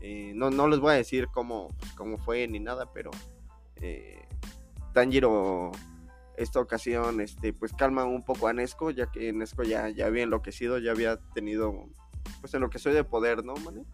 Eh, 0.00 0.32
no, 0.34 0.50
no 0.50 0.68
les 0.68 0.80
voy 0.80 0.92
a 0.92 0.96
decir 0.96 1.28
cómo, 1.32 1.68
pues, 1.78 1.92
cómo 1.92 2.18
fue 2.18 2.46
ni 2.46 2.60
nada, 2.60 2.92
pero 2.92 3.10
eh, 3.80 4.26
Tanjiro 4.92 5.72
esta 6.36 6.60
ocasión 6.60 7.20
este, 7.20 7.52
pues 7.52 7.72
calma 7.72 8.04
un 8.04 8.22
poco 8.22 8.48
a 8.48 8.52
Nesco, 8.52 8.90
ya 8.90 9.10
que 9.10 9.32
Nesco 9.32 9.62
ya, 9.62 9.88
ya 9.88 10.06
había 10.06 10.24
enloquecido, 10.24 10.78
ya 10.78 10.90
había 10.90 11.16
tenido 11.34 11.88
pues 12.40 12.52
enloqueció 12.54 12.92
de 12.92 13.04
poder, 13.04 13.44
¿no, 13.44 13.54
man? 13.56 13.86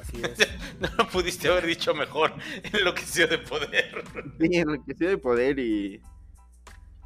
Así 0.00 0.16
es. 0.22 0.48
no 0.80 0.88
lo 0.98 1.08
pudiste 1.08 1.48
haber 1.48 1.66
dicho 1.66 1.94
mejor, 1.94 2.34
enloqueció 2.64 3.26
de 3.26 3.38
poder. 3.38 4.04
Sí, 4.40 4.56
enloqueció 4.56 5.08
de 5.08 5.18
poder 5.18 5.58
y 5.58 6.02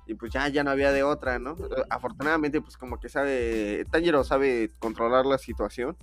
y 0.06 0.14
pues 0.14 0.32
ya, 0.32 0.48
ya 0.48 0.62
no 0.62 0.70
había 0.70 0.92
de 0.92 1.02
otra, 1.02 1.38
¿no? 1.38 1.56
Afortunadamente, 1.90 2.60
pues 2.60 2.76
como 2.76 3.00
que 3.00 3.08
sabe, 3.08 3.84
Tanjiro 3.90 4.22
sabe 4.22 4.70
controlar 4.78 5.26
la 5.26 5.38
situación, 5.38 5.96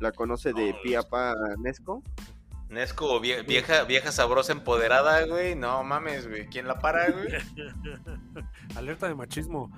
la 0.00 0.12
conoce 0.12 0.52
de 0.52 0.74
piapa 0.82 1.34
Nesco. 1.58 2.02
Nesco, 2.68 3.18
vieja, 3.18 3.82
vieja 3.82 4.12
sabrosa 4.12 4.52
empoderada, 4.52 5.26
güey, 5.26 5.56
no 5.56 5.82
mames, 5.82 6.28
güey, 6.28 6.46
¿quién 6.46 6.68
la 6.68 6.78
para, 6.78 7.10
güey? 7.10 7.26
alerta 8.76 9.08
de 9.08 9.16
machismo, 9.16 9.68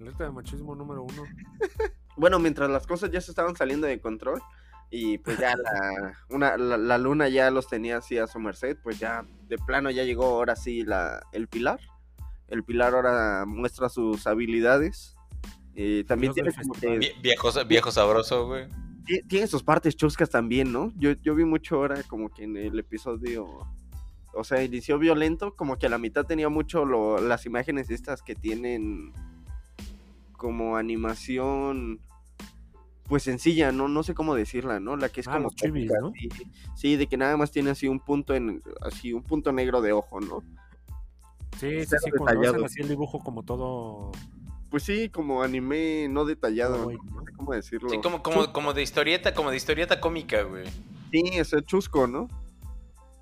alerta 0.00 0.24
de 0.24 0.30
machismo 0.30 0.74
número 0.74 1.02
uno. 1.02 1.24
bueno, 2.16 2.38
mientras 2.38 2.70
las 2.70 2.86
cosas 2.86 3.10
ya 3.10 3.20
se 3.20 3.30
estaban 3.30 3.54
saliendo 3.54 3.86
de 3.86 4.00
control, 4.00 4.40
y 4.90 5.18
pues 5.18 5.38
ya 5.38 5.54
la, 5.54 6.14
una, 6.30 6.56
la, 6.56 6.96
luna 6.96 7.28
ya 7.28 7.50
los 7.50 7.68
tenía 7.68 7.98
así 7.98 8.16
a 8.16 8.26
su 8.26 8.40
merced, 8.40 8.78
pues 8.82 8.98
ya 8.98 9.26
de 9.46 9.58
plano 9.58 9.90
ya 9.90 10.04
llegó 10.04 10.24
ahora 10.24 10.56
sí 10.56 10.82
la, 10.82 11.20
el 11.32 11.48
pilar 11.48 11.78
el 12.48 12.64
Pilar 12.64 12.94
ahora 12.94 13.44
muestra 13.46 13.88
sus 13.88 14.26
habilidades. 14.26 15.16
Eh, 15.74 16.04
también 16.08 16.32
tiene 16.32 16.50
como 16.52 16.74
Viejo, 17.22 17.50
viejo 17.66 17.90
sabroso, 17.92 18.46
güey. 18.46 18.66
ti- 19.06 19.22
tiene 19.28 19.46
sus 19.46 19.62
partes 19.62 19.94
chuscas 19.96 20.28
también, 20.28 20.72
¿no? 20.72 20.92
Yo, 20.96 21.12
yo 21.22 21.34
vi 21.34 21.44
mucho 21.44 21.76
ahora 21.76 22.02
como 22.04 22.28
que 22.30 22.44
en 22.44 22.56
el 22.56 22.78
episodio, 22.78 23.46
o 24.34 24.44
sea, 24.44 24.62
inició 24.62 24.98
violento, 24.98 25.54
como 25.54 25.76
que 25.78 25.86
a 25.86 25.88
la 25.90 25.98
mitad 25.98 26.24
tenía 26.26 26.48
mucho 26.48 26.84
lo- 26.84 27.20
las 27.20 27.46
imágenes 27.46 27.90
estas 27.90 28.22
que 28.22 28.34
tienen 28.34 29.12
como 30.32 30.76
animación, 30.76 32.00
pues 33.04 33.22
sencilla, 33.22 33.72
¿no? 33.72 33.88
No 33.88 34.02
sé 34.02 34.14
cómo 34.14 34.34
decirla, 34.34 34.80
¿no? 34.80 34.96
La 34.96 35.08
que 35.08 35.20
es 35.20 35.28
Ah, 35.28 35.34
como 35.34 35.50
chivis, 35.50 35.90
¿no? 36.00 36.12
sí, 36.12 36.28
sí, 36.76 36.96
de 36.96 37.06
que 37.06 37.16
nada 37.16 37.36
más 37.36 37.50
tiene 37.50 37.70
así 37.70 37.88
un 37.88 38.00
punto 38.00 38.34
en, 38.34 38.62
así 38.82 39.12
un 39.12 39.22
punto 39.22 39.52
negro 39.52 39.80
de 39.80 39.92
ojo, 39.92 40.20
¿no? 40.20 40.42
Sí, 41.58 41.84
sí, 41.84 41.96
sí, 42.02 42.10
cuando 42.10 42.48
hacen 42.48 42.64
así 42.64 42.80
el 42.80 42.88
dibujo 42.88 43.18
como 43.18 43.42
todo... 43.42 44.12
Pues 44.70 44.82
sí, 44.82 45.08
como 45.08 45.42
anime 45.42 46.08
no 46.10 46.24
detallado, 46.24 46.74
todo 46.74 46.78
¿no? 46.78 46.84
güey, 46.84 46.98
¿no? 46.98 47.20
No 47.20 47.24
sé 47.24 47.32
cómo 47.32 47.52
decirlo. 47.54 47.88
Sí, 47.88 48.00
como, 48.02 48.22
como, 48.22 48.52
como 48.52 48.74
de 48.74 48.82
historieta, 48.82 49.32
como 49.32 49.50
de 49.50 49.56
historieta 49.56 49.98
cómica, 49.98 50.42
güey. 50.42 50.66
Sí, 51.10 51.22
es 51.32 51.52
el 51.54 51.64
chusco, 51.64 52.06
¿no? 52.06 52.28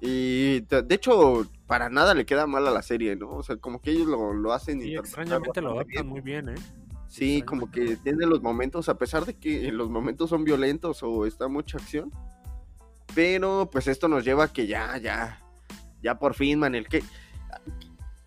Y 0.01 0.61
de 0.61 0.95
hecho, 0.95 1.47
para 1.66 1.89
nada 1.89 2.14
le 2.14 2.26
queda 2.26 2.47
mal 2.47 2.66
a 2.66 2.70
la 2.70 2.82
serie, 2.82 3.16
¿no? 3.16 3.30
O 3.30 3.43
sea, 3.43 3.57
como 3.57 3.80
que 3.80 3.93
ellos 3.93 4.07
lo, 4.07 4.34
lo 4.34 4.53
hacen. 4.53 4.80
Sí, 4.80 4.89
interpretar 4.89 5.22
extrañamente 5.22 5.62
lo 5.62 5.72
adaptan 5.72 6.07
muy 6.07 6.20
bien, 6.20 6.49
¿eh? 6.51 6.55
Sí, 7.09 7.43
como 7.43 7.70
que 7.70 7.97
tiene 7.97 8.26
los 8.26 8.43
momentos, 8.43 8.89
a 8.89 8.99
pesar 8.99 9.24
de 9.24 9.34
que 9.34 9.70
los 9.72 9.89
momentos 9.89 10.30
son 10.30 10.45
violentos 10.45 11.03
o 11.03 11.26
está 11.26 11.49
mucha 11.49 11.78
acción. 11.78 12.12
Pero 13.14 13.70
pues 13.72 13.87
esto 13.87 14.09
nos 14.09 14.24
lleva 14.24 14.45
a 14.45 14.53
que 14.53 14.66
ya, 14.66 14.99
ya, 14.99 15.43
ya 16.03 16.18
por 16.18 16.34
fin, 16.34 16.59
Manel, 16.59 16.89
que... 16.89 17.03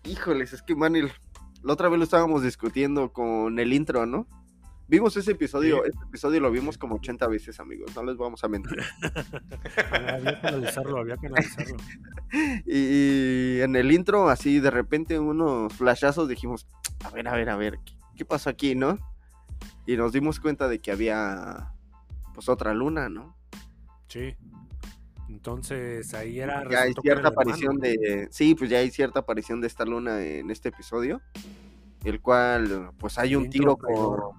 Híjoles, 0.04 0.52
es 0.52 0.62
que 0.62 0.74
Manel, 0.74 1.12
la 1.62 1.72
otra 1.74 1.88
vez 1.88 1.98
lo 1.98 2.04
estábamos 2.04 2.42
discutiendo 2.42 3.12
con 3.12 3.58
el 3.58 3.72
intro, 3.72 4.06
¿no? 4.06 4.26
Vimos 4.88 5.16
ese 5.16 5.32
episodio, 5.32 5.82
Sí. 5.84 5.90
ese 5.94 6.04
episodio 6.08 6.40
lo 6.40 6.50
vimos 6.50 6.76
como 6.76 6.96
80 6.96 7.28
veces, 7.28 7.60
amigos, 7.60 7.94
no 7.94 8.02
les 8.02 8.16
vamos 8.16 8.42
a 8.42 8.48
mentir. 8.48 8.78
Había 9.92 10.40
que 10.40 10.46
analizarlo, 10.48 10.98
había 10.98 11.16
que 11.16 11.26
analizarlo. 11.28 11.76
Y 12.66 13.60
en 13.60 13.74
el 13.76 13.90
intro, 13.92 14.28
así 14.28 14.58
de 14.60 14.70
repente, 14.70 15.18
unos 15.18 15.72
flashazos 15.74 16.28
dijimos, 16.28 16.66
a 17.04 17.10
ver, 17.10 17.28
a 17.28 17.34
ver, 17.34 17.50
a 17.50 17.56
ver, 17.56 17.78
¿qué, 17.84 17.92
qué 18.16 18.24
pasó 18.24 18.50
aquí, 18.50 18.74
no? 18.74 18.98
Y 19.86 19.96
nos 19.96 20.12
dimos 20.12 20.40
cuenta 20.40 20.68
de 20.68 20.80
que 20.80 20.92
había, 20.92 21.72
pues, 22.34 22.48
otra 22.48 22.72
luna, 22.74 23.08
¿no? 23.08 23.36
Sí. 24.08 24.34
Entonces 25.30 26.12
ahí 26.12 26.40
era... 26.40 26.68
Ya 26.68 26.82
hay 26.82 26.92
cierta 27.00 27.28
aparición 27.28 27.84
hermano. 27.84 28.00
de, 28.00 28.28
sí, 28.30 28.54
pues 28.54 28.68
ya 28.68 28.78
hay 28.78 28.90
cierta 28.90 29.20
aparición 29.20 29.60
de 29.60 29.68
esta 29.68 29.84
luna 29.84 30.22
en 30.22 30.50
este 30.50 30.70
episodio, 30.70 31.22
el 32.04 32.20
cual, 32.20 32.90
pues, 32.98 33.16
hay 33.16 33.36
un 33.36 33.48
tiro 33.48 33.76
con, 33.76 34.34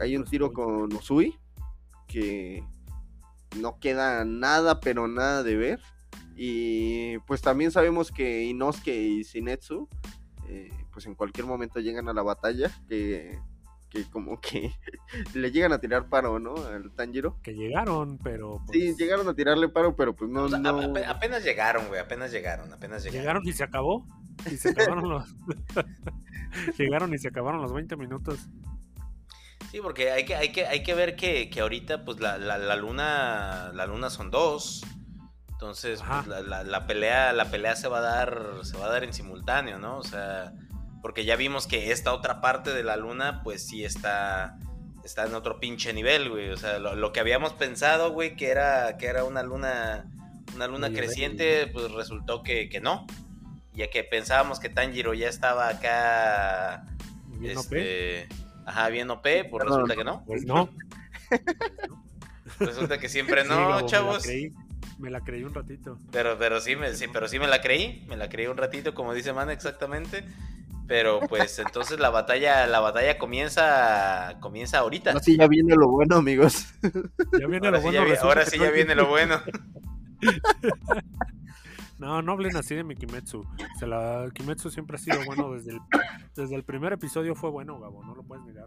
hay 0.00 0.16
un 0.16 0.24
tiro 0.24 0.52
con 0.52 0.92
Usui, 0.92 1.38
que 2.06 2.62
no 3.58 3.78
queda 3.78 4.24
nada, 4.24 4.80
pero 4.80 5.08
nada 5.08 5.42
de 5.42 5.56
ver. 5.56 5.80
Y 6.36 7.18
pues 7.20 7.40
también 7.40 7.70
sabemos 7.70 8.10
que 8.10 8.44
Inosuke 8.44 8.88
y 8.88 9.22
Shinetsu, 9.22 9.88
eh, 10.48 10.72
pues 10.92 11.06
en 11.06 11.14
cualquier 11.14 11.46
momento 11.46 11.80
llegan 11.80 12.08
a 12.08 12.12
la 12.12 12.22
batalla, 12.22 12.70
que, 12.88 13.38
que 13.94 14.10
como 14.10 14.40
que 14.40 14.72
le 15.34 15.50
llegan 15.52 15.72
a 15.72 15.78
tirar 15.78 16.08
paro, 16.08 16.38
¿no? 16.40 16.54
Al 16.66 16.90
Tanjiro. 16.90 17.38
Que 17.42 17.52
llegaron, 17.54 18.18
pero... 18.18 18.60
Sí, 18.72 18.80
pues, 18.86 18.96
llegaron 18.98 19.28
a 19.28 19.34
tirarle 19.34 19.68
paro, 19.68 19.94
pero 19.94 20.14
pues 20.16 20.30
no, 20.30 20.42
O 20.44 20.48
sea, 20.48 20.58
no. 20.58 20.80
a- 20.80 21.06
a- 21.06 21.10
apenas 21.10 21.44
llegaron, 21.44 21.86
güey, 21.88 22.00
apenas 22.00 22.30
llegaron, 22.32 22.72
apenas 22.72 23.02
llegaron. 23.04 23.20
Llegaron 23.22 23.42
y 23.46 23.52
se 23.52 23.62
acabó. 23.64 24.06
Y 24.50 24.56
se 24.56 24.70
acabaron 24.70 25.08
los... 25.08 25.34
llegaron 26.78 27.14
y 27.14 27.18
se 27.18 27.28
acabaron 27.28 27.62
los 27.62 27.72
20 27.72 27.96
minutos. 27.96 28.38
Sí, 29.70 29.80
porque 29.82 30.10
hay 30.12 30.24
que, 30.24 30.34
hay 30.36 30.52
que, 30.52 30.66
hay 30.66 30.82
que 30.82 30.94
ver 30.94 31.16
que, 31.16 31.50
que 31.50 31.60
ahorita, 31.60 32.04
pues, 32.04 32.20
la, 32.20 32.38
la, 32.38 32.58
la 32.58 32.76
luna, 32.76 33.70
la 33.74 33.86
luna 33.86 34.10
son 34.10 34.30
dos. 34.30 34.84
Entonces, 35.52 36.02
pues, 36.06 36.26
la, 36.26 36.42
la- 36.42 36.64
la 36.64 36.86
pelea, 36.86 37.32
la 37.32 37.50
pelea 37.50 37.74
se 37.76 37.88
va 37.88 37.98
a 37.98 38.02
dar, 38.02 38.42
se 38.62 38.76
va 38.76 38.86
a 38.86 38.90
dar 38.90 39.04
en 39.04 39.12
simultáneo, 39.12 39.78
¿no? 39.78 39.98
O 39.98 40.04
sea, 40.04 40.52
porque 41.04 41.26
ya 41.26 41.36
vimos 41.36 41.66
que 41.66 41.92
esta 41.92 42.14
otra 42.14 42.40
parte 42.40 42.72
de 42.72 42.82
la 42.82 42.96
luna, 42.96 43.42
pues 43.42 43.66
sí 43.66 43.84
está, 43.84 44.58
está 45.04 45.26
en 45.26 45.34
otro 45.34 45.60
pinche 45.60 45.92
nivel, 45.92 46.30
güey. 46.30 46.48
O 46.48 46.56
sea, 46.56 46.78
lo, 46.78 46.94
lo 46.94 47.12
que 47.12 47.20
habíamos 47.20 47.52
pensado, 47.52 48.12
güey, 48.12 48.36
que 48.36 48.48
era, 48.48 48.96
que 48.96 49.04
era 49.04 49.24
una 49.24 49.42
luna, 49.42 50.10
una 50.54 50.66
luna 50.66 50.90
creciente, 50.90 51.66
pues 51.66 51.92
resultó 51.92 52.42
que, 52.42 52.70
que 52.70 52.80
no. 52.80 53.06
Ya 53.74 53.90
que 53.90 54.02
pensábamos 54.02 54.60
que 54.60 54.70
Tanjiro 54.70 55.12
ya 55.12 55.28
estaba 55.28 55.68
acá 55.68 56.86
Bien 57.38 57.58
OP. 57.58 57.64
este, 57.64 58.26
ajá, 58.64 58.88
bien 58.88 59.10
OP, 59.10 59.26
pues 59.50 59.62
No, 59.66 59.74
resulta 59.76 59.96
que 59.96 60.04
no. 60.04 60.24
Pues 60.24 60.44
no. 60.46 60.70
Resulta 62.60 62.96
que 62.96 63.10
siempre 63.10 63.42
Sí, 63.42 63.48
no, 63.50 63.56
Gabo, 63.56 63.74
Me 63.74 63.80
la, 63.82 63.86
chavos. 63.86 64.26
me 64.98 65.10
la 65.10 65.20
creí 65.20 65.44
un 65.44 65.52
ratito. 65.52 65.98
Pero, 66.10 66.38
pero 66.38 66.62
sí 66.62 66.76
me, 66.76 66.94
sí, 66.94 67.08
pero 67.12 67.28
sí 67.28 67.38
me 67.38 67.46
la 67.46 67.60
creí, 67.60 68.06
me 68.08 68.16
la 68.16 68.30
creí 68.30 68.46
un 68.46 68.56
ratito, 68.56 68.94
como 68.94 69.12
dice 69.12 69.34
Man, 69.34 69.50
exactamente. 69.50 70.24
Pero 70.86 71.20
pues 71.20 71.58
entonces 71.58 71.98
la 71.98 72.10
batalla, 72.10 72.66
la 72.66 72.80
batalla 72.80 73.16
comienza, 73.18 74.36
comienza 74.40 74.78
ahorita. 74.80 75.10
Ahora 75.12 75.22
sí 75.22 75.36
ya 75.38 75.46
viene 75.48 75.74
lo 75.76 75.88
bueno, 75.88 76.16
amigos. 76.16 76.66
Ya 77.40 77.46
viene 77.46 77.68
Ahora 77.68 77.70
lo 77.70 77.76
sí 77.78 77.82
bueno. 77.84 77.92
ya, 77.92 78.04
vi- 78.04 78.10
resulta 78.10 78.26
ahora 78.28 78.46
sí 78.46 78.58
ya 78.58 78.70
viene 78.70 78.94
lo 78.94 79.06
bueno. 79.08 79.40
No, 81.98 82.20
no 82.22 82.32
hablen 82.32 82.56
así 82.56 82.74
de 82.74 82.82
mi 82.84 82.96
Kimetsu. 82.96 83.46
Se 83.78 83.86
la, 83.86 84.28
Kimetsu 84.34 84.68
siempre 84.70 84.96
ha 84.96 84.98
sido 84.98 85.24
bueno 85.24 85.52
desde 85.52 85.70
el, 85.70 85.80
desde 86.34 86.56
el 86.56 86.64
primer 86.64 86.92
episodio 86.92 87.34
fue 87.36 87.50
bueno, 87.50 87.78
Gabo, 87.78 88.04
no 88.04 88.14
lo 88.14 88.22
puedes 88.24 88.44
negar. 88.44 88.66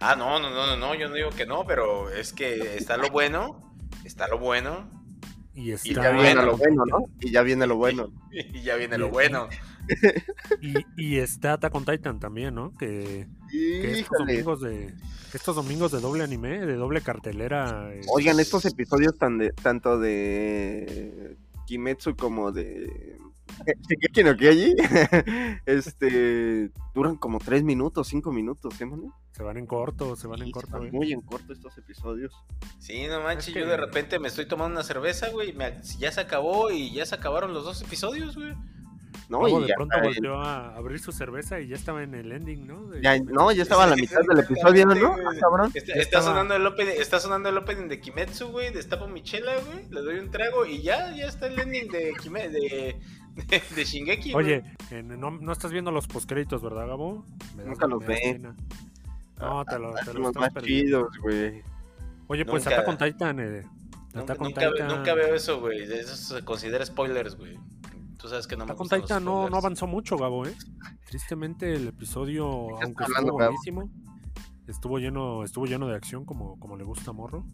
Ah, 0.00 0.16
no, 0.16 0.40
no, 0.40 0.50
no, 0.50 0.66
no, 0.66 0.76
no, 0.76 0.94
yo 0.94 1.08
no 1.08 1.14
digo 1.14 1.30
que 1.30 1.46
no, 1.46 1.64
pero 1.64 2.10
es 2.10 2.32
que 2.32 2.76
está 2.76 2.96
lo 2.96 3.08
bueno, 3.10 3.74
está 4.04 4.26
lo 4.28 4.38
bueno, 4.38 4.90
Y 5.54 5.70
está 5.70 5.88
Y 5.88 5.94
ya 5.94 6.10
viene 6.10 6.42
lo 6.42 6.56
bueno, 6.56 6.82
¿no? 6.86 6.98
Y 7.20 7.30
ya 7.30 7.42
viene 7.42 7.66
lo 7.68 7.76
bueno. 7.78 8.08
y 8.32 8.62
ya 8.62 8.74
viene 8.76 8.98
lo 8.98 9.08
bueno. 9.10 9.48
Y, 10.60 10.74
y 10.96 11.16
está 11.18 11.54
Attack 11.54 11.74
on 11.74 11.84
Titan 11.84 12.18
también, 12.20 12.54
¿no? 12.54 12.76
Que, 12.76 13.26
que 13.50 14.00
estos 14.00 14.18
domingos 14.18 14.60
de 14.60 14.94
estos 15.32 15.56
domingos 15.56 15.90
de 15.92 16.00
doble 16.00 16.22
anime, 16.24 16.64
de 16.64 16.74
doble 16.76 17.00
cartelera. 17.00 17.92
eh, 17.92 18.00
Oigan, 18.12 18.38
estos 18.40 18.64
episodios 18.66 19.16
tan 19.18 19.36
de, 19.38 19.50
tanto 19.52 19.98
de 19.98 21.36
Kimetsu 21.66 22.14
como 22.16 22.52
de 22.52 23.18
Shingeki 23.88 24.22
no 24.24 24.36
Kyoji, 24.36 24.74
este, 25.66 26.70
duran 26.94 27.16
como 27.16 27.38
tres 27.38 27.62
minutos, 27.62 28.08
cinco 28.08 28.32
minutos, 28.32 28.80
¿eh, 28.80 28.86
se 29.32 29.42
van 29.42 29.56
en 29.56 29.66
corto, 29.66 30.14
se 30.16 30.26
van 30.28 30.42
en 30.42 30.50
corto. 30.50 30.68
están 30.68 30.86
eh. 30.88 30.92
muy 30.92 31.12
en 31.12 31.20
corto 31.20 31.52
estos 31.52 31.76
episodios. 31.78 32.32
Sí, 32.78 33.06
no 33.08 33.20
manches, 33.22 33.48
Es 33.48 33.54
que- 33.54 33.60
yo 33.60 33.66
de 33.66 33.76
repente 33.76 34.18
me 34.18 34.28
estoy 34.28 34.46
tomando 34.46 34.76
una 34.76 34.84
cerveza, 34.84 35.30
güey, 35.30 35.50
y 35.50 35.52
me- 35.52 35.80
ya 35.98 36.10
se 36.12 36.20
acabó 36.20 36.70
y 36.70 36.92
ya 36.92 37.04
se 37.06 37.14
acabaron 37.16 37.52
los 37.52 37.64
dos 37.64 37.82
episodios, 37.82 38.36
güey. 38.36 38.54
No, 39.28 39.40
Luego 39.40 39.58
y 39.60 39.62
de 39.62 39.68
ya, 39.68 39.74
pronto 39.76 39.96
volvió 40.02 40.38
a 40.38 40.76
abrir 40.76 40.98
su 41.00 41.10
cerveza 41.10 41.58
y 41.58 41.68
ya 41.68 41.76
estaba 41.76 42.02
en 42.02 42.14
el 42.14 42.30
ending, 42.30 42.66
¿no? 42.66 42.86
De- 42.88 43.00
ya- 43.00 43.18
no, 43.18 43.50
ya 43.52 43.62
estaba 43.62 43.84
a 43.84 43.86
la 43.86 43.96
mitad 43.96 44.20
del 44.28 44.38
episodio, 44.40 44.84
¿no? 44.86 45.14
Ah, 45.14 45.32
cabrón. 45.40 45.70
Está, 45.74 45.94
Ya 45.94 46.00
está 46.00 46.18
estaba- 46.18 46.24
sonando 46.26 46.54
el 46.56 46.66
opening, 46.66 46.92
está 46.98 47.20
sonando 47.20 47.48
el 47.48 47.56
opening 47.56 47.88
de 47.88 48.00
Kimetsu, 48.00 48.48
güey, 48.48 48.70
destapo 48.72 49.08
mi 49.08 49.22
chela, 49.22 49.54
güey, 49.66 49.88
le 49.90 50.00
doy 50.02 50.18
un 50.18 50.30
trago 50.30 50.66
y 50.66 50.82
ya, 50.82 51.14
ya 51.16 51.26
está 51.26 51.46
el 51.46 51.58
ending 51.58 51.90
de 51.90 52.12
Kime, 52.20 52.50
de, 52.50 52.96
de, 53.34 53.62
de 53.74 53.84
Shingeki, 53.84 54.32
güey. 54.32 54.44
Oye, 54.44 54.64
en- 54.90 55.18
no, 55.18 55.30
no 55.30 55.52
estás 55.52 55.72
viendo 55.72 55.90
los 55.90 56.06
postcréditos, 56.06 56.60
¿verdad, 56.62 56.86
Gabo? 56.86 57.24
Me 57.56 57.64
Nunca 57.64 57.86
los 57.86 58.04
ve. 58.04 58.40
No, 59.40 59.64
te 59.64 59.78
lo, 59.78 59.94
te 59.94 60.14
los 60.14 60.34
más 60.36 60.52
perdiendo. 60.52 61.08
chidos, 61.08 61.18
güey. 61.22 61.62
Oye, 62.26 62.44
pues 62.44 62.64
Nunca- 62.66 62.76
Attack 62.80 62.88
on 62.88 62.98
Titan, 62.98 63.40
eh, 63.40 63.64
nunca 64.86 65.14
veo 65.14 65.34
eso, 65.34 65.60
güey, 65.60 65.82
eso 65.82 66.14
se 66.14 66.44
considera 66.44 66.84
spoilers, 66.86 67.36
güey. 67.36 67.58
Tú 68.24 68.30
sabes 68.30 68.46
que 68.46 68.56
no 68.56 68.64
me 68.64 68.72
Attack 68.72 68.80
on 68.80 68.84
gustan 68.84 69.00
los 69.00 69.06
Titan 69.06 69.22
no, 69.22 69.32
no 69.32 69.40
spoilers. 69.40 69.64
avanzó 69.64 69.86
mucho, 69.86 70.16
Gabo, 70.16 70.46
¿eh? 70.46 70.56
Tristemente 71.04 71.74
el 71.74 71.88
episodio, 71.88 72.70
aunque 72.80 73.04
hablando, 73.04 73.32
estuvo 73.32 73.34
buenísimo, 73.34 73.90
estuvo 74.66 74.98
lleno, 74.98 75.44
estuvo 75.44 75.66
lleno 75.66 75.88
de 75.88 75.94
acción 75.94 76.24
como, 76.24 76.58
como 76.58 76.78
le 76.78 76.84
gusta 76.84 77.10
a 77.10 77.12
Morro. 77.12 77.44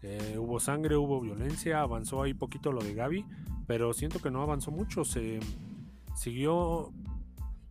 Eh, 0.00 0.36
hubo 0.38 0.58
sangre, 0.58 0.96
hubo 0.96 1.20
violencia, 1.20 1.82
avanzó 1.82 2.22
ahí 2.22 2.32
poquito 2.32 2.72
lo 2.72 2.82
de 2.82 2.94
Gaby, 2.94 3.26
pero 3.66 3.92
siento 3.92 4.18
que 4.22 4.30
no 4.30 4.40
avanzó 4.40 4.70
mucho. 4.70 5.04
Se 5.04 5.38
siguió. 6.14 6.94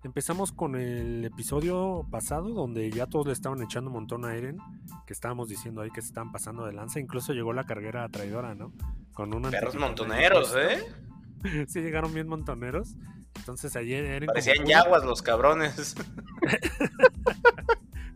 Empezamos 0.03 0.51
con 0.51 0.75
el 0.75 1.25
episodio 1.25 2.05
pasado 2.11 2.49
donde 2.49 2.91
ya 2.91 3.07
todos 3.07 3.25
le 3.25 3.33
estaban 3.33 3.59
echando 3.63 3.89
un 3.89 3.95
montón 3.95 4.23
a 4.23 4.35
Eren, 4.35 4.59
que 5.07 5.13
estábamos 5.13 5.49
diciendo 5.49 5.81
ahí 5.81 5.89
que 5.89 6.03
se 6.03 6.09
estaban 6.09 6.31
pasando 6.31 6.63
de 6.63 6.73
lanza. 6.73 6.99
Incluso 6.99 7.33
llegó 7.33 7.53
la 7.53 7.63
carguera 7.63 8.07
traidora, 8.09 8.53
¿no? 8.53 8.71
Con 9.15 9.33
un 9.33 9.49
Perros 9.49 9.73
montoneros, 9.73 10.55
¿eh? 10.55 11.04
sí, 11.67 11.81
llegaron 11.81 12.13
bien 12.13 12.27
montoneros. 12.27 12.95
Entonces 13.35 13.75
ayer 13.75 14.21
como 14.21 14.33
Parecían 14.33 14.65
yaguas 14.65 15.03
los 15.03 15.21
cabrones. 15.21 15.95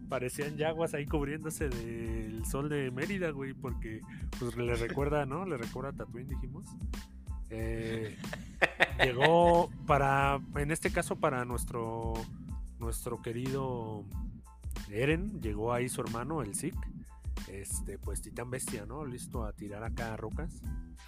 Parecían 0.10 0.58
yaguas 0.58 0.96
ahí 0.96 1.06
cubriéndose 1.06 1.70
del 1.70 2.44
sol 2.46 2.68
de 2.68 2.90
Mérida, 2.90 3.30
güey, 3.30 3.54
porque 3.54 4.02
pues 4.40 4.58
le 4.58 4.76
recuerda, 4.76 5.26
¿no? 5.26 5.46
Le 5.46 5.58
recuerda 5.58 5.90
a 5.90 5.94
Tatooine, 5.94 6.30
dijimos. 6.30 6.66
Eh, 7.52 8.18
llegó 9.04 9.70
para, 9.86 10.40
en 10.56 10.72
este 10.72 10.92
caso, 10.92 11.16
para 11.16 11.46
nuestro, 11.46 12.14
nuestro 12.80 13.22
querido 13.22 14.04
Eren, 14.90 15.42
llegó 15.42 15.74
ahí 15.74 15.90
su 15.90 16.02
hermano, 16.02 16.42
el 16.42 16.56
Zik. 16.56 16.76
Este, 17.50 17.98
pues 17.98 18.22
Titán 18.22 18.50
Bestia, 18.50 18.86
¿no? 18.86 19.06
Listo 19.06 19.44
a 19.46 19.54
tirar 19.54 19.84
acá 19.84 20.14
a 20.14 20.18
rocas. 20.18 20.62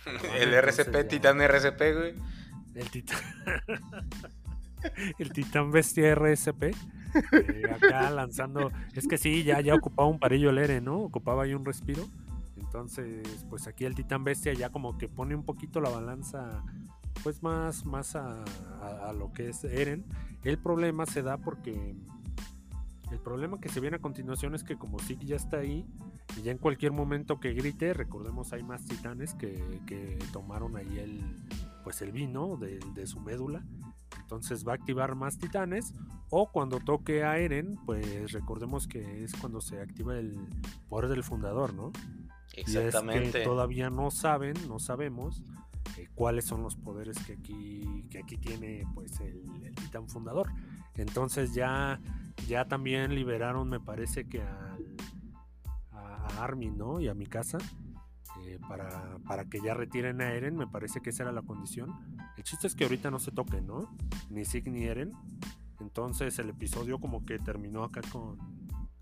el 0.39 0.53
RCP, 0.53 1.07
Titán 1.07 1.41
RCP, 1.41 1.79
güey. 1.95 2.15
El 2.75 2.89
Titán. 2.89 3.19
el 5.19 5.31
Titán 5.31 5.71
Bestia 5.71 6.15
RSP. 6.15 6.63
Eh, 6.63 7.63
acá 7.71 8.09
lanzando. 8.09 8.71
Es 8.93 9.07
que 9.07 9.17
sí, 9.17 9.43
ya, 9.43 9.61
ya 9.61 9.75
ocupaba 9.75 10.07
un 10.07 10.19
parillo 10.19 10.49
el 10.49 10.57
Eren, 10.57 10.85
¿no? 10.85 10.99
Ocupaba 10.99 11.43
ahí 11.43 11.53
un 11.53 11.65
respiro. 11.65 12.07
Entonces, 12.57 13.45
pues 13.49 13.67
aquí 13.67 13.85
el 13.85 13.95
Titán 13.95 14.23
Bestia 14.23 14.53
ya 14.53 14.69
como 14.69 14.97
que 14.97 15.09
pone 15.09 15.35
un 15.35 15.43
poquito 15.43 15.81
la 15.81 15.89
balanza, 15.89 16.63
pues 17.23 17.43
más, 17.43 17.85
más 17.85 18.15
a, 18.15 18.43
a 18.81 19.13
lo 19.13 19.33
que 19.33 19.49
es 19.49 19.63
Eren. 19.65 20.05
El 20.43 20.57
problema 20.57 21.05
se 21.05 21.21
da 21.21 21.37
porque 21.37 21.95
el 23.11 23.19
problema 23.19 23.59
que 23.59 23.69
se 23.69 23.79
viene 23.79 23.97
a 23.97 23.99
continuación 23.99 24.55
es 24.55 24.63
que 24.63 24.77
como 24.77 24.99
Zeke 24.99 25.25
ya 25.25 25.35
está 25.35 25.57
ahí, 25.57 25.85
y 26.37 26.43
ya 26.43 26.51
en 26.51 26.57
cualquier 26.57 26.91
momento 26.91 27.39
que 27.39 27.53
grite, 27.53 27.93
recordemos 27.93 28.53
hay 28.53 28.63
más 28.63 28.85
titanes 28.85 29.33
que, 29.33 29.81
que 29.85 30.17
tomaron 30.31 30.77
ahí 30.77 30.99
el, 30.99 31.21
pues 31.83 32.01
el 32.01 32.11
vino 32.11 32.57
de, 32.57 32.79
de, 32.93 33.07
su 33.07 33.19
médula. 33.19 33.63
Entonces 34.21 34.65
va 34.65 34.73
a 34.73 34.75
activar 34.75 35.15
más 35.15 35.37
titanes. 35.37 35.93
O 36.29 36.49
cuando 36.51 36.79
toque 36.79 37.23
a 37.23 37.37
Eren, 37.37 37.77
pues 37.85 38.31
recordemos 38.31 38.87
que 38.87 39.23
es 39.23 39.35
cuando 39.35 39.59
se 39.59 39.81
activa 39.81 40.17
el 40.17 40.37
poder 40.87 41.09
del 41.09 41.23
fundador, 41.23 41.73
¿no? 41.73 41.91
Exactamente. 42.55 43.23
Y 43.23 43.27
es 43.27 43.33
que 43.33 43.43
todavía 43.43 43.89
no 43.89 44.11
saben, 44.11 44.55
no 44.67 44.79
sabemos 44.79 45.43
eh, 45.97 46.07
cuáles 46.15 46.45
son 46.45 46.63
los 46.63 46.77
poderes 46.77 47.17
que 47.25 47.33
aquí, 47.33 48.05
que 48.09 48.19
aquí 48.19 48.37
tiene 48.37 48.85
pues 48.93 49.19
el, 49.19 49.43
el 49.65 49.75
titán 49.75 50.07
fundador. 50.07 50.49
Entonces 50.95 51.53
ya 51.53 51.99
ya 52.47 52.65
también 52.65 53.15
liberaron, 53.15 53.69
me 53.69 53.79
parece 53.79 54.27
que 54.27 54.41
al, 54.41 54.97
a, 55.91 55.97
a 55.97 56.43
Armin, 56.43 56.77
¿no? 56.77 56.99
Y 56.99 57.07
a 57.07 57.13
mi 57.13 57.25
casa. 57.25 57.57
Eh, 58.45 58.59
para, 58.67 59.19
para, 59.27 59.45
que 59.45 59.61
ya 59.61 59.73
retiren 59.73 60.21
a 60.21 60.33
Eren, 60.33 60.55
me 60.55 60.65
parece 60.65 61.01
que 61.01 61.11
esa 61.11 61.23
era 61.23 61.31
la 61.31 61.41
condición. 61.41 61.93
El 62.37 62.43
chiste 62.43 62.65
es 62.65 62.75
que 62.75 62.85
ahorita 62.85 63.11
no 63.11 63.19
se 63.19 63.31
toquen, 63.31 63.67
¿no? 63.67 63.95
Ni 64.29 64.45
Sig 64.45 64.67
ni 64.67 64.85
Eren. 64.85 65.11
Entonces 65.79 66.39
el 66.39 66.49
episodio 66.49 66.99
como 66.99 67.25
que 67.25 67.39
terminó 67.39 67.83
acá 67.83 68.01
con, 68.11 68.37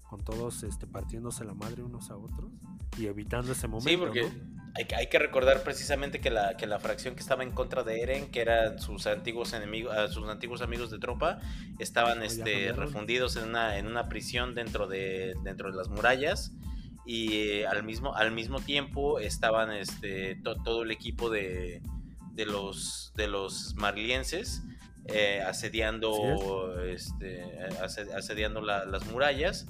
con 0.10 0.24
todos 0.24 0.64
este, 0.64 0.88
partiéndose 0.88 1.46
la 1.46 1.54
madre 1.54 1.84
unos 1.84 2.10
a 2.10 2.18
otros 2.18 2.52
y 2.98 3.06
evitando 3.06 3.52
ese 3.52 3.68
momento. 3.68 3.90
Sí, 3.90 3.98
porque 3.98 4.24
¿no? 4.24 4.59
Hay, 4.76 4.88
hay, 4.96 5.08
que 5.08 5.20
recordar 5.20 5.64
precisamente 5.64 6.20
que 6.20 6.30
la, 6.30 6.56
que 6.56 6.68
la 6.68 6.80
fracción 6.80 7.16
que 7.16 7.22
estaba 7.22 7.44
en 7.44 7.52
contra 7.52 7.84
de 7.84 8.02
Eren, 8.02 8.32
que 8.32 8.42
eran 8.42 8.80
sus 8.80 9.08
antiguos 9.08 9.54
enemigos, 9.54 9.96
uh, 9.96 10.12
sus 10.12 10.28
antiguos 10.30 10.62
amigos 10.62 10.92
de 10.92 11.00
tropa, 11.00 11.40
estaban 11.80 12.24
este, 12.24 12.72
refundidos 12.74 13.36
en 13.36 13.50
una, 13.50 13.78
en 13.78 13.88
una 13.88 14.10
prisión 14.10 14.56
dentro 14.56 14.88
de, 14.88 15.36
dentro 15.44 15.72
de 15.72 15.78
las 15.78 15.90
murallas. 15.90 16.52
Y 17.06 17.34
eh, 17.34 17.68
al, 17.68 17.84
mismo, 17.84 18.16
al 18.16 18.32
mismo 18.32 18.60
tiempo 18.60 19.20
estaban 19.20 19.72
este, 19.72 20.36
to, 20.44 20.62
todo 20.64 20.84
el 20.84 20.92
equipo 20.92 21.30
de, 21.30 21.82
de, 22.34 22.46
los, 22.46 23.14
de 23.16 23.28
los 23.28 23.74
marlienses 23.76 24.62
eh, 25.06 25.42
asediando, 25.42 26.80
este, 26.84 27.44
asediando 28.16 28.62
la, 28.62 28.86
las 28.86 29.06
murallas. 29.08 29.68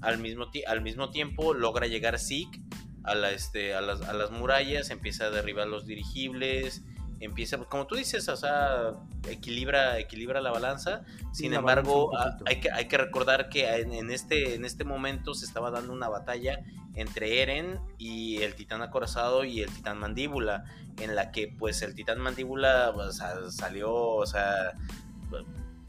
Al 0.00 0.18
mismo, 0.18 0.46
al 0.66 0.80
mismo 0.80 1.10
tiempo 1.10 1.52
logra 1.52 1.88
llegar 1.88 2.18
Zeke 2.18 2.60
a, 3.04 3.14
la, 3.14 3.30
este, 3.30 3.74
a, 3.74 3.80
las, 3.80 4.02
a 4.02 4.12
las 4.12 4.30
murallas, 4.30 4.90
empieza 4.90 5.26
a 5.26 5.30
derribar 5.30 5.66
los 5.66 5.86
dirigibles, 5.86 6.82
empieza, 7.20 7.58
como 7.58 7.86
tú 7.86 7.96
dices, 7.96 8.28
o 8.28 8.36
sea, 8.36 8.94
equilibra, 9.28 9.98
equilibra 9.98 10.40
la 10.40 10.50
balanza. 10.50 11.02
Sin 11.32 11.52
la 11.52 11.58
embargo, 11.58 12.10
balanza 12.10 12.44
hay, 12.46 12.60
que, 12.60 12.70
hay 12.70 12.88
que 12.88 12.98
recordar 12.98 13.48
que 13.48 13.68
en, 13.68 13.92
en, 13.92 14.10
este, 14.10 14.54
en 14.54 14.64
este 14.64 14.84
momento 14.84 15.34
se 15.34 15.44
estaba 15.44 15.70
dando 15.70 15.92
una 15.92 16.08
batalla 16.08 16.60
entre 16.94 17.42
Eren 17.42 17.80
y 17.96 18.42
el 18.42 18.54
titán 18.54 18.82
acorazado 18.82 19.44
y 19.44 19.60
el 19.62 19.70
titán 19.72 19.98
mandíbula, 19.98 20.64
en 21.00 21.14
la 21.14 21.30
que 21.30 21.48
pues 21.48 21.82
el 21.82 21.94
titán 21.94 22.18
mandíbula 22.18 22.90
o 22.90 23.12
sea, 23.12 23.50
salió, 23.50 23.94
o 23.94 24.26
sea, 24.26 24.72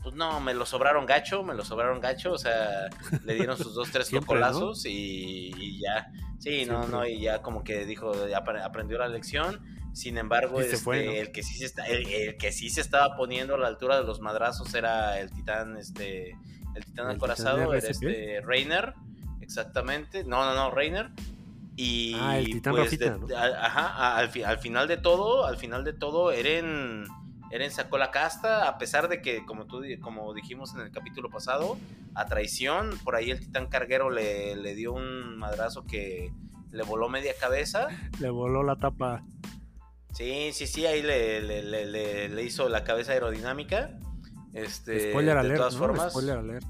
pues 0.10 0.18
no, 0.18 0.40
me 0.40 0.56
lo 0.56 0.66
sobraron 0.66 1.06
gacho, 1.06 1.44
me 1.44 1.54
lo 1.54 1.64
sobraron 1.64 2.00
gacho, 2.00 2.32
o 2.32 2.38
sea, 2.40 2.90
le 3.26 3.36
dieron 3.36 3.56
sus 3.58 3.76
dos, 3.76 3.92
tres 3.92 4.10
cocolazos 4.12 4.84
¿no? 4.84 4.90
y, 4.90 5.54
y, 5.56 5.80
ya. 5.82 6.12
Sí, 6.40 6.64
Siempre. 6.64 6.78
no, 6.78 6.88
no, 6.88 7.06
y 7.06 7.22
ya 7.22 7.44
como 7.44 7.64
que 7.64 7.86
dijo, 7.86 8.12
aprendió 8.64 8.98
la 8.98 9.08
lección. 9.08 9.60
Sin 9.94 10.18
embargo, 10.18 10.62
este, 10.62 10.78
fue, 10.78 11.06
¿no? 11.06 11.12
el, 11.12 11.32
que 11.32 11.44
sí 11.44 11.60
se 11.60 11.66
está, 11.66 11.86
el, 11.86 12.08
el, 12.08 12.38
que 12.38 12.52
sí 12.52 12.72
se 12.72 12.82
estaba 12.82 13.16
poniendo 13.16 13.54
a 13.54 13.58
la 13.60 13.68
altura 13.68 13.98
de 13.98 14.04
los 14.04 14.20
madrazos 14.20 14.74
era 14.74 15.20
el 15.20 15.30
titán, 15.30 15.78
este, 15.78 16.32
el 16.76 16.86
titán 16.86 17.08
acorazado, 17.10 17.72
era 17.74 17.88
este 17.88 18.42
Reiner, 18.42 18.96
exactamente. 19.42 20.24
No, 20.24 20.44
no, 20.44 20.56
no, 20.56 20.72
Reiner. 20.72 21.12
Y 21.76 22.16
ah, 22.20 22.40
el 22.40 22.46
titán 22.46 22.74
pues, 22.74 22.86
Rafita, 22.86 23.12
de, 23.12 23.20
¿no? 23.20 23.28
ajá, 23.38 24.18
al, 24.18 24.32
al, 24.46 24.58
final 24.58 24.88
de 24.88 24.98
todo, 24.98 25.46
al 25.46 25.58
final 25.58 25.84
de 25.84 25.94
todo, 25.94 26.32
Eren 26.32 27.06
Eren 27.52 27.72
sacó 27.72 27.98
la 27.98 28.12
casta, 28.12 28.68
a 28.68 28.78
pesar 28.78 29.08
de 29.08 29.22
que, 29.22 29.46
como, 29.46 29.66
tú, 29.66 29.82
como 30.02 30.34
dijimos 30.34 30.76
en 30.76 30.82
el 30.82 30.92
capítulo 30.92 31.30
pasado, 31.30 31.78
a 32.14 32.26
traición, 32.26 32.98
por 33.04 33.16
ahí 33.16 33.32
el 33.32 33.40
titán 33.40 33.68
carguero 33.68 34.10
le, 34.10 34.56
le 34.56 34.76
dio 34.76 34.94
un 34.94 35.38
madrazo 35.38 35.86
que 35.86 36.32
le 36.72 36.84
voló 36.84 37.10
media 37.10 37.34
cabeza. 37.40 37.88
Le 38.20 38.30
voló 38.30 38.64
la 38.64 38.76
tapa. 38.76 39.24
Sí, 40.14 40.52
sí, 40.54 40.68
sí, 40.68 40.86
ahí 40.86 41.02
le, 41.02 41.42
le, 41.42 41.62
le, 41.64 42.30
le 42.30 42.44
hizo 42.44 42.68
la 42.68 42.84
cabeza 42.84 43.14
aerodinámica. 43.14 43.98
Este, 44.54 45.12
Spoiler 45.12 45.36
de 45.36 45.40
alert, 45.40 45.58
todas 45.58 45.74
¿no? 45.74 45.80
formas. 45.80 46.12
Spoiler 46.12 46.38
alert. 46.38 46.66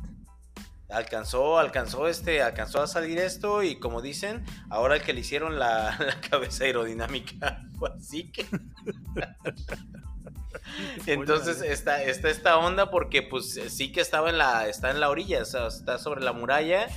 Alcanzó, 0.90 1.60
alcanzó 1.60 2.08
este, 2.08 2.42
alcanzó 2.42 2.82
a 2.82 2.88
salir 2.88 3.20
esto 3.20 3.62
y 3.64 3.80
como 3.80 4.02
dicen, 4.02 4.44
ahora 4.70 4.96
el 4.96 5.02
que 5.04 5.14
le 5.14 5.22
hicieron 5.22 5.60
la, 5.60 5.98
la 6.00 6.20
cabeza 6.30 6.66
aerodinámica 6.66 7.62
fue 7.80 7.90
así 7.90 8.32
que. 8.32 8.46
Entonces 11.06 11.62
está, 11.62 12.04
está 12.04 12.30
esta 12.30 12.58
onda 12.58 12.90
porque 12.90 13.22
pues 13.22 13.60
sí 13.70 13.92
que 13.92 14.02
estaba 14.02 14.30
en 14.30 14.38
la, 14.38 14.68
está 14.68 14.92
en 14.92 15.00
la 15.00 15.10
orilla, 15.10 15.42
o 15.42 15.46
sea, 15.46 15.68
está 15.68 15.98
sobre 15.98 16.24
la 16.24 16.34
muralla 16.34 16.88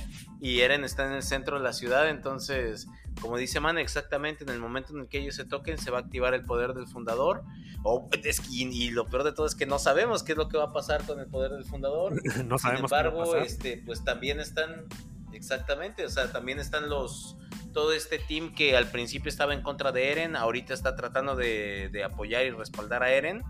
y 0.41 0.61
Eren 0.61 0.83
está 0.83 1.05
en 1.05 1.13
el 1.13 1.23
centro 1.23 1.57
de 1.57 1.63
la 1.63 1.73
ciudad, 1.73 2.09
entonces, 2.09 2.87
como 3.21 3.37
dice 3.37 3.59
Man, 3.59 3.77
exactamente 3.77 4.43
en 4.43 4.49
el 4.49 4.59
momento 4.59 4.93
en 4.93 5.01
el 5.01 5.07
que 5.07 5.19
ellos 5.19 5.35
se 5.35 5.45
toquen 5.45 5.77
se 5.77 5.89
va 5.89 5.99
a 5.99 6.01
activar 6.01 6.33
el 6.33 6.43
poder 6.43 6.73
del 6.73 6.87
fundador. 6.87 7.43
O, 7.85 8.09
es, 8.23 8.41
y, 8.49 8.63
y, 8.67 8.91
lo 8.91 9.07
peor 9.07 9.23
de 9.23 9.33
todo 9.33 9.45
es 9.45 9.55
que 9.55 9.65
no 9.65 9.77
sabemos 9.77 10.23
qué 10.23 10.33
es 10.33 10.37
lo 10.37 10.47
que 10.47 10.57
va 10.57 10.65
a 10.65 10.73
pasar 10.73 11.05
con 11.05 11.19
el 11.19 11.27
poder 11.27 11.51
del 11.51 11.65
fundador. 11.65 12.13
no 12.45 12.57
sabemos. 12.57 12.89
Sin 12.89 12.97
embargo, 12.97 13.35
este, 13.37 13.81
pues 13.85 14.03
también 14.03 14.39
están, 14.39 14.85
exactamente, 15.33 16.05
o 16.05 16.09
sea, 16.09 16.31
también 16.31 16.59
están 16.59 16.89
los 16.89 17.37
todo 17.73 17.91
este 17.91 18.19
team 18.19 18.53
que 18.53 18.77
al 18.77 18.89
principio 18.89 19.29
estaba 19.29 19.53
en 19.53 19.61
contra 19.61 19.91
de 19.91 20.11
Eren, 20.11 20.35
ahorita 20.35 20.73
está 20.73 20.95
tratando 20.95 21.35
de, 21.35 21.89
de 21.91 22.03
apoyar 22.03 22.45
y 22.45 22.51
respaldar 22.51 23.03
a 23.03 23.11
Eren 23.11 23.43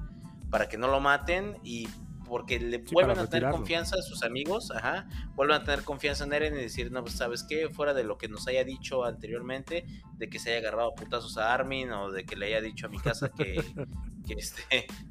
para 0.50 0.70
que 0.70 0.78
no 0.78 0.88
lo 0.88 1.00
maten 1.00 1.58
y 1.64 1.88
porque 2.34 2.60
le 2.60 2.78
sí, 2.78 2.94
vuelven 2.94 3.20
a 3.20 3.28
tener 3.28 3.52
confianza 3.52 3.96
a 3.96 4.02
sus 4.02 4.24
amigos, 4.24 4.72
ajá, 4.72 5.08
vuelven 5.36 5.58
a 5.58 5.64
tener 5.64 5.84
confianza 5.84 6.24
en 6.24 6.34
Eren 6.34 6.54
y 6.56 6.62
decir, 6.62 6.92
no, 6.92 7.04
pues 7.04 7.16
sabes 7.16 7.44
qué, 7.48 7.70
fuera 7.70 7.94
de 7.94 8.04
lo 8.04 8.18
que 8.18 8.28
nos 8.28 8.48
haya 8.48 8.64
dicho 8.64 9.04
anteriormente, 9.04 9.86
de 10.18 10.30
que 10.30 10.40
se 10.40 10.50
haya 10.50 10.60
agarrado 10.60 10.90
a 10.90 10.96
putazos 10.96 11.38
a 11.38 11.54
Armin 11.54 11.92
o 11.92 12.12
de 12.12 12.26
que 12.26 12.36
le 12.36 12.48
haya 12.48 12.62
dicho 12.62 12.88
a 12.88 12.90
mi 12.90 12.98
casa 13.00 13.30
que, 13.30 13.56
que, 14.28 14.34
este, 14.34 14.64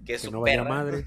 que 0.05 0.15
es 0.15 0.23
que 0.23 0.27
su 0.27 0.33
no 0.33 0.43
perra. 0.43 0.65
madre. 0.65 1.05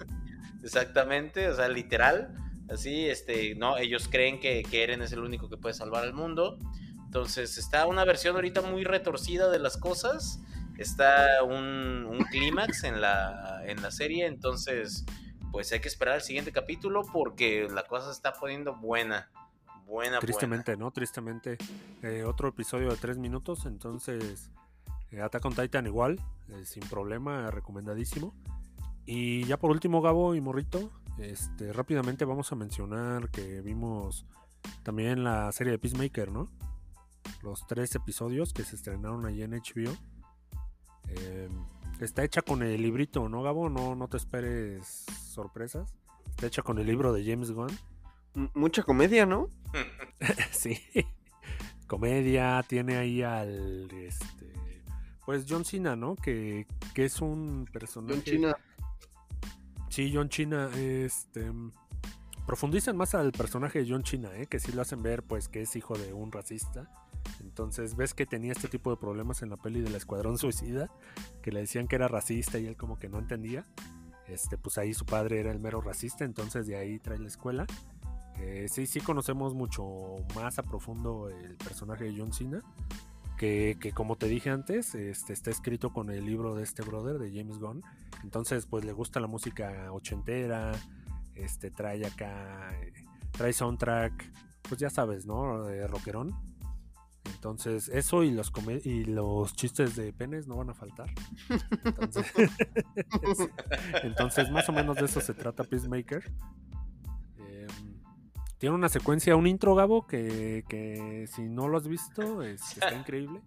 Exactamente, 0.62 1.48
o 1.48 1.54
sea, 1.54 1.68
literal, 1.68 2.34
así, 2.68 3.08
este, 3.08 3.54
no, 3.54 3.78
ellos 3.78 4.08
creen 4.08 4.40
que, 4.40 4.62
que 4.62 4.82
Eren 4.82 5.00
es 5.00 5.12
el 5.12 5.20
único 5.20 5.48
que 5.48 5.56
puede 5.56 5.74
salvar 5.74 6.04
al 6.04 6.12
mundo. 6.12 6.58
Entonces 7.16 7.56
está 7.56 7.86
una 7.86 8.04
versión 8.04 8.34
ahorita 8.36 8.60
muy 8.60 8.84
retorcida 8.84 9.48
de 9.48 9.58
las 9.58 9.78
cosas. 9.78 10.38
Está 10.76 11.42
un, 11.42 12.04
un 12.04 12.18
clímax 12.30 12.84
en 12.84 13.00
la, 13.00 13.62
en 13.64 13.80
la 13.80 13.90
serie. 13.90 14.26
Entonces, 14.26 15.06
pues 15.50 15.72
hay 15.72 15.80
que 15.80 15.88
esperar 15.88 16.16
el 16.16 16.20
siguiente 16.20 16.52
capítulo 16.52 17.04
porque 17.10 17.68
la 17.72 17.84
cosa 17.84 18.08
se 18.08 18.12
está 18.12 18.34
poniendo 18.34 18.76
buena. 18.76 19.30
Buena, 19.86 20.18
Tristemente, 20.18 20.72
buena. 20.72 20.84
¿no? 20.84 20.90
Tristemente. 20.90 21.56
Eh, 22.02 22.22
otro 22.22 22.48
episodio 22.48 22.90
de 22.90 22.96
tres 22.98 23.16
minutos. 23.16 23.64
Entonces, 23.64 24.50
eh, 25.10 25.22
Attack 25.22 25.46
on 25.46 25.54
Titan 25.54 25.86
igual. 25.86 26.20
Eh, 26.50 26.66
sin 26.66 26.82
problema, 26.82 27.50
recomendadísimo. 27.50 28.34
Y 29.06 29.44
ya 29.44 29.56
por 29.56 29.70
último, 29.70 30.02
Gabo 30.02 30.34
y 30.34 30.42
Morrito. 30.42 30.90
Este, 31.16 31.72
rápidamente 31.72 32.26
vamos 32.26 32.52
a 32.52 32.56
mencionar 32.56 33.30
que 33.30 33.62
vimos 33.62 34.26
también 34.82 35.24
la 35.24 35.50
serie 35.52 35.70
de 35.70 35.78
Peacemaker, 35.78 36.30
¿no? 36.30 36.50
Los 37.42 37.66
tres 37.66 37.94
episodios 37.94 38.52
que 38.52 38.64
se 38.64 38.76
estrenaron 38.76 39.26
allí 39.26 39.42
en 39.42 39.52
HBO. 39.52 39.96
Eh, 41.08 41.48
está 42.00 42.24
hecha 42.24 42.42
con 42.42 42.62
el 42.62 42.82
librito, 42.82 43.28
¿no, 43.28 43.42
Gabo? 43.42 43.68
No, 43.68 43.94
no 43.94 44.08
te 44.08 44.16
esperes 44.16 45.04
sorpresas. 45.28 45.94
Está 46.30 46.46
hecha 46.46 46.62
con 46.62 46.78
el 46.78 46.86
libro 46.86 47.12
de 47.12 47.24
James 47.24 47.50
Gunn. 47.50 47.70
M 48.34 48.50
mucha 48.54 48.82
comedia, 48.82 49.26
¿no? 49.26 49.48
sí. 50.50 50.78
Comedia, 51.86 52.64
tiene 52.66 52.96
ahí 52.96 53.22
al 53.22 53.88
este. 53.92 54.52
Pues 55.24 55.46
John 55.48 55.64
Cena, 55.64 55.96
¿no? 55.96 56.16
Que, 56.16 56.66
que 56.94 57.04
es 57.04 57.20
un 57.20 57.68
personaje. 57.72 58.14
John 58.14 58.24
Cena. 58.24 58.56
Sí, 59.88 60.12
John 60.14 60.30
Cena, 60.30 60.70
este. 60.76 61.50
Profundizan 62.46 62.96
más 62.96 63.14
al 63.14 63.32
personaje 63.32 63.80
de 63.80 63.90
John 63.90 64.04
Cena, 64.04 64.30
¿eh? 64.36 64.46
que 64.46 64.60
sí 64.60 64.70
lo 64.70 64.82
hacen 64.82 65.02
ver, 65.02 65.24
pues, 65.24 65.48
que 65.48 65.62
es 65.62 65.74
hijo 65.74 65.98
de 65.98 66.12
un 66.12 66.30
racista 66.30 66.88
Entonces 67.56 67.96
ves 67.96 68.12
que 68.12 68.26
tenía 68.26 68.52
este 68.52 68.68
tipo 68.68 68.90
de 68.90 68.98
problemas 68.98 69.40
en 69.40 69.48
la 69.48 69.56
peli 69.56 69.80
del 69.80 69.94
Escuadrón 69.94 70.36
Suicida, 70.36 70.90
que 71.40 71.50
le 71.50 71.60
decían 71.60 71.88
que 71.88 71.96
era 71.96 72.06
racista 72.06 72.58
y 72.58 72.66
él 72.66 72.76
como 72.76 72.98
que 72.98 73.08
no 73.08 73.18
entendía. 73.18 73.64
Este, 74.28 74.58
pues 74.58 74.76
ahí 74.76 74.92
su 74.92 75.06
padre 75.06 75.40
era 75.40 75.52
el 75.52 75.58
mero 75.58 75.80
racista, 75.80 76.26
entonces 76.26 76.66
de 76.66 76.76
ahí 76.76 76.98
trae 76.98 77.18
la 77.18 77.28
escuela. 77.28 77.66
Eh, 78.38 78.66
sí, 78.70 78.84
sí 78.86 79.00
conocemos 79.00 79.54
mucho 79.54 80.16
más 80.34 80.58
a 80.58 80.64
profundo 80.64 81.30
el 81.30 81.56
personaje 81.56 82.04
de 82.04 82.14
John 82.18 82.34
Cena, 82.34 82.60
que, 83.38 83.78
que, 83.80 83.92
como 83.92 84.16
te 84.16 84.26
dije 84.26 84.50
antes, 84.50 84.94
este, 84.94 85.32
está 85.32 85.50
escrito 85.50 85.94
con 85.94 86.10
el 86.10 86.26
libro 86.26 86.54
de 86.54 86.62
este 86.62 86.82
brother, 86.82 87.18
de 87.18 87.30
James 87.34 87.58
Gunn. 87.58 87.82
Entonces, 88.22 88.66
pues 88.66 88.84
le 88.84 88.92
gusta 88.92 89.18
la 89.18 89.28
música 89.28 89.90
ochentera, 89.92 90.72
este, 91.34 91.70
trae 91.70 92.04
acá, 92.04 92.78
eh, 92.82 92.92
trae 93.30 93.54
soundtrack, 93.54 94.30
pues 94.68 94.78
ya 94.78 94.90
sabes, 94.90 95.24
¿no? 95.24 95.64
De 95.64 95.86
rockerón. 95.86 96.34
Entonces, 97.34 97.88
eso 97.88 98.22
y 98.22 98.30
los, 98.30 98.52
y 98.84 99.04
los 99.04 99.54
chistes 99.54 99.96
de 99.96 100.12
penes 100.12 100.46
no 100.46 100.56
van 100.56 100.70
a 100.70 100.74
faltar. 100.74 101.08
Entonces, 101.84 102.32
entonces, 104.02 104.50
más 104.50 104.68
o 104.68 104.72
menos 104.72 104.96
de 104.96 105.04
eso 105.04 105.20
se 105.20 105.34
trata 105.34 105.64
Peacemaker. 105.64 106.30
Eh, 107.38 107.66
tiene 108.58 108.74
una 108.74 108.88
secuencia, 108.88 109.36
un 109.36 109.46
intro, 109.46 109.74
Gabo, 109.74 110.06
que, 110.06 110.64
que 110.68 111.26
si 111.32 111.42
no 111.42 111.68
lo 111.68 111.78
has 111.78 111.88
visto, 111.88 112.42
es, 112.42 112.62
está 112.72 112.94
increíble. 112.98 113.40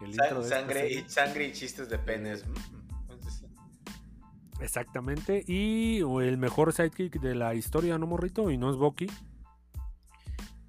El 0.00 0.10
intro 0.10 0.42
sangre, 0.42 0.90
y, 0.90 1.08
sangre 1.08 1.48
y 1.48 1.52
chistes 1.52 1.88
de 1.88 1.98
penes. 1.98 2.44
Exactamente. 4.60 5.44
Y 5.46 5.98
el 5.98 6.38
mejor 6.38 6.72
sidekick 6.72 7.20
de 7.20 7.34
la 7.34 7.54
historia, 7.54 7.98
¿no, 7.98 8.06
morrito? 8.06 8.50
Y 8.50 8.56
no 8.56 8.70
es 8.70 8.76
Bucky. 8.76 9.06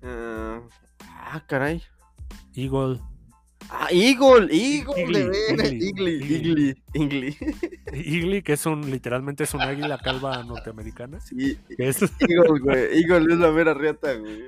Uh, 0.02 0.68
ah, 1.00 1.44
caray. 1.48 1.82
Eagle. 2.56 3.00
Ah, 3.70 3.88
Eagle, 3.92 4.50
Eagle, 4.52 5.32
Igly, 5.72 6.76
Igly, 6.94 7.38
Igly, 7.94 8.42
que 8.42 8.54
es 8.54 8.66
un, 8.66 8.90
literalmente 8.90 9.44
es 9.44 9.54
un 9.54 9.62
águila 9.62 9.98
calva 9.98 10.44
norteamericana. 10.44 11.20
Sí, 11.20 11.58
es... 11.78 12.02
Eagle, 12.20 12.60
güey, 12.60 13.02
Eagle 13.02 13.34
es 13.34 13.40
la 13.40 13.52
mera 13.52 13.74
riata, 13.74 14.14
güey. 14.16 14.44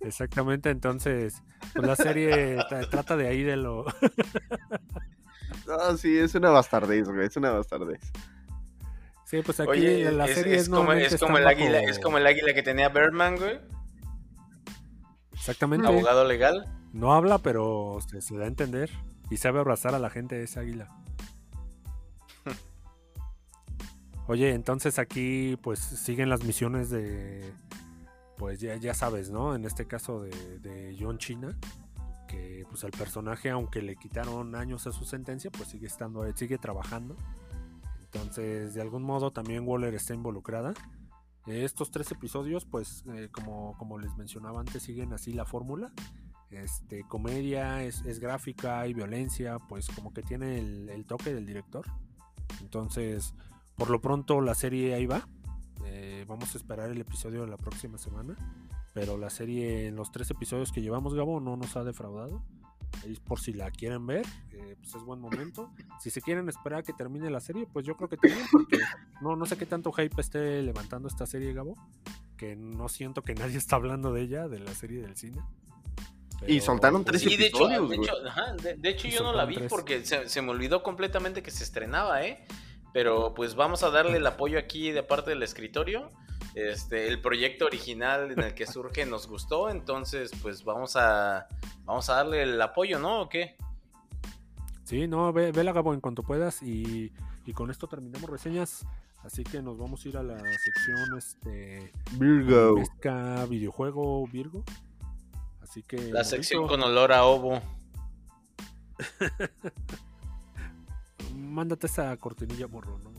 Exactamente, 0.00 0.70
entonces, 0.70 1.42
pues 1.72 1.86
la 1.86 1.96
serie 1.96 2.58
trata 2.90 3.16
de 3.16 3.28
ahí 3.28 3.42
de 3.42 3.56
lo... 3.56 3.84
no, 5.66 5.96
sí, 5.96 6.18
es 6.18 6.34
una 6.34 6.50
bastardez, 6.50 7.08
güey, 7.08 7.26
es 7.26 7.36
una 7.36 7.52
bastardez. 7.52 8.00
Sí, 9.24 9.40
pues 9.42 9.60
aquí 9.60 9.70
Oye, 9.70 10.10
la 10.10 10.26
serie 10.26 10.56
es, 10.56 10.68
como, 10.68 10.92
es 10.92 11.18
como 11.20 11.38
el 11.38 11.46
águila, 11.46 11.80
es 11.80 11.98
como 11.98 12.18
el 12.18 12.26
águila 12.26 12.52
que 12.54 12.62
tenía 12.62 12.88
Birdman, 12.88 13.36
güey. 13.36 13.60
Exactamente. 15.32 15.86
Abogado 15.86 16.24
legal. 16.24 16.77
No 16.92 17.12
habla, 17.12 17.38
pero 17.38 17.98
se, 18.20 18.36
da 18.36 18.44
a 18.44 18.48
entender. 18.48 18.90
Y 19.30 19.36
sabe 19.36 19.60
abrazar 19.60 19.94
a 19.94 19.98
la 19.98 20.10
gente 20.10 20.36
de 20.36 20.44
esa 20.44 20.60
águila. 20.60 20.88
Oye, 24.26 24.52
entonces 24.54 24.98
aquí 24.98 25.56
pues 25.62 25.78
siguen 25.78 26.28
las 26.28 26.44
misiones 26.44 26.90
de, 26.90 27.50
pues 28.36 28.60
ya, 28.60 28.76
ya 28.76 28.94
sabes, 28.94 29.30
¿no? 29.30 29.54
En 29.54 29.64
este 29.64 29.86
caso 29.86 30.22
de, 30.22 30.58
de, 30.60 30.96
John 30.98 31.18
China, 31.18 31.58
que 32.26 32.64
pues 32.68 32.84
el 32.84 32.90
personaje, 32.90 33.50
aunque 33.50 33.80
le 33.80 33.96
quitaron 33.96 34.54
años 34.54 34.86
a 34.86 34.92
su 34.92 35.04
sentencia, 35.04 35.50
pues 35.50 35.70
sigue 35.70 35.86
estando, 35.86 36.24
sigue 36.36 36.58
trabajando. 36.58 37.16
Entonces, 38.02 38.74
de 38.74 38.80
algún 38.80 39.02
modo 39.02 39.30
también 39.30 39.66
Waller 39.66 39.94
está 39.94 40.14
involucrada. 40.14 40.72
Estos 41.46 41.90
tres 41.90 42.10
episodios, 42.12 42.66
pues 42.66 43.04
eh, 43.14 43.28
como, 43.32 43.76
como 43.78 43.98
les 43.98 44.14
mencionaba 44.16 44.60
antes, 44.60 44.82
siguen 44.82 45.14
así 45.14 45.32
la 45.32 45.46
fórmula 45.46 45.92
este, 46.50 47.04
comedia, 47.04 47.82
es, 47.82 48.20
gráfica, 48.20 48.86
y 48.86 48.94
violencia, 48.94 49.58
pues 49.58 49.88
como 49.88 50.12
que 50.12 50.22
tiene 50.22 50.58
el, 50.58 51.04
toque 51.06 51.34
del 51.34 51.46
director. 51.46 51.86
Entonces, 52.60 53.34
por 53.76 53.90
lo 53.90 54.00
pronto 54.00 54.40
la 54.40 54.54
serie 54.54 54.94
ahí 54.94 55.06
va. 55.06 55.28
Eh, 55.84 56.24
vamos 56.26 56.54
a 56.54 56.58
esperar 56.58 56.90
el 56.90 57.00
episodio 57.00 57.42
de 57.42 57.48
la 57.48 57.56
próxima 57.56 57.98
semana. 57.98 58.36
Pero 58.94 59.16
la 59.16 59.30
serie, 59.30 59.86
en 59.86 59.96
los 59.96 60.10
tres 60.10 60.30
episodios 60.30 60.72
que 60.72 60.82
llevamos, 60.82 61.14
Gabo, 61.14 61.40
no 61.40 61.56
nos 61.56 61.76
ha 61.76 61.84
defraudado. 61.84 62.42
Ahí 63.04 63.16
por 63.24 63.38
si 63.38 63.52
la 63.52 63.70
quieren 63.70 64.06
ver, 64.06 64.26
eh, 64.50 64.76
pues 64.80 64.94
es 64.94 65.02
buen 65.02 65.20
momento. 65.20 65.70
Si 66.00 66.10
se 66.10 66.22
quieren 66.22 66.48
esperar 66.48 66.80
a 66.80 66.82
que 66.82 66.94
termine 66.94 67.30
la 67.30 67.40
serie, 67.40 67.68
pues 67.70 67.86
yo 67.86 67.96
creo 67.96 68.08
que 68.08 68.16
también, 68.16 68.46
porque 68.50 68.78
no, 69.20 69.36
no 69.36 69.46
sé 69.46 69.56
qué 69.56 69.66
tanto 69.66 69.92
hype 69.92 70.20
esté 70.20 70.62
levantando 70.62 71.06
esta 71.06 71.26
serie, 71.26 71.52
Gabo. 71.52 71.76
Que 72.36 72.56
no 72.56 72.88
siento 72.88 73.22
que 73.22 73.34
nadie 73.34 73.56
está 73.58 73.76
hablando 73.76 74.12
de 74.12 74.22
ella, 74.22 74.48
de 74.48 74.58
la 74.58 74.74
serie 74.74 75.02
del 75.02 75.16
cine. 75.16 75.42
Y 76.46 76.60
soltaron 76.60 77.04
tres 77.04 77.22
sí, 77.22 77.34
episodios. 77.34 77.88
De 77.88 77.96
hecho, 77.96 78.12
de 78.76 78.88
hecho, 78.88 79.08
yo 79.08 79.22
no 79.22 79.32
la 79.32 79.44
vi 79.44 79.58
porque 79.68 80.04
se, 80.04 80.42
me 80.42 80.50
olvidó 80.50 80.82
completamente 80.82 81.42
que 81.42 81.50
se 81.50 81.64
estrenaba, 81.64 82.24
¿eh? 82.24 82.44
Pero 82.92 83.34
pues 83.34 83.54
vamos 83.54 83.82
a 83.82 83.90
darle 83.90 84.18
el 84.18 84.26
apoyo 84.26 84.58
aquí 84.58 84.90
de 84.90 85.02
parte 85.02 85.30
del 85.30 85.42
escritorio. 85.42 86.10
Este, 86.54 87.08
el 87.08 87.20
proyecto 87.20 87.66
original 87.66 88.32
en 88.32 88.40
el 88.40 88.54
que 88.54 88.66
surge 88.66 89.04
nos 89.04 89.28
gustó, 89.28 89.68
entonces 89.68 90.30
pues 90.42 90.64
vamos 90.64 90.96
a 90.96 91.46
vamos 91.84 92.08
a 92.08 92.14
darle 92.14 92.42
el 92.42 92.60
apoyo, 92.60 92.98
¿no? 92.98 93.22
¿O 93.22 93.28
qué? 93.28 93.56
Sí, 94.84 95.06
no, 95.06 95.32
ve, 95.32 95.52
la 95.52 95.72
Gabo 95.72 95.92
en 95.92 96.00
cuanto 96.00 96.22
puedas 96.22 96.62
y, 96.62 97.12
y, 97.44 97.52
con 97.52 97.70
esto 97.70 97.86
terminamos 97.86 98.30
reseñas. 98.30 98.86
Así 99.22 99.44
que 99.44 99.60
nos 99.60 99.76
vamos 99.76 100.04
a 100.04 100.08
ir 100.08 100.16
a 100.16 100.22
la 100.22 100.38
sección 100.38 101.18
este 101.18 101.92
Virgo. 102.12 102.76
videojuego 103.48 104.26
Virgo. 104.28 104.64
Así 105.68 105.82
que. 105.82 106.12
La 106.12 106.24
sección 106.24 106.66
con 106.66 106.82
olor 106.82 107.12
a 107.12 107.24
ovo. 107.24 107.60
Mándate 111.34 111.86
esa 111.86 112.16
cortinilla, 112.16 112.66
morro, 112.66 112.98
¿no? 112.98 113.12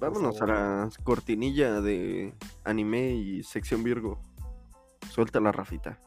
Vámonos 0.00 0.40
a 0.40 0.46
la 0.46 0.90
cortinilla 1.02 1.80
de 1.80 2.34
anime 2.64 3.12
y 3.12 3.42
sección 3.42 3.82
Virgo. 3.82 4.20
Suelta 5.10 5.40
la 5.40 5.52
Rafita. 5.52 6.00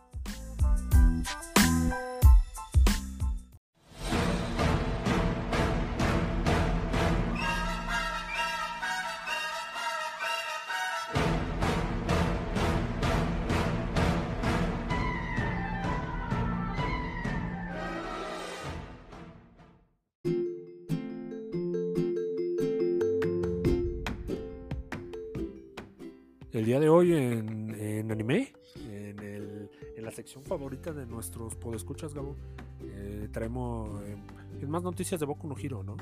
De 26.81 26.89
hoy 26.89 27.13
en, 27.13 28.11
anime, 28.11 28.53
en, 28.75 29.69
la 30.03 30.09
sección 30.09 30.43
favorita 30.43 30.91
de 30.91 31.05
nuestros 31.05 31.53
podescuchas, 31.55 32.15
Gabo, 32.15 32.35
eh, 32.81 33.29
traemos 33.31 34.01
eh, 34.01 34.17
más 34.65 34.81
noticias 34.81 35.19
de 35.19 35.27
Boku 35.27 35.47
no 35.47 35.55
Hiro, 35.55 35.83
¿no? 35.83 35.95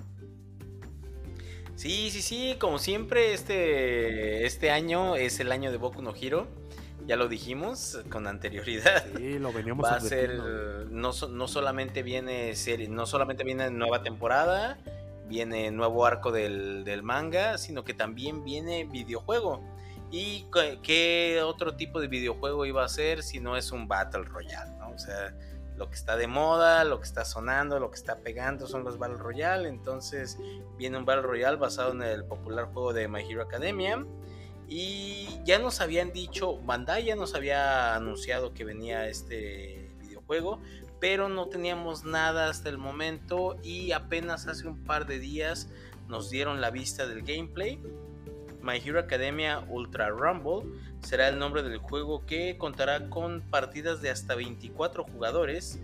Sí, 1.75 2.09
sí, 2.11 2.21
sí, 2.21 2.55
como 2.59 2.79
siempre, 2.79 3.33
este, 3.33 4.45
este 4.45 4.71
año 4.71 5.17
es 5.17 5.41
el 5.41 5.51
año 5.51 5.69
de 5.69 5.77
Boku 5.77 6.01
no 6.01 6.13
Hiro. 6.15 6.47
Ya 7.07 7.17
lo 7.17 7.27
dijimos 7.27 8.01
con 8.09 8.25
anterioridad. 8.25 9.05
Sí, 9.17 9.37
lo 9.37 9.51
veníamos 9.51 9.83
Va 9.83 9.95
a 9.95 9.99
ser, 9.99 10.39
no, 10.91 11.11
no 11.11 11.47
solamente 11.49 12.03
viene 12.03 12.55
serie, 12.55 12.87
no 12.87 13.05
solamente 13.05 13.43
viene 13.43 13.69
nueva 13.69 14.01
temporada, 14.01 14.77
viene 15.27 15.71
nuevo 15.71 16.05
arco 16.05 16.31
del, 16.31 16.85
del 16.85 17.03
manga, 17.03 17.57
sino 17.57 17.83
que 17.83 17.93
también 17.93 18.45
viene 18.45 18.85
videojuego. 18.85 19.61
¿Y 20.11 20.47
qué 20.81 21.41
otro 21.43 21.75
tipo 21.75 22.01
de 22.01 22.07
videojuego 22.07 22.65
iba 22.65 22.83
a 22.83 22.89
ser 22.89 23.21
si 23.21 23.39
no 23.39 23.57
es 23.57 23.71
un 23.71 23.87
Battle 23.87 24.23
Royale? 24.23 24.71
O 24.93 24.97
sea, 24.97 25.35
lo 25.77 25.89
que 25.89 25.95
está 25.95 26.17
de 26.17 26.25
moda, 26.25 26.83
lo 26.83 26.99
que 26.99 27.05
está 27.05 27.23
sonando, 27.25 27.79
lo 27.79 27.91
que 27.91 27.97
está 27.97 28.17
pegando 28.17 28.67
son 28.67 28.83
los 28.83 28.97
Battle 28.97 29.17
Royale. 29.17 29.69
Entonces 29.69 30.37
viene 30.77 30.97
un 30.97 31.05
Battle 31.05 31.23
Royale 31.23 31.57
basado 31.57 31.91
en 31.91 32.01
el 32.01 32.25
popular 32.25 32.65
juego 32.65 32.91
de 32.91 33.07
My 33.07 33.21
Hero 33.21 33.43
Academia. 33.43 34.03
Y 34.67 35.27
ya 35.45 35.59
nos 35.59 35.79
habían 35.79 36.11
dicho, 36.11 36.59
Bandai 36.59 37.05
ya 37.05 37.15
nos 37.15 37.35
había 37.35 37.95
anunciado 37.95 38.53
que 38.53 38.65
venía 38.65 39.07
este 39.07 39.91
videojuego, 39.99 40.59
pero 40.99 41.29
no 41.29 41.47
teníamos 41.47 42.03
nada 42.03 42.49
hasta 42.49 42.69
el 42.69 42.77
momento 42.77 43.57
y 43.63 43.91
apenas 43.93 44.47
hace 44.47 44.67
un 44.67 44.83
par 44.83 45.07
de 45.07 45.19
días 45.19 45.69
nos 46.07 46.29
dieron 46.29 46.61
la 46.61 46.71
vista 46.71 47.07
del 47.07 47.23
gameplay 47.23 47.81
My 48.61 48.77
Hero 48.77 48.99
Academia 48.99 49.65
Ultra 49.69 50.09
Rumble 50.09 50.69
será 51.01 51.29
el 51.29 51.39
nombre 51.39 51.63
del 51.63 51.77
juego 51.77 52.25
que 52.25 52.57
contará 52.57 53.09
con 53.09 53.41
partidas 53.41 54.01
de 54.01 54.09
hasta 54.09 54.35
24 54.35 55.03
jugadores 55.03 55.79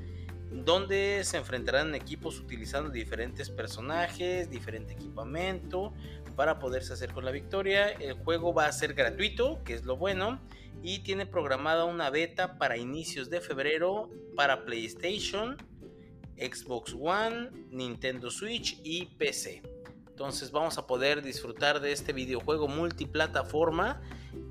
donde 0.64 1.22
se 1.24 1.38
enfrentarán 1.38 1.96
equipos 1.96 2.40
utilizando 2.40 2.90
diferentes 2.90 3.50
personajes, 3.50 4.50
diferente 4.50 4.94
equipamiento, 4.94 5.94
para 6.36 6.60
poderse 6.60 6.94
hacer 6.94 7.12
con 7.12 7.26
la 7.26 7.32
victoria. 7.32 7.90
El 7.90 8.14
juego 8.14 8.54
va 8.54 8.68
a 8.68 8.72
ser 8.72 8.94
gratuito, 8.94 9.64
que 9.64 9.74
es 9.74 9.84
lo 9.84 9.98
bueno, 9.98 10.40
y 10.82 11.00
tiene 11.00 11.26
programada 11.26 11.86
una 11.86 12.10
beta 12.10 12.58
para 12.58 12.78
inicios 12.78 13.30
de 13.30 13.42
febrero 13.42 14.10
para 14.36 14.66
PlayStation, 14.66 15.58
Xbox 16.38 16.96
One, 16.98 17.50
Nintendo 17.70 18.30
Switch 18.30 18.80
y 18.84 19.06
PC. 19.18 19.75
Entonces 20.16 20.54
vamos 20.54 20.78
a 20.78 20.88
poder 20.88 21.22
disfrutar 21.22 21.82
de 21.82 21.92
este 21.92 22.14
videojuego 22.14 22.70
multiplataforma. 22.70 24.00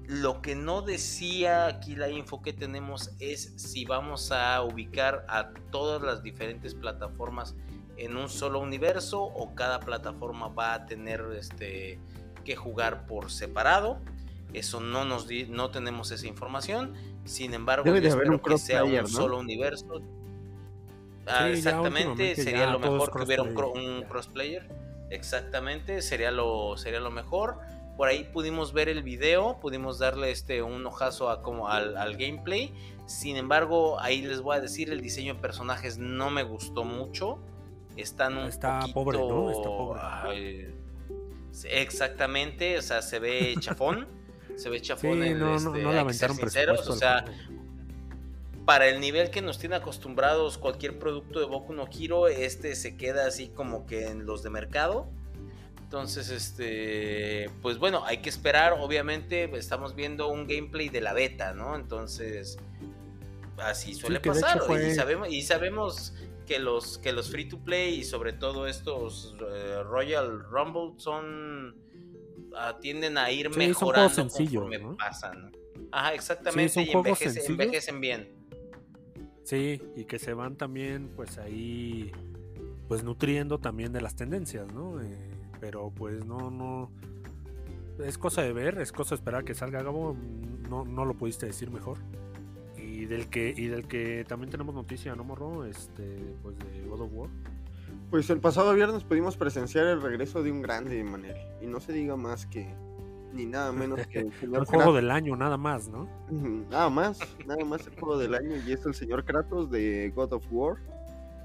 Lo 0.07 0.43
que 0.43 0.55
no 0.55 0.83
decía 0.83 1.65
aquí 1.65 1.97
la 1.97 2.11
info 2.11 2.43
que 2.43 2.53
tenemos 2.53 3.13
es 3.19 3.55
si 3.57 3.87
vamos 3.87 4.31
a 4.31 4.61
ubicar 4.61 5.25
a 5.27 5.55
todas 5.71 6.03
las 6.03 6.23
diferentes 6.23 6.75
plataformas 6.75 7.55
en 7.97 8.19
un 8.19 8.29
solo 8.29 8.61
universo 8.61 9.23
o 9.23 9.55
cada 9.55 9.81
plataforma 9.81 10.49
va 10.49 10.75
a 10.75 10.85
tener 10.85 11.25
este, 11.35 11.99
que 12.45 12.57
jugar 12.57 13.07
por 13.07 13.31
separado. 13.31 14.01
Eso 14.53 14.81
no 14.81 15.07
nos 15.07 15.29
no 15.49 15.71
tenemos 15.71 16.11
esa 16.11 16.27
información. 16.27 16.93
Sin 17.25 17.55
embargo, 17.55 17.85
Debe 17.85 18.03
de 18.03 18.09
yo 18.09 18.17
haber 18.17 18.27
espero 18.27 18.37
un 18.37 18.51
que 18.51 18.59
sea 18.59 18.85
un 18.85 19.09
solo 19.09 19.39
universo. 19.39 20.03
Ah, 21.27 21.47
Sí, 21.47 21.53
exactamente, 21.57 22.37
sería 22.37 22.67
lo 22.67 22.79
mejor 22.79 23.11
que 23.11 23.23
hubiera 23.23 23.43
un, 23.45 23.57
un 23.57 24.03
crossplayer. 24.03 24.84
Exactamente, 25.15 26.03
sería 26.03 26.31
lo, 26.31 26.77
sería 26.77 27.01
lo 27.01 27.11
mejor. 27.11 27.59
Por 27.97 28.09
ahí 28.09 28.25
pudimos 28.33 28.73
ver 28.73 28.89
el 28.89 29.03
video, 29.05 29.61
pudimos 29.61 29.99
darle 29.99 30.31
este 30.33 30.63
un 30.63 30.85
ojazo 30.85 31.31
a 31.31 31.43
como 31.43 31.69
al, 31.69 31.97
al 31.97 32.17
gameplay. 32.17 32.75
Sin 33.07 33.37
embargo, 33.37 34.01
ahí 34.01 34.23
les 34.23 34.41
voy 34.41 34.57
a 34.57 34.61
decir, 34.61 34.91
el 34.91 35.01
diseño 35.01 35.35
de 35.35 35.41
personajes 35.41 35.99
no 35.99 36.31
me 36.31 36.43
gustó 36.43 36.85
mucho. 36.85 37.39
Están 37.97 38.37
un 38.37 38.49
Está 38.49 38.81
poquito... 38.81 38.95
pobre, 38.95 39.19
¿no? 39.19 39.51
Está 39.51 39.69
pobre. 39.69 40.01
ay, 40.03 40.75
exactamente, 41.71 42.79
o 42.79 42.83
sea, 42.83 43.03
se 43.03 43.19
ve 43.21 43.55
chafón. 43.61 44.09
se 44.57 44.69
ve 44.71 44.79
Sí, 44.79 44.85
chafón. 44.87 45.23
el, 45.23 45.39
no, 45.39 45.47
no, 45.47 45.57
este, 45.57 45.83
no 45.83 45.89
hay 45.91 45.95
que 45.95 46.01
aventaron 46.01 46.37
ser 46.37 46.51
sinceros, 46.51 46.89
o 46.89 46.97
sea. 46.97 47.25
Para 48.65 48.87
el 48.89 49.01
nivel 49.01 49.31
que 49.31 49.43
nos 49.43 49.59
tiene 49.59 49.77
acostumbrados 49.77 50.57
cualquier 50.59 50.99
producto 50.99 51.39
de 51.41 51.47
Boku 51.47 51.73
no 51.75 51.87
Hero, 51.93 52.29
este 52.29 52.75
se 52.77 52.97
queda 52.97 53.27
así 53.27 53.49
como 53.49 53.87
que 53.87 54.07
en 54.09 54.25
los 54.27 54.43
de 54.43 54.51
mercado. 54.51 55.09
Entonces, 55.83 56.31
este, 56.31 57.51
pues 57.63 57.79
bueno, 57.79 58.05
hay 58.05 58.19
que 58.19 58.29
esperar. 58.29 58.73
Obviamente, 58.81 59.45
estamos 59.57 59.95
viendo 59.95 60.29
un 60.29 60.47
gameplay 60.47 60.89
de 60.89 61.01
la 61.01 61.13
beta, 61.13 61.53
¿no? 61.53 61.77
Entonces, 61.77 62.57
así 63.59 63.95
suele 63.95 64.19
pasar. 64.21 64.61
fue- 64.63 64.89
Y 64.91 64.95
sabemos, 64.95 65.29
y 65.31 65.43
sabemos 65.43 66.15
que 66.47 66.59
los 66.59 66.99
que 66.99 67.13
los 67.13 67.31
free 67.31 67.49
to 67.49 67.59
play 67.59 67.95
y 68.01 68.05
sobre 68.05 68.33
todo 68.33 68.67
estos 68.67 69.35
eh, 69.53 69.83
Royal 69.85 70.43
Rumble 70.51 70.93
son 70.99 71.77
ah, 72.57 72.77
tienden 72.81 73.17
a 73.17 73.31
ir 73.31 73.51
Sí, 73.53 73.59
mejorando 73.59 74.09
sencillos, 74.15 74.63
conforme 74.65 74.79
¿no? 74.79 74.97
pasan. 74.97 75.53
Ajá, 75.93 76.15
exactamente. 76.15 76.83
y 76.83 76.91
envejecen 77.47 78.01
bien. 78.01 78.44
Sí, 79.45 79.81
y 79.95 80.05
que 80.07 80.19
se 80.19 80.33
van 80.33 80.57
también, 80.57 81.11
pues 81.15 81.37
ahí, 81.37 82.11
pues 82.89 83.05
nutriendo 83.05 83.59
también 83.59 83.93
de 83.93 84.01
las 84.01 84.17
tendencias, 84.17 84.73
¿no? 84.73 85.01
Eh, 85.03 85.31
pero 85.61 85.91
pues 85.95 86.25
no, 86.25 86.51
no. 86.51 86.91
Es 88.03 88.17
cosa 88.19 88.43
de 88.43 88.53
ver, 88.53 88.81
es 88.81 88.91
cosa 88.91 89.11
de 89.11 89.17
esperar 89.17 89.45
que 89.45 89.55
salga 89.55 89.83
Gabo. 89.83 90.17
No, 90.69 90.87
no 90.87 91.05
lo 91.05 91.15
pudiste 91.15 91.47
decir 91.47 91.71
mejor. 91.71 91.99
Y 92.77 93.05
del 93.05 93.29
que, 93.29 93.55
y 93.55 93.67
del 93.67 93.87
que 93.87 94.25
también 94.27 94.51
tenemos 94.51 94.75
noticia, 94.75 95.15
¿no, 95.15 95.25
Morro? 95.25 95.67
Este, 95.67 96.35
pues 96.43 96.59
de 96.59 96.87
God 96.89 97.03
of 97.03 97.11
War. 97.13 97.31
Pues 98.11 98.31
el 98.31 98.41
pasado 98.41 98.75
viernes 98.75 99.05
pudimos 99.05 99.37
presenciar 99.37 99.87
el 99.87 100.01
regreso 100.01 100.43
de 100.43 100.51
un 100.51 100.63
grande, 100.63 101.03
Manel. 101.05 101.37
Y 101.61 101.67
no 101.67 101.81
se 101.81 101.93
diga 101.93 102.17
más 102.17 102.47
que, 102.47 102.67
ni 103.35 103.47
nada 103.47 103.73
menos 103.73 104.07
que 104.07 104.21
el 104.21 104.33
señor 104.41 104.61
Un 104.61 104.65
juego 104.67 104.85
Kratos. 104.85 104.95
del 104.95 105.11
año, 105.11 105.37
nada 105.37 105.57
más, 105.57 105.89
¿no? 105.89 106.09
Nada 106.71 106.89
más, 106.89 107.19
nada 107.47 107.65
más 107.65 107.87
el 107.87 107.95
juego 107.99 108.17
del 108.19 108.35
año. 108.35 108.57
Y 108.67 108.73
es 108.73 108.87
el 108.87 108.95
señor 108.95 109.25
Kratos 109.25 109.71
de 109.71 110.13
God 110.15 110.33
of 110.35 110.45
War. 110.51 110.77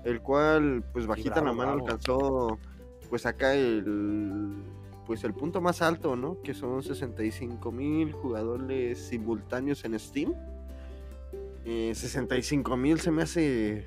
El 0.05 0.21
cual, 0.21 0.83
pues 0.93 1.07
bajita 1.07 1.41
bravo, 1.41 1.47
la 1.47 1.53
mano 1.53 1.71
bravo. 1.73 1.87
alcanzó, 1.87 2.59
pues 3.09 3.25
acá 3.25 3.53
el, 3.53 4.63
pues 5.05 5.23
el 5.25 5.33
punto 5.33 5.59
más 5.59 5.81
alto, 5.81 6.15
¿no? 6.15 6.41
Que 6.41 6.53
son 6.53 6.81
65 6.83 7.71
mil 7.71 8.13
jugadores 8.13 8.99
simultáneos 8.99 9.83
en 9.83 9.99
Steam. 9.99 10.33
Eh, 11.65 11.91
65 11.93 12.77
mil 12.77 12.99
se 13.01 13.11
me 13.11 13.23
hace 13.23 13.85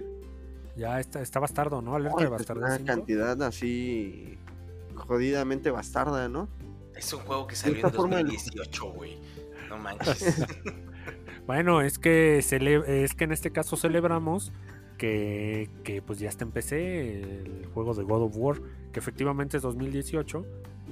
Ya 0.76 1.00
está, 1.00 1.22
está 1.22 1.40
bastardo, 1.40 1.80
¿no? 1.80 1.94
Alerta 1.94 2.22
de 2.22 2.28
bastardo. 2.28 2.60
una 2.60 2.78
cantidad 2.84 3.40
así 3.42 4.38
jodidamente 4.94 5.70
bastarda, 5.70 6.28
¿no? 6.28 6.48
Es 7.02 7.12
un 7.12 7.20
juego 7.20 7.46
que 7.48 7.56
salió 7.56 7.84
en 7.86 7.92
forma 7.92 8.20
el- 8.20 8.26
2018, 8.28 8.92
güey. 8.92 9.18
No 9.68 9.76
manches. 9.78 10.46
Bueno, 11.46 11.80
es 11.80 11.98
que 11.98 12.38
es 12.38 12.48
que 13.14 13.24
en 13.24 13.32
este 13.32 13.50
caso 13.50 13.76
celebramos 13.76 14.52
que, 14.96 15.68
que, 15.82 16.00
pues 16.00 16.20
ya 16.20 16.28
está 16.28 16.44
en 16.44 16.52
PC 16.52 17.20
el 17.22 17.66
juego 17.74 17.94
de 17.94 18.04
God 18.04 18.22
of 18.22 18.36
War, 18.36 18.60
que 18.92 19.00
efectivamente 19.00 19.56
es 19.56 19.64
2018 19.64 20.46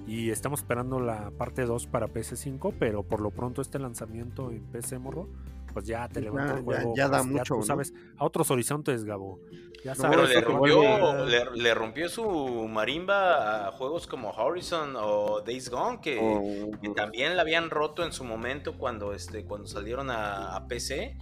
y 0.09 0.31
estamos 0.31 0.61
esperando 0.61 0.99
la 0.99 1.31
parte 1.31 1.65
2 1.65 1.87
para 1.87 2.09
PS5, 2.09 2.75
pero 2.81 3.05
por 3.05 3.21
lo 3.21 3.31
pronto 3.31 3.63
este 3.63 3.79
lanzamiento 3.79 4.51
en 4.51 4.63
PC 4.65 4.99
morro, 4.99 5.29
pues 5.73 5.87
ya 5.87 6.09
te 6.09 6.15
Ya- 6.17 6.21
levanta 6.23 6.57
el 6.59 6.63
juego, 6.65 6.95
ya 6.97 7.09
da 7.09 7.19
pues, 7.19 7.27
mucho, 7.31 7.55
tú 7.55 7.61
¿no? 7.61 7.67
sabes, 7.67 7.93
a 8.17 8.25
otros 8.25 8.51
horizontes, 8.51 9.05
Gabo. 9.05 9.41
Ya 9.85 9.95
sabes, 9.95 10.17
Pero 10.17 10.29
le 10.29 10.41
rompió, 10.43 11.25
le, 11.27 11.45
le 11.63 11.75
rompió 11.75 12.09
su 12.11 12.69
marimba 12.69 13.69
a 13.69 13.73
juegos 13.73 14.07
como 14.07 14.31
Horizon 14.31 14.95
o 14.97 15.41
Days 15.41 15.71
Gone, 15.71 16.01
que, 16.03 16.19
O- 16.21 16.79
que 16.81 16.91
también 16.91 17.35
la 17.37 17.43
habían 17.43 17.71
roto 17.71 18.05
en 18.05 18.13
su 18.13 18.23
momento 18.25 18.77
cuando, 18.77 19.15
este, 19.15 19.45
cuando 19.45 19.67
salieron 19.67 20.11
a, 20.11 20.55
a 20.57 20.67
PC. 20.69 21.17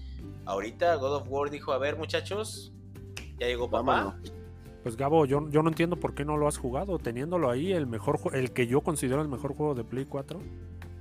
Ahorita 0.44 0.94
God 0.96 1.16
of 1.16 1.28
War 1.28 1.50
dijo, 1.50 1.72
a 1.72 1.78
ver 1.78 1.96
muchachos, 1.96 2.72
ya 3.38 3.46
llegó 3.46 3.70
papá. 3.70 3.92
Vámonos. 4.04 4.32
Pues 4.82 4.96
Gabo, 4.96 5.24
yo, 5.26 5.48
yo 5.50 5.62
no 5.62 5.68
entiendo 5.68 5.96
por 5.96 6.14
qué 6.14 6.24
no 6.24 6.36
lo 6.36 6.48
has 6.48 6.56
jugado, 6.56 6.98
teniéndolo 6.98 7.50
ahí, 7.50 7.72
el 7.72 7.86
mejor 7.86 8.18
el 8.32 8.52
que 8.52 8.66
yo 8.66 8.80
considero 8.80 9.20
el 9.22 9.28
mejor 9.28 9.54
juego 9.54 9.74
de 9.74 9.84
Play 9.84 10.04
4. 10.06 10.40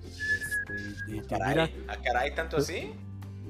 Este, 0.03 1.11
y, 1.11 1.11
mira, 1.13 1.27
Caray, 1.27 1.85
¿a 1.87 1.97
caray 2.01 2.35
tanto 2.35 2.57
así? 2.57 2.91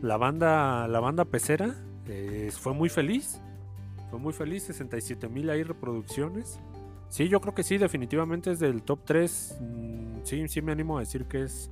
La 0.02 0.18
banda, 0.18 0.88
la 0.88 1.00
banda 1.00 1.26
pecera 1.26 1.76
eh, 2.08 2.52
fue 2.52 2.74
muy 2.74 2.90
feliz. 2.90 3.42
Fue 4.10 4.20
muy 4.20 4.34
feliz, 4.34 4.64
67 4.64 5.28
mil 5.28 5.50
ahí 5.50 5.64
reproducciones. 5.64 6.60
Sí, 7.10 7.28
yo 7.30 7.42
creo 7.42 7.54
que 7.54 7.64
sí, 7.64 7.78
definitivamente 7.78 8.52
es 8.52 8.60
del 8.60 8.84
top 8.84 9.00
3. 9.06 9.58
mm, 9.60 10.20
sí, 10.24 10.48
sí 10.48 10.62
me 10.62 10.72
animo 10.72 10.98
a 10.98 11.02
decir 11.02 11.26
que 11.26 11.44
es, 11.44 11.72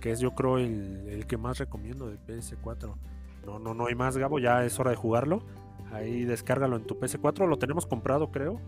que 0.00 0.10
es 0.10 0.20
yo 0.20 0.32
creo 0.32 0.58
el, 0.58 1.08
el 1.08 1.26
que 1.26 1.36
más 1.36 1.58
recomiendo 1.58 2.06
de 2.06 2.18
PS4. 2.18 2.94
No, 3.46 3.58
no, 3.58 3.74
no 3.74 3.86
hay 3.86 3.94
más, 3.94 4.16
Gabo, 4.16 4.38
ya 4.38 4.64
es 4.64 4.78
hora 4.78 4.90
de 4.90 4.96
jugarlo. 4.96 5.42
Ahí 5.92 6.24
descárgalo 6.24 6.76
en 6.76 6.84
tu 6.84 6.98
PS4, 6.98 7.46
lo 7.46 7.58
tenemos 7.58 7.86
comprado, 7.86 8.30
creo. 8.30 8.60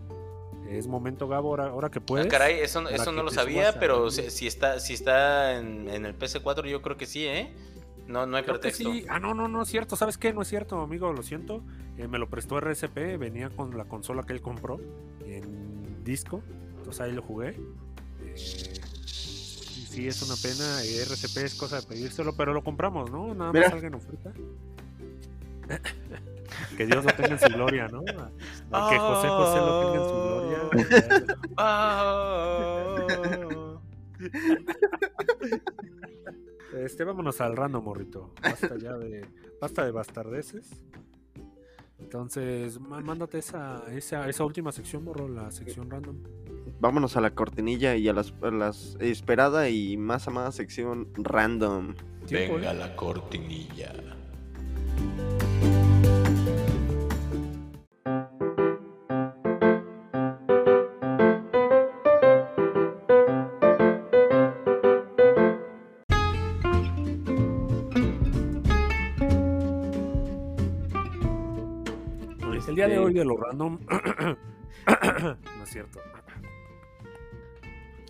Es 0.69 0.87
momento, 0.87 1.27
Gabo, 1.27 1.49
ahora, 1.49 1.69
ahora 1.69 1.89
que 1.89 2.01
puedes. 2.01 2.27
Ah, 2.27 2.29
caray, 2.29 2.59
eso, 2.59 2.87
eso 2.89 3.11
no 3.11 3.23
lo 3.23 3.31
sabía, 3.31 3.79
pero 3.79 4.11
si 4.11 4.47
está, 4.47 4.79
si 4.79 4.93
está 4.93 5.57
en, 5.57 5.89
en 5.89 6.05
el 6.05 6.17
PS4 6.17 6.67
yo 6.67 6.81
creo 6.81 6.97
que 6.97 7.05
sí, 7.05 7.25
¿eh? 7.25 7.53
No, 8.07 8.25
no 8.25 8.37
hay 8.37 8.43
Creo 8.43 8.55
que 8.55 8.61
pretexto. 8.61 8.91
sí. 8.93 9.05
Ah, 9.09 9.19
no, 9.19 9.33
no, 9.33 9.47
no 9.47 9.61
es 9.63 9.69
cierto. 9.69 9.95
¿Sabes 9.95 10.17
qué? 10.17 10.31
No 10.33 10.41
es 10.41 10.47
cierto, 10.47 10.79
amigo, 10.81 11.11
lo 11.13 11.23
siento. 11.23 11.63
Eh, 11.97 12.07
me 12.07 12.17
lo 12.19 12.29
prestó 12.29 12.57
RCP, 12.59 13.17
venía 13.17 13.49
con 13.49 13.77
la 13.77 13.85
consola 13.85 14.23
que 14.23 14.33
él 14.33 14.41
compró 14.41 14.79
en 15.25 16.03
disco. 16.03 16.41
Entonces 16.77 17.01
ahí 17.01 17.11
lo 17.11 17.21
jugué. 17.21 17.59
Eh, 18.23 18.35
sí, 18.35 20.07
es 20.07 20.21
una 20.21 20.35
pena. 20.41 20.83
eh, 20.83 21.01
RCP 21.01 21.37
es 21.43 21.55
cosa 21.55 21.81
de 21.81 21.87
pedírselo, 21.87 22.33
pero 22.35 22.53
lo 22.53 22.63
compramos, 22.63 23.11
¿no? 23.11 23.33
Nada 23.35 23.51
Mira. 23.51 23.65
más 23.65 23.71
salga 23.71 23.87
en 23.87 23.93
oferta. 23.95 24.31
que 26.77 26.85
Dios 26.85 27.03
lo 27.03 27.11
tenga 27.13 27.29
en 27.33 27.39
su 27.39 27.49
gloria, 27.49 27.87
¿no? 27.89 27.99
A- 28.71 28.89
Que 28.89 28.97
José 28.97 29.27
José 29.27 29.57
lo 29.59 29.81
tenga 29.81 29.95
en 29.95 30.09
su 30.09 30.15
gloria. 30.15 30.57
Este, 36.75 37.03
vámonos 37.03 37.39
al 37.41 37.55
random, 37.55 37.83
morrito. 37.83 38.33
Basta 38.41 38.77
ya 38.77 38.97
de. 38.97 39.25
Basta 39.61 39.85
de 39.85 39.91
bastardeces. 39.91 40.69
Entonces, 41.99 42.79
má- 42.79 43.01
mándate 43.01 43.39
esa, 43.39 43.83
esa, 43.91 44.29
esa 44.29 44.45
última 44.45 44.71
sección, 44.71 45.03
morro, 45.03 45.27
la 45.27 45.49
sección 45.51 45.89
random. 45.89 46.17
Vámonos 46.79 47.17
a 47.17 47.21
la 47.21 47.31
cortinilla 47.33 47.95
y 47.95 48.07
a 48.07 48.13
las, 48.13 48.33
a 48.43 48.51
las 48.51 48.95
esperada 48.99 49.69
y 49.69 49.97
más 49.97 50.27
amada 50.27 50.51
sección 50.51 51.09
random. 51.15 51.95
Tiempo, 52.27 52.55
Venga 52.57 52.71
¿eh? 52.71 52.75
la 52.75 52.95
cortinilla. 52.95 53.93
De 73.17 73.25
lo 73.25 73.37
random. 73.37 73.79
no 73.87 75.63
es 75.63 75.69
cierto. 75.69 75.99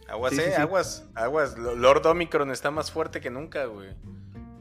Aguas, 0.08 0.34
Sí, 0.34 0.40
eh, 0.40 0.44
sí, 0.46 0.52
sí. 0.56 0.62
aguas, 0.62 1.10
aguas. 1.16 1.58
Lo- 1.58 1.76
Lord 1.76 2.06
Omicron 2.06 2.50
está 2.52 2.72
más 2.72 2.92
fuerte 2.92 3.20
que 3.20 3.30
nunca, 3.30 3.66
güey. 3.66 3.90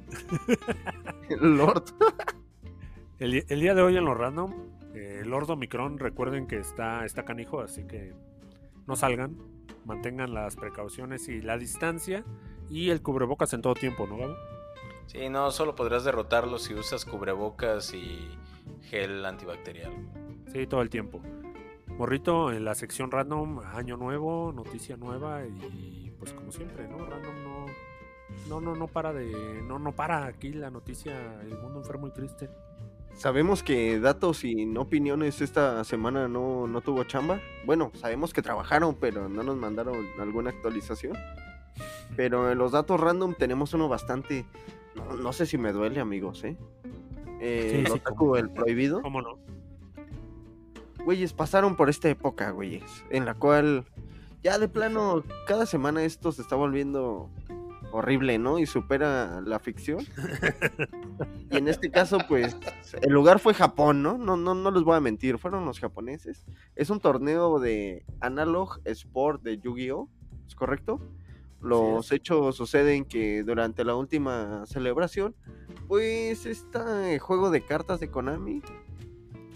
Lord. 1.40 1.84
El, 3.18 3.30
día 3.61 3.74
de 3.74 3.80
hoy 3.82 3.97
en 3.97 4.05
los 4.05 4.16
random, 4.16 4.53
eh, 4.94 5.22
Lord 5.24 5.51
Omicron, 5.51 5.99
recuerden 5.99 6.47
que 6.47 6.59
está, 6.59 7.05
está 7.07 7.24
canijo, 7.24 7.61
así 7.61 7.84
que 7.86 8.12
no 8.86 8.94
salgan, 8.94 9.38
mantengan 9.86 10.34
las 10.34 10.55
precauciones 10.57 11.26
y 11.28 11.40
la 11.40 11.57
distancia 11.57 12.24
y 12.68 12.90
el 12.90 13.01
cubrebocas 13.01 13.55
en 13.55 13.62
todo 13.62 13.72
tiempo, 13.74 14.07
¿no, 14.07 14.18
Gabo? 14.18 14.36
Sí, 15.07 15.28
no, 15.30 15.51
solo 15.51 15.74
podrás 15.76 16.05
derrotarlo 16.05 16.59
si 16.59 16.74
usas 16.74 17.05
cubrebocas 17.07 17.94
y 17.94 18.28
gel 18.90 19.24
antibacterial. 19.24 19.92
Sí, 20.57 20.66
todo 20.66 20.80
el 20.80 20.88
tiempo. 20.88 21.20
Morrito, 21.98 22.50
en 22.50 22.64
la 22.64 22.74
sección 22.74 23.11
random, 23.11 23.59
año 23.74 23.96
nuevo, 23.98 24.52
noticia 24.54 24.96
nueva 24.96 25.44
y 25.44 26.11
pues 26.18 26.32
como 26.32 26.50
siempre, 26.50 26.88
¿no? 26.88 26.96
Random 27.04 27.34
no, 27.44 27.66
no, 28.48 28.61
no, 28.62 28.74
no 28.74 28.86
para 28.86 29.12
de, 29.12 29.62
no, 29.68 29.78
no 29.78 29.92
para 29.92 30.24
aquí 30.24 30.52
la 30.54 30.70
noticia, 30.70 31.40
el 31.42 31.59
mundo 31.59 31.80
enfermo 31.80 32.07
y 32.09 32.11
triste. 32.12 32.48
Sabemos 33.14 33.62
que 33.62 34.00
datos 34.00 34.44
y 34.44 34.64
no 34.64 34.82
opiniones 34.82 35.42
esta 35.42 35.84
semana 35.84 36.26
no, 36.26 36.66
no 36.66 36.80
tuvo 36.80 37.04
chamba. 37.04 37.38
Bueno, 37.66 37.90
sabemos 37.94 38.32
que 38.32 38.40
trabajaron, 38.40 38.94
pero 38.94 39.28
no 39.28 39.42
nos 39.42 39.57
mandaron 39.57 40.07
alguna 40.18 40.50
actualización. 40.50 41.16
Pero 42.16 42.50
en 42.50 42.57
los 42.57 42.72
datos 42.72 42.98
random 42.98 43.34
tenemos 43.34 43.74
uno 43.74 43.88
bastante. 43.88 44.46
No, 44.94 45.16
no 45.16 45.32
sé 45.34 45.44
si 45.44 45.59
me 45.59 45.72
duele, 45.72 46.00
amigos, 46.00 46.44
¿eh? 46.44 46.57
Eh, 47.40 47.68
Sí, 47.70 47.76
el 47.80 47.86
sí, 47.88 47.92
otaku, 47.92 48.16
como- 48.16 48.36
el 48.36 48.50
prohibido. 48.50 49.02
¿Cómo 49.02 49.20
no? 49.20 49.38
Güeyes, 51.07 51.32
pasaron 51.32 51.76
por 51.76 51.88
esta 51.88 52.09
época, 52.09 52.50
güeyes, 52.50 53.04
en 53.11 53.26
la 53.26 53.34
cual 53.34 53.84
ya 54.42 54.59
de 54.59 54.66
plano 54.66 55.22
cada 55.46 55.64
semana 55.64 56.02
esto 56.02 56.32
se 56.32 56.42
está 56.42 56.57
volviendo 56.57 57.30
horrible, 57.92 58.40
¿no? 58.40 58.59
Y 58.59 58.66
supera 58.66 59.40
la 59.40 59.61
ficción. 59.61 60.04
y 61.52 61.59
en 61.59 61.68
este 61.68 61.92
caso, 61.92 62.18
pues, 62.26 62.57
el 63.00 63.12
lugar 63.12 63.38
fue 63.38 63.54
Japón, 63.54 64.02
¿no? 64.02 64.18
No, 64.18 64.36
no, 64.36 64.57
no 64.57 64.70
les 64.72 64.82
voy 64.82 64.96
a 64.96 65.00
mentir, 65.00 65.38
fueron 65.38 65.64
los 65.64 65.78
japoneses. 65.78 66.44
Es 66.74 66.90
un 66.90 66.98
torneo 66.98 67.61
de 67.61 68.04
Analog 68.18 68.80
Sport 68.84 69.44
de 69.44 69.59
Yu-Gi-Oh! 69.59 70.09
¿Es 70.48 70.57
correcto? 70.57 71.00
Los 71.61 72.11
hechos 72.11 72.57
suceden 72.57 73.04
que 73.04 73.44
durante 73.44 73.84
la 73.84 73.94
última 73.94 74.66
celebración, 74.66 75.36
pues 75.86 76.46
este 76.46 77.20
juego 77.20 77.52
de 77.52 77.64
cartas 77.64 78.00
de 78.00 78.11
Konami, 78.11 78.61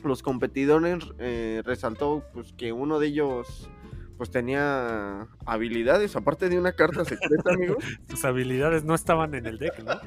los 0.05 0.23
competidores 0.23 1.05
eh, 1.19 1.63
resaltó 1.65 2.25
pues 2.33 2.53
que 2.53 2.73
uno 2.73 2.99
de 2.99 3.09
ellos 3.09 3.71
pues 4.17 4.31
tenía 4.31 5.29
habilidades, 5.47 6.15
aparte 6.15 6.51
de 6.51 6.59
una 6.59 6.73
carta 6.73 7.07
secreta, 7.07 7.51
amigos, 7.55 7.83
Sus 8.07 8.23
habilidades 8.27 8.85
no 8.85 8.95
estaban 8.95 9.35
en 9.35 9.47
el 9.47 9.57
deck, 9.57 9.83
¿no? 9.83 9.99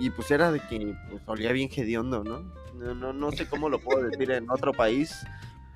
y 0.00 0.10
pues 0.10 0.32
era 0.32 0.50
de 0.50 0.58
que 0.58 0.96
pues 1.08 1.22
olía 1.26 1.52
bien 1.52 1.68
hediondo, 1.74 2.24
¿no? 2.24 2.52
No, 2.74 2.94
no, 2.94 3.12
no 3.12 3.30
sé 3.30 3.46
cómo 3.48 3.68
lo 3.68 3.78
puedo 3.78 4.02
decir 4.02 4.32
en 4.32 4.50
otro 4.50 4.72
país. 4.72 5.24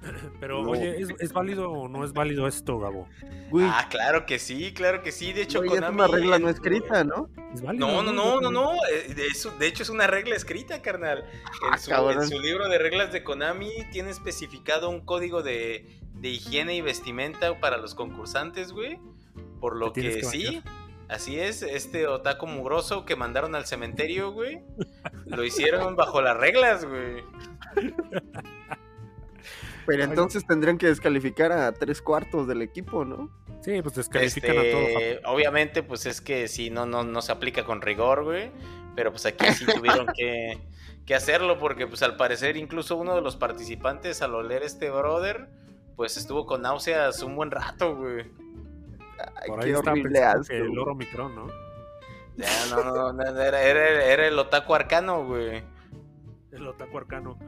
Pero 0.40 0.62
No. 0.62 0.70
oye, 0.70 1.00
¿es, 1.00 1.08
es 1.18 1.32
válido 1.32 1.70
o 1.70 1.88
no 1.88 2.04
es 2.04 2.12
válido 2.12 2.46
esto, 2.46 2.78
Gabo? 2.78 3.08
Güey, 3.50 3.66
Ah, 3.68 3.86
claro 3.90 4.26
que 4.26 4.38
sí, 4.38 4.72
claro 4.74 5.02
que 5.02 5.12
sí. 5.12 5.32
De 5.32 5.42
hecho, 5.42 5.58
güey, 5.62 5.78
es 5.78 5.88
una 5.88 6.06
regla 6.06 6.38
no 6.38 6.48
escrita, 6.48 7.04
¿no? 7.04 7.28
¿Es 7.54 7.62
válido? 7.62 7.86
No, 7.86 8.02
no, 8.02 8.12
no, 8.12 8.40
no, 8.40 8.50
no. 8.50 8.72
eh, 8.92 9.14
De, 9.14 9.26
eso- 9.26 9.52
de 9.58 9.66
hecho, 9.66 9.82
es 9.82 9.88
una 9.88 10.06
regla 10.06 10.34
escrita, 10.36 10.82
carnal. 10.82 11.24
Ah, 11.62 11.74
En 11.74 11.78
su, 11.78 11.90
en 12.10 12.28
su 12.28 12.40
libro 12.40 12.68
de 12.68 12.78
reglas 12.78 13.12
de 13.12 13.22
Konami 13.24 13.70
tiene 13.92 14.10
especificado 14.10 14.90
un 14.90 15.00
código 15.04 15.42
de, 15.42 15.98
de 16.14 16.28
higiene 16.28 16.74
y 16.76 16.80
vestimenta 16.80 17.58
para 17.60 17.76
los 17.78 17.94
concursantes, 17.94 18.72
güey. 18.72 18.98
Por 19.60 19.76
lo 19.76 19.92
que, 19.92 20.02
que 20.02 20.24
sí, 20.24 20.62
así 21.08 21.38
es, 21.40 21.62
este 21.62 22.06
otaku 22.06 22.46
mugroso 22.46 23.04
que 23.06 23.16
mandaron 23.16 23.54
al 23.54 23.64
cementerio, 23.66 24.32
güey. 24.32 24.60
Lo 25.26 25.42
hicieron 25.44 25.96
bajo 25.96 26.20
las 26.20 26.36
reglas, 26.36 26.84
güey. 26.84 27.24
Pero 29.86 30.04
entonces 30.04 30.46
tendrían 30.46 30.78
que 30.78 30.86
descalificar 30.86 31.52
a 31.52 31.72
tres 31.72 32.00
cuartos 32.02 32.46
del 32.48 32.62
equipo, 32.62 33.04
¿no? 33.04 33.30
Sí, 33.62 33.80
pues 33.82 33.94
descalifican 33.94 34.50
a 34.52 34.54
todo. 34.54 34.64
Este, 34.64 35.20
obviamente, 35.26 35.82
pues 35.82 36.06
es 36.06 36.20
que 36.20 36.48
sí, 36.48 36.70
no, 36.70 36.86
no, 36.86 37.02
no 37.04 37.22
se 37.22 37.32
aplica 37.32 37.64
con 37.64 37.80
rigor, 37.82 38.24
güey. 38.24 38.50
Pero 38.96 39.10
pues 39.10 39.26
aquí 39.26 39.44
sí 39.52 39.64
tuvieron 39.66 40.06
que, 40.16 40.58
que 41.04 41.14
hacerlo 41.14 41.58
porque 41.58 41.86
pues 41.86 42.02
al 42.02 42.16
parecer 42.16 42.56
incluso 42.56 42.96
uno 42.96 43.14
de 43.16 43.20
los 43.22 43.36
participantes 43.36 44.22
al 44.22 44.34
oler 44.34 44.62
este 44.62 44.88
brother, 44.90 45.48
pues 45.96 46.16
estuvo 46.16 46.46
con 46.46 46.62
náuseas 46.62 47.22
un 47.22 47.34
buen 47.36 47.50
rato, 47.50 47.96
güey. 47.96 48.30
Ay, 49.40 49.48
Por 49.48 49.60
ahí 49.60 49.70
qué 49.72 49.76
está 49.78 49.90
horrible 49.90 50.18
asco. 50.22 50.44
que 50.48 50.58
el 50.58 50.78
oro 50.78 50.94
Micron, 50.94 51.34
¿no? 51.34 51.46
Ya, 52.36 52.48
no, 52.70 52.84
no, 52.84 53.12
no, 53.12 53.22
era, 53.42 53.62
era- 53.62 54.04
era 54.04 54.26
el 54.28 54.38
otaku 54.38 54.74
arcano, 54.74 55.24
güey. 55.26 55.62
El 56.52 56.66
otaku 56.68 56.98
arcano. 56.98 57.38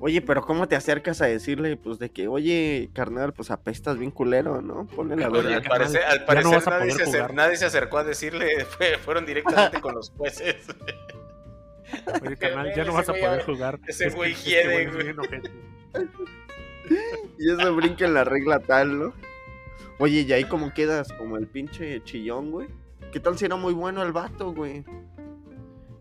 Oye, 0.00 0.20
pero 0.22 0.42
¿cómo 0.42 0.68
te 0.68 0.76
acercas 0.76 1.20
a 1.22 1.26
decirle, 1.26 1.76
pues, 1.76 1.98
de 1.98 2.10
que, 2.10 2.28
oye, 2.28 2.88
carnal, 2.94 3.32
pues 3.32 3.50
apestas 3.50 3.98
bien 3.98 4.12
culero, 4.12 4.62
¿no? 4.62 4.86
Ponle 4.86 5.16
la 5.16 5.28
Oye, 5.28 5.42
verdad. 5.42 5.54
al 5.56 5.62
parecer, 5.64 6.02
al 6.04 6.20
no 6.20 6.26
parecer 6.26 6.68
nadie, 6.68 6.90
se 6.92 7.02
acer- 7.02 7.06
jugar. 7.22 7.34
nadie 7.34 7.56
se 7.56 7.64
acercó 7.64 7.98
a 7.98 8.04
decirle, 8.04 8.64
fue- 8.64 8.96
fueron 8.98 9.26
directamente 9.26 9.80
con 9.80 9.94
los 9.96 10.10
jueces. 10.10 10.56
Oye, 12.22 12.36
carnal, 12.38 12.72
ya 12.76 12.84
no 12.84 12.92
vas 12.92 13.08
a 13.08 13.12
poder 13.12 13.42
jugar. 13.44 13.80
ese 13.88 14.10
güey 14.10 14.32
es 14.32 14.42
que 14.44 14.50
hiede, 14.50 14.82
es 14.84 14.94
güey. 14.94 15.14
Y 17.38 17.50
eso 17.52 17.74
brinca 17.74 18.04
en 18.04 18.14
la 18.14 18.24
regla 18.24 18.60
tal, 18.60 18.98
¿no? 18.98 19.12
Oye, 19.98 20.20
y 20.20 20.32
ahí 20.32 20.44
como 20.44 20.72
quedas 20.72 21.12
como 21.12 21.36
el 21.36 21.46
pinche 21.48 22.02
chillón, 22.04 22.50
güey. 22.52 22.68
¿Qué 23.12 23.18
tal 23.20 23.36
si 23.38 23.46
era 23.46 23.56
muy 23.56 23.72
bueno 23.72 24.02
el 24.02 24.12
vato, 24.12 24.52
güey? 24.52 24.84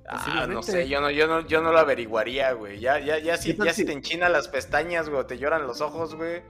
Ah, 0.09 0.47
no 0.49 0.63
sé, 0.63 0.87
yo 0.87 1.01
no, 1.01 1.11
yo 1.11 1.27
no, 1.27 1.41
yo 1.45 1.61
no 1.61 1.71
lo 1.71 1.79
averiguaría, 1.79 2.53
güey. 2.53 2.79
Ya, 2.79 2.97
ya, 2.99 3.19
ya 3.19 3.35
si, 3.37 3.51
¿Qué 3.51 3.57
tal 3.57 3.67
ya 3.67 3.73
si 3.73 3.81
si- 3.81 3.87
te 3.87 3.93
enchinan 3.93 4.31
las 4.31 4.47
pestañas, 4.47 5.09
güey, 5.09 5.25
te 5.27 5.37
lloran 5.37 5.67
los 5.67 5.81
ojos, 5.81 6.15
güey. 6.15 6.41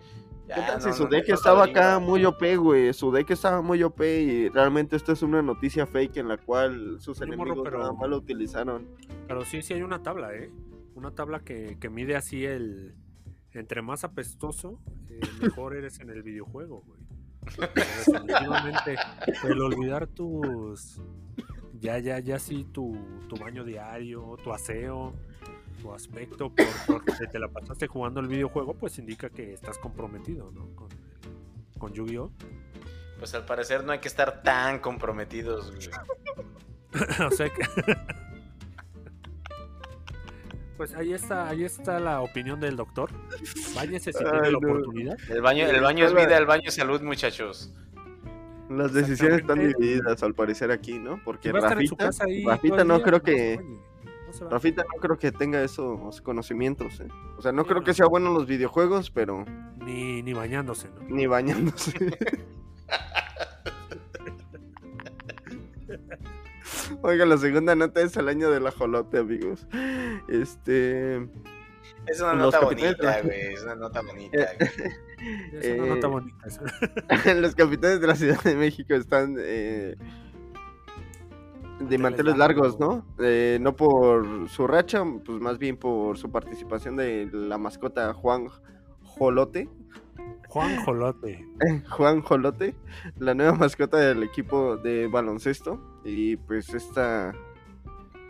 ya, 0.48 0.56
¿Qué 0.56 0.62
tal 0.62 0.82
si 0.82 0.88
no, 0.90 0.94
su 0.94 1.04
no, 1.06 1.10
deck 1.10 1.28
no, 1.28 1.34
estaba 1.36 1.66
no, 1.66 1.72
acá 1.72 1.94
no. 1.94 2.02
muy 2.02 2.24
OP, 2.26 2.56
güey? 2.58 2.94
Su 2.94 3.12
deck 3.12 3.32
estaba 3.32 3.62
muy 3.64 3.82
OP 3.82 4.02
y 4.02 4.50
realmente 4.50 4.96
esta 4.96 5.12
es 5.14 5.24
una 5.24 5.42
noticia 5.42 5.88
fake 5.88 6.18
en 6.18 6.28
la 6.28 6.38
cual 6.38 6.98
sus 7.00 7.20
morro, 7.20 7.34
enemigos 7.34 7.62
pero- 7.64 7.80
nada 7.80 7.94
más 7.94 8.10
lo 8.10 8.18
utilizaron. 8.18 8.88
Pero 9.28 9.44
sí, 9.44 9.62
sí 9.64 9.74
hay 9.74 9.82
una 9.82 10.04
tabla, 10.04 10.34
¿eh? 10.36 10.52
Una 10.94 11.12
tabla 11.12 11.40
que, 11.40 11.78
que 11.80 11.90
mide 11.90 12.16
así 12.16 12.46
el... 12.46 12.94
Entre 13.54 13.82
más 13.82 14.04
apestoso, 14.04 14.80
eh, 15.10 15.20
mejor 15.42 15.76
eres 15.76 16.00
en 16.00 16.12
el 16.12 16.22
videojuego, 16.22 16.84
güey. 16.86 17.00
Definitivamente, 17.74 18.96
el 19.44 19.62
olvidar 19.62 20.06
tus... 20.08 21.02
Ya, 21.80 22.00
ya, 22.00 22.20
ya 22.20 22.40
sí, 22.40 22.66
tu, 22.72 22.98
tu 23.30 23.36
baño 23.38 23.64
diario, 23.64 24.38
tu 24.44 24.52
aseo, 24.52 25.14
tu 25.82 25.94
aspecto, 25.94 26.50
por, 26.54 26.66
porque 26.88 27.28
te 27.28 27.40
la 27.40 27.48
pasaste 27.48 27.88
jugando 27.88 28.20
el 28.20 28.28
videojuego, 28.28 28.74
pues 28.74 28.98
indica 28.98 29.30
que 29.30 29.54
estás 29.54 29.78
comprometido, 29.78 30.52
¿no? 30.52 30.76
Con, 30.76 30.90
con 31.78 31.94
Yu-Gi-Oh! 31.94 32.32
Pues 33.20 33.34
al 33.34 33.46
parecer 33.46 33.84
no 33.84 33.92
hay 33.92 34.00
que 34.00 34.08
estar 34.08 34.44
tan 34.44 34.80
comprometidos, 34.80 35.72
güey. 35.72 35.90
o 37.28 37.32
sea 37.32 37.50
que... 37.50 37.64
Pues 40.78 40.94
ahí 40.94 41.12
está, 41.12 41.50
ahí 41.50 41.64
está 41.64 42.00
la 42.00 42.22
opinión 42.22 42.60
del 42.60 42.76
doctor. 42.76 43.10
Váyase 43.74 44.14
si 44.14 44.24
Ay, 44.24 44.32
tiene 44.32 44.52
la 44.52 44.58
oportunidad. 44.60 45.18
El 45.28 45.42
baño, 45.42 45.66
el 45.66 45.82
baño 45.82 46.06
es 46.06 46.14
vida, 46.14 46.38
el 46.38 46.46
baño 46.46 46.66
es 46.68 46.76
salud, 46.76 47.02
muchachos. 47.02 47.74
Las 48.70 48.94
decisiones 48.94 49.40
están 49.42 49.60
divididas 49.60 50.22
al 50.24 50.34
parecer 50.34 50.72
aquí, 50.72 51.00
¿no? 51.00 51.20
Porque 51.24 51.52
Rafita, 51.52 52.10
ahí 52.22 52.44
Rafita 52.46 52.84
no 52.84 53.02
creo 53.02 53.22
que 53.22 53.60
no. 54.42 54.50
Rafita 54.50 54.84
no 54.84 55.00
creo 55.02 55.18
que 55.18 55.32
tenga 55.32 55.64
esos 55.64 56.22
conocimientos, 56.22 57.00
¿eh? 57.00 57.08
O 57.38 57.42
sea, 57.42 57.54
no 57.54 57.62
Sí, 57.64 57.70
creo 57.70 57.80
no. 57.80 57.86
que 57.86 57.94
sea 57.94 58.08
bueno 58.08 58.28
en 58.28 58.34
los 58.34 58.46
videojuegos, 58.46 59.10
pero 59.10 59.46
Ni, 59.78 60.22
ni 60.22 60.34
bañándose, 60.34 60.90
¿no? 60.90 61.16
ni 61.16 61.28
bañándose. 61.28 61.94
Oiga, 67.02 67.26
la 67.26 67.38
segunda 67.38 67.76
nota 67.76 68.02
es 68.02 68.16
el 68.18 68.28
año 68.28 68.50
del 68.52 68.68
ajolote, 68.68 69.20
amigos. 69.20 69.66
Este. 70.28 71.28
Es 72.08 72.22
una 72.22 72.34
nota 72.34 72.60
capitanes 72.60 72.98
bonita, 72.98 73.22
güey. 73.22 73.54
Es 73.54 73.64
una 73.64 73.76
nota 73.76 74.02
bonita, 74.02 74.38
güey. 74.58 74.70
Es 75.54 75.80
una 75.80 75.86
Eh, 75.86 75.90
nota 75.96 76.08
bonita. 76.08 76.48
esa. 76.48 76.62
los 77.36 77.56
capitanes 77.56 78.02
de 78.02 78.08
la 78.08 78.16
Ciudad 78.16 78.42
de 78.44 78.56
México 78.56 78.94
están 78.96 79.36
eh, 79.40 79.96
de 81.80 81.98
manteles 81.98 82.38
largos. 82.38 82.78
largos, 82.78 82.80
¿no? 82.80 83.06
Eh, 83.20 83.60
no 83.62 83.76
por 83.76 84.50
su 84.50 84.66
racha, 84.68 85.04
pues 85.26 85.40
más 85.40 85.58
bien 85.58 85.78
por 85.78 86.18
su 86.18 86.32
participación 86.32 86.96
de 86.96 87.30
la 87.32 87.58
mascota 87.58 88.14
Juan 88.14 88.48
Jolote. 89.04 89.70
Juan 90.50 90.84
Jolote. 90.84 91.46
Juan 91.90 92.22
Jolote, 92.22 92.76
la 93.20 93.34
nueva 93.36 93.54
mascota 93.54 93.98
del 93.98 94.24
equipo 94.24 94.78
de 94.78 95.08
baloncesto. 95.08 95.80
Y 96.04 96.38
pues 96.38 96.74
esta, 96.74 97.34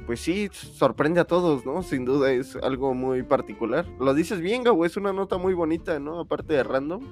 pues 0.07 0.21
sí, 0.21 0.49
sorprende 0.53 1.19
a 1.19 1.25
todos, 1.25 1.65
¿no? 1.65 1.83
Sin 1.83 2.05
duda 2.05 2.31
es 2.31 2.55
algo 2.55 2.93
muy 2.93 3.23
particular. 3.23 3.85
Lo 3.99 4.13
dices 4.13 4.39
bien, 4.39 4.63
Gabo, 4.63 4.85
es 4.85 4.95
una 4.95 5.11
nota 5.11 5.37
muy 5.37 5.53
bonita, 5.53 5.99
¿no? 5.99 6.21
Aparte 6.21 6.53
de 6.53 6.63
random. 6.63 7.03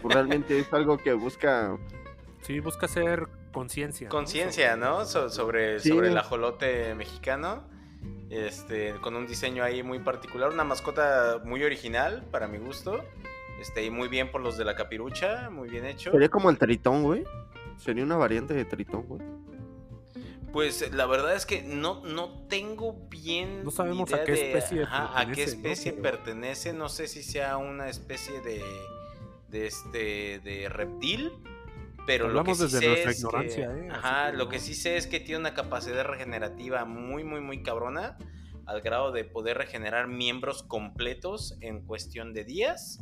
Pues 0.00 0.14
realmente 0.14 0.58
es 0.60 0.72
algo 0.72 0.96
que 0.98 1.12
busca... 1.12 1.76
Sí, 2.42 2.60
busca 2.60 2.86
hacer 2.86 3.28
conciencia. 3.52 4.08
Conciencia, 4.08 4.76
¿no? 4.76 5.04
sobre, 5.04 5.80
sobre 5.80 6.08
el 6.08 6.16
ajolote 6.16 6.94
mexicano. 6.94 7.64
Este, 8.30 8.94
con 9.02 9.16
un 9.16 9.26
diseño 9.26 9.64
ahí 9.64 9.82
muy 9.82 9.98
particular, 9.98 10.50
una 10.50 10.64
mascota 10.64 11.42
muy 11.44 11.62
original 11.64 12.24
para 12.30 12.46
mi 12.46 12.58
gusto. 12.58 13.00
Este, 13.60 13.84
y 13.84 13.90
muy 13.90 14.06
bien 14.06 14.30
por 14.30 14.40
los 14.40 14.56
de 14.56 14.64
la 14.64 14.76
capirucha, 14.76 15.50
muy 15.50 15.68
bien 15.68 15.86
hecho. 15.86 16.12
Sería 16.12 16.28
como 16.28 16.50
el 16.50 16.56
tritón, 16.56 17.02
güey. 17.02 17.24
Sería 17.78 18.04
una 18.04 18.16
variante 18.16 18.54
de 18.54 18.64
tritón, 18.64 19.02
güey. 19.02 19.20
Pues 20.52 20.92
la 20.92 21.06
verdad 21.06 21.34
es 21.34 21.46
que 21.46 21.62
no, 21.62 22.02
no 22.04 22.46
tengo 22.48 22.94
bien. 23.08 23.64
No 23.64 23.70
sabemos 23.70 24.12
a 24.12 24.24
qué 24.24 24.32
especie, 24.34 24.84
a 24.88 25.26
qué 25.34 25.44
especie 25.44 25.92
pertenece. 25.92 26.72
No 26.72 26.88
sé 26.88 27.08
si 27.08 27.22
sea 27.22 27.56
una 27.56 27.88
especie 27.88 28.40
de. 28.40 28.62
de 29.48 29.66
este. 29.66 30.40
de 30.40 30.68
reptil. 30.68 31.32
Pero 32.06 32.28
lo 32.28 32.42
que 32.42 32.54
sí 32.54 32.68
sé 32.68 33.04
es 33.04 33.24
que, 33.24 33.62
¿eh? 33.62 33.88
ajá, 33.90 34.32
lo 34.32 34.48
que 34.48 34.58
sí 34.58 34.74
sé 34.74 34.96
es 34.96 35.06
que 35.06 35.20
tiene 35.20 35.38
una 35.38 35.54
capacidad 35.54 36.04
regenerativa 36.04 36.84
muy, 36.84 37.22
muy, 37.22 37.40
muy 37.40 37.62
cabrona. 37.62 38.18
Al 38.66 38.80
grado 38.80 39.12
de 39.12 39.24
poder 39.24 39.58
regenerar 39.58 40.08
miembros 40.08 40.62
completos 40.62 41.56
en 41.60 41.84
cuestión 41.84 42.32
de 42.32 42.44
días 42.44 43.00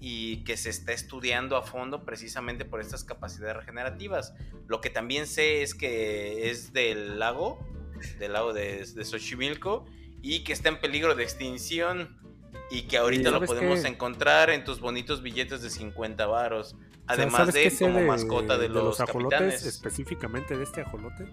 y 0.00 0.38
que 0.44 0.56
se 0.56 0.70
está 0.70 0.92
estudiando 0.92 1.56
a 1.56 1.62
fondo 1.62 2.04
precisamente 2.04 2.64
por 2.64 2.80
estas 2.80 3.04
capacidades 3.04 3.56
regenerativas. 3.56 4.34
Lo 4.66 4.80
que 4.80 4.88
también 4.88 5.26
sé 5.26 5.62
es 5.62 5.74
que 5.74 6.50
es 6.50 6.72
del 6.72 7.18
lago, 7.18 7.58
del 8.18 8.32
lago 8.32 8.54
de, 8.54 8.86
Xochimilco, 9.04 9.84
y 10.22 10.42
que 10.42 10.54
está 10.54 10.70
en 10.70 10.80
peligro 10.80 11.14
de 11.14 11.22
extinción 11.22 12.18
y 12.70 12.82
que 12.82 12.96
ahorita 12.96 13.30
lo 13.30 13.42
podemos 13.44 13.84
encontrar 13.84 14.48
en 14.48 14.64
tus 14.64 14.80
bonitos 14.80 15.22
billetes 15.22 15.60
de 15.60 15.68
50 15.68 16.26
varos. 16.26 16.76
Además 17.06 17.52
de 17.52 17.70
como 17.78 18.00
mascota 18.00 18.56
de, 18.56 18.68
los, 18.68 19.00
ajolotes, 19.00 19.66
específicamente 19.66 20.56
de 20.56 20.62
este 20.62 20.80
ajolote, 20.80 21.26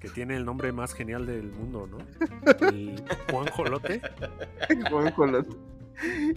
que 0.00 0.08
tiene 0.08 0.36
el 0.36 0.44
nombre 0.44 0.72
más 0.72 0.92
genial 0.94 1.26
del 1.26 1.52
mundo, 1.52 1.86
¿no? 1.86 1.98
El 2.68 3.00
Juan 3.30 3.46
Jolote. 3.48 4.00
Juan 4.90 5.12
Jolote. 5.12 5.77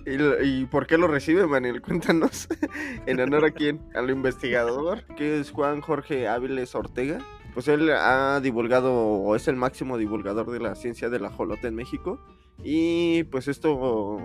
¿Y, 0.05 0.66
por 0.66 0.88
qué 0.88 0.97
lo 0.97 1.07
recibe, 1.07 1.45
Manuel? 1.45 1.82
Cuéntanos. 1.82 2.47
¿En 3.05 3.20
honor 3.20 3.45
a 3.45 3.51
quién? 3.51 3.82
Al 3.93 4.09
investigador, 4.09 5.03
que 5.16 5.39
es 5.39 5.51
Juan 5.51 5.82
Jorge 5.82 6.28
Áviles 6.28 6.74
Ortega. 6.76 7.20
Pues 7.53 7.68
él 7.68 7.91
ha 7.91 8.39
divulgado, 8.41 8.93
o 8.93 9.36
es 9.36 9.47
el 9.47 9.55
máximo 9.55 9.97
divulgador 9.97 10.51
de 10.51 10.59
la 10.59 10.76
ciencia 10.76 11.09
del 11.09 11.26
ajolote 11.26 11.68
en 11.68 11.76
México. 11.76 12.20
Y 12.64 13.24
pues 13.26 13.47
esto. 13.47 14.20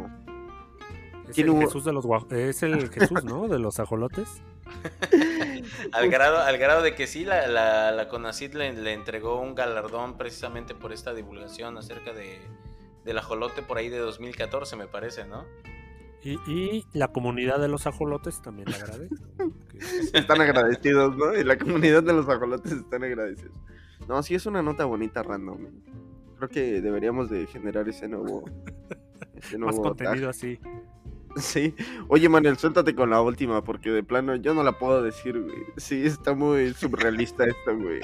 Es, 1.29 1.39
el, 1.39 1.53
Jesús 1.59 1.85
de 1.85 1.93
los, 1.93 2.07
es 2.31 2.63
el 2.63 2.89
Jesús, 2.93 3.25
¿no? 3.25 3.49
De 3.49 3.59
los 3.59 3.81
ajolotes. 3.81 4.43
al, 5.93 6.09
grado, 6.09 6.39
al 6.39 6.59
grado 6.59 6.83
de 6.83 6.95
que 6.95 7.07
sí, 7.07 7.25
la, 7.25 7.47
la, 7.47 7.93
la 7.93 8.09
CONACID 8.09 8.55
le 8.55 8.93
entregó 8.93 9.41
un 9.41 9.55
galardón 9.55 10.17
precisamente 10.17 10.75
por 10.75 10.93
esta 10.93 11.15
divulgación 11.15 11.79
acerca 11.79 12.13
de, 12.13 12.41
del 13.07 13.19
ajolote 13.19 13.63
por 13.63 13.79
ahí 13.79 13.89
de 13.89 13.99
2014, 13.99 14.77
me 14.77 14.89
parece, 14.89 15.25
¿no? 15.25 15.45
Y, 16.23 16.85
la 16.93 17.09
comunidad 17.09 17.61
de 17.61 17.69
los 17.69 17.87
ajolotes 17.87 18.43
también 18.43 18.69
agradece. 18.75 19.15
están 20.13 20.41
agradecidos, 20.41 21.17
¿no? 21.17 21.37
Y 21.37 21.45
la 21.45 21.57
comunidad 21.57 22.03
de 22.03 22.13
los 22.13 22.29
ajolotes 22.29 22.73
están 22.73 23.05
agradecidos. 23.05 23.57
No, 24.09 24.21
sí 24.25 24.35
es 24.35 24.45
una 24.47 24.61
nota 24.61 24.85
bonita 24.87 25.23
random. 25.23 25.69
Creo 26.37 26.49
que 26.49 26.81
deberíamos 26.81 27.31
de 27.31 27.47
generar 27.47 27.89
ese 27.89 28.09
nuevo... 28.09 28.45
Más 29.59 29.77
contenido 29.77 30.29
así. 30.29 30.59
Sí. 31.37 31.75
Oye, 32.09 32.29
Manuel, 32.29 32.57
suéltate 32.57 32.95
con 32.95 33.11
la 33.11 33.21
última, 33.21 33.63
porque 33.63 33.91
de 33.91 34.03
plano 34.03 34.35
yo 34.35 34.55
no 34.55 34.65
la 34.65 34.79
puedo 34.79 35.03
decir, 35.03 35.41
güey. 35.41 35.63
Sí, 35.77 36.07
está 36.07 36.35
muy 36.35 36.73
surrealista 36.73 37.45
esto, 37.45 37.77
güey. 37.77 38.01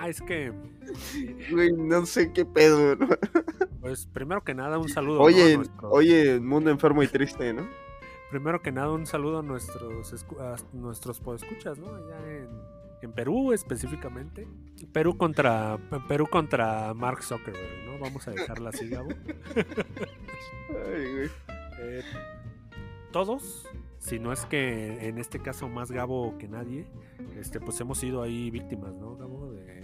Ah, 0.00 0.08
es 0.08 0.20
que. 0.20 0.52
Güey, 1.50 1.72
no 1.72 2.06
sé 2.06 2.32
qué 2.32 2.44
pedo, 2.44 2.96
¿no? 2.96 3.08
Pues 3.80 4.06
primero 4.06 4.42
que 4.42 4.54
nada, 4.54 4.78
un 4.78 4.88
saludo. 4.88 5.20
Oye, 5.20 5.58
oye, 5.82 6.40
mundo 6.40 6.70
enfermo 6.70 7.02
y 7.02 7.08
triste, 7.08 7.52
¿no? 7.52 7.68
Primero 8.30 8.60
que 8.60 8.72
nada, 8.72 8.92
un 8.92 9.06
saludo 9.06 9.38
a 9.38 9.42
nuestros, 9.42 10.12
a 10.38 10.56
nuestros 10.72 11.20
podescuchas, 11.20 11.78
¿no? 11.78 11.94
Allá 11.94 12.30
en, 12.30 12.48
en 13.02 13.12
Perú 13.12 13.52
específicamente. 13.52 14.46
Perú 14.92 15.16
contra 15.16 15.78
Perú 16.08 16.26
contra 16.26 16.92
Mark 16.94 17.22
Zuckerberg, 17.22 17.86
¿no? 17.86 17.98
Vamos 17.98 18.28
a 18.28 18.32
dejarla 18.32 18.70
así, 18.70 18.88
Gabo. 18.88 19.08
Ay, 19.56 21.12
güey. 21.12 21.30
Eh, 21.80 22.02
todos, 23.12 23.66
si 23.98 24.18
no 24.18 24.32
es 24.32 24.44
que 24.46 25.08
en 25.08 25.18
este 25.18 25.40
caso 25.40 25.68
más 25.68 25.90
Gabo 25.90 26.36
que 26.38 26.48
nadie, 26.48 26.86
este, 27.38 27.60
pues 27.60 27.80
hemos 27.80 27.98
sido 27.98 28.22
ahí 28.22 28.50
víctimas, 28.50 28.94
¿no, 28.94 29.16
Gabo? 29.16 29.52
De, 29.52 29.77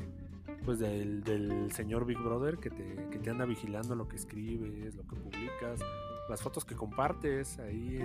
pues 0.64 0.78
del, 0.78 1.22
del, 1.22 1.70
señor 1.72 2.06
Big 2.06 2.18
Brother 2.18 2.58
que 2.58 2.70
te, 2.70 3.08
que 3.10 3.18
te 3.18 3.30
anda 3.30 3.44
vigilando 3.44 3.94
lo 3.94 4.08
que 4.08 4.16
escribes, 4.16 4.94
lo 4.94 5.02
que 5.02 5.16
publicas, 5.16 5.80
las 6.28 6.42
fotos 6.42 6.64
que 6.64 6.74
compartes 6.74 7.58
ahí 7.58 8.00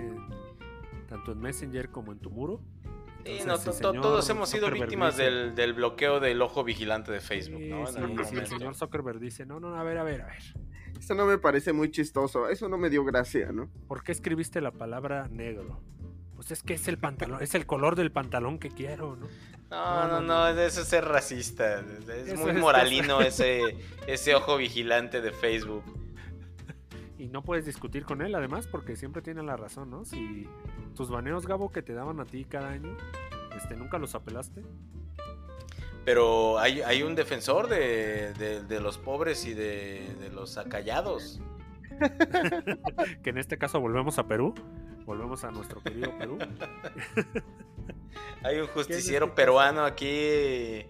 tanto 1.08 1.32
en 1.32 1.40
Messenger 1.40 1.90
como 1.90 2.12
en 2.12 2.18
tu 2.18 2.30
muro. 2.30 2.60
sí, 3.24 3.40
no, 3.46 3.58
todos 4.00 4.28
hemos 4.30 4.48
sido 4.48 4.70
víctimas 4.70 5.16
del, 5.16 5.54
del, 5.54 5.74
bloqueo 5.74 6.20
del 6.20 6.40
ojo 6.40 6.62
vigilante 6.62 7.10
de 7.10 7.20
Facebook, 7.20 7.60
¿no? 7.62 7.86
Sí, 7.86 8.36
el 8.36 8.46
señor 8.46 8.74
Zuckerberg 8.74 9.18
dice, 9.18 9.44
no, 9.44 9.58
no, 9.58 9.74
a 9.74 9.82
ver, 9.82 9.98
a 9.98 10.04
ver, 10.04 10.22
a 10.22 10.26
ver. 10.26 10.42
Eso 10.98 11.14
no 11.14 11.26
me 11.26 11.38
parece 11.38 11.72
muy 11.72 11.90
chistoso, 11.90 12.48
eso 12.48 12.68
no 12.68 12.78
me 12.78 12.90
dio 12.90 13.04
gracia, 13.04 13.52
¿no? 13.52 13.68
¿Por 13.88 14.04
qué 14.04 14.12
escribiste 14.12 14.60
la 14.60 14.70
palabra 14.70 15.28
negro? 15.28 15.80
Pues 16.40 16.52
es 16.52 16.62
que 16.62 16.72
es 16.72 16.88
el 16.88 16.96
pantalón, 16.96 17.42
es 17.42 17.54
el 17.54 17.66
color 17.66 17.96
del 17.96 18.12
pantalón 18.12 18.58
que 18.58 18.70
quiero, 18.70 19.14
¿no? 19.14 19.28
No, 19.68 20.08
no, 20.08 20.20
no, 20.22 20.48
eso 20.48 20.80
es 20.80 20.88
ser 20.88 21.04
racista. 21.04 21.84
Es 22.08 22.34
muy 22.34 22.54
moralino 22.54 23.20
ese, 23.20 23.76
ese 24.06 24.34
ojo 24.34 24.56
vigilante 24.56 25.20
de 25.20 25.32
Facebook. 25.32 25.84
Y 27.18 27.28
no 27.28 27.42
puedes 27.42 27.66
discutir 27.66 28.06
con 28.06 28.22
él, 28.22 28.34
además, 28.34 28.66
porque 28.66 28.96
siempre 28.96 29.20
tiene 29.20 29.42
la 29.42 29.58
razón, 29.58 29.90
¿no? 29.90 30.06
Si 30.06 30.48
tus 30.96 31.10
baneos, 31.10 31.46
Gabo, 31.46 31.70
que 31.70 31.82
te 31.82 31.92
daban 31.92 32.20
a 32.20 32.24
ti 32.24 32.46
cada 32.46 32.70
año, 32.70 32.96
este, 33.54 33.76
nunca 33.76 33.98
los 33.98 34.14
apelaste. 34.14 34.62
Pero 36.06 36.58
hay, 36.58 36.80
hay 36.80 37.02
un 37.02 37.16
defensor 37.16 37.68
de, 37.68 38.32
de, 38.32 38.80
los 38.80 38.96
pobres 38.96 39.44
y 39.44 39.52
de, 39.52 40.16
de 40.18 40.30
los 40.30 40.56
acallados. 40.56 41.38
que 43.22 43.28
en 43.28 43.36
este 43.36 43.58
caso 43.58 43.78
volvemos 43.78 44.18
a 44.18 44.26
Perú 44.26 44.54
volvemos 45.10 45.42
a 45.42 45.50
nuestro 45.50 45.82
querido 45.82 46.16
Perú. 46.16 46.38
Hay 48.44 48.60
un 48.60 48.68
justiciero 48.68 49.34
peruano 49.34 49.84
aquí 49.84 50.86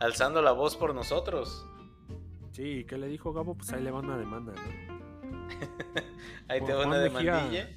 alzando 0.00 0.42
la 0.42 0.52
voz 0.52 0.76
por 0.76 0.94
nosotros. 0.94 1.66
Sí, 2.52 2.84
¿qué 2.86 2.98
le 2.98 3.08
dijo 3.08 3.32
Gabo? 3.32 3.54
Pues 3.54 3.72
ahí 3.72 3.82
le 3.82 3.90
va 3.90 4.00
una 4.00 4.18
demanda, 4.18 4.52
¿no? 4.52 4.94
ahí 6.48 6.60
te 6.60 6.74
va 6.74 6.86
una 6.86 6.98
demandilla. 6.98 7.70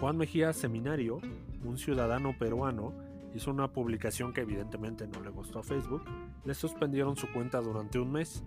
Juan 0.00 0.16
Mejía 0.16 0.52
Seminario, 0.52 1.20
un 1.62 1.78
ciudadano 1.78 2.36
peruano, 2.36 2.92
hizo 3.36 3.52
una 3.52 3.72
publicación 3.72 4.32
que 4.32 4.40
evidentemente 4.40 5.06
no 5.06 5.20
le 5.20 5.30
gustó 5.30 5.60
a 5.60 5.62
Facebook. 5.62 6.02
Le 6.44 6.54
suspendieron 6.54 7.16
su 7.16 7.30
cuenta 7.32 7.60
durante 7.60 8.00
un 8.00 8.10
mes. 8.10 8.42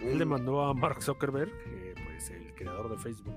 Él 0.00 0.18
le 0.18 0.26
mandó 0.26 0.64
a 0.64 0.74
Mark 0.74 1.02
Zuckerberg, 1.02 1.50
pues 2.04 2.30
el 2.30 2.54
creador 2.54 2.90
de 2.90 2.98
Facebook, 2.98 3.34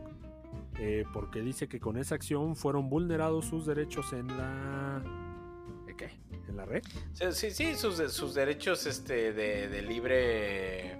eh, 0.86 1.06
porque 1.14 1.40
dice 1.40 1.70
que 1.70 1.80
con 1.80 1.96
esa 1.96 2.16
acción 2.16 2.58
fueron 2.58 2.90
vulnerados 2.90 3.46
sus 3.46 3.66
derechos 3.66 4.12
en 4.12 4.28
la... 4.28 5.02
¿De 5.86 5.96
qué? 5.96 6.10
¿En 6.50 6.58
la 6.58 6.66
red? 6.66 6.84
Sí, 7.32 7.52
sí, 7.52 7.76
sus, 7.76 7.96
sus 8.12 8.34
derechos 8.34 8.86
este, 8.86 9.32
de, 9.32 9.82
libre... 9.82 10.98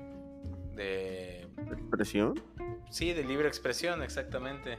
De... 0.74 1.50
¿Expresión? 1.70 2.42
Sí, 2.90 3.12
de 3.12 3.26
libre 3.26 3.50
expresión, 3.50 4.02
exactamente. 4.04 4.78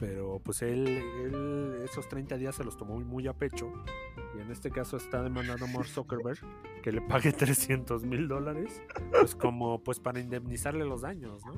Pero 0.00 0.40
pues 0.42 0.60
él, 0.62 0.88
él 0.88 1.82
esos 1.84 2.08
30 2.08 2.36
días 2.36 2.56
se 2.56 2.64
los 2.64 2.76
tomó 2.76 2.98
muy 2.98 3.28
a 3.28 3.32
pecho 3.32 3.72
en 4.46 4.52
este 4.52 4.70
caso 4.70 4.96
está 4.96 5.22
demandando 5.22 5.64
a 5.64 5.68
Mark 5.68 5.88
Zuckerberg 5.88 6.38
que 6.82 6.92
le 6.92 7.00
pague 7.00 7.32
300 7.32 8.04
mil 8.04 8.28
dólares, 8.28 8.80
pues 9.10 9.34
como 9.34 9.82
pues 9.82 9.98
para 9.98 10.20
indemnizarle 10.20 10.84
los 10.84 11.02
daños, 11.02 11.44
¿no? 11.44 11.54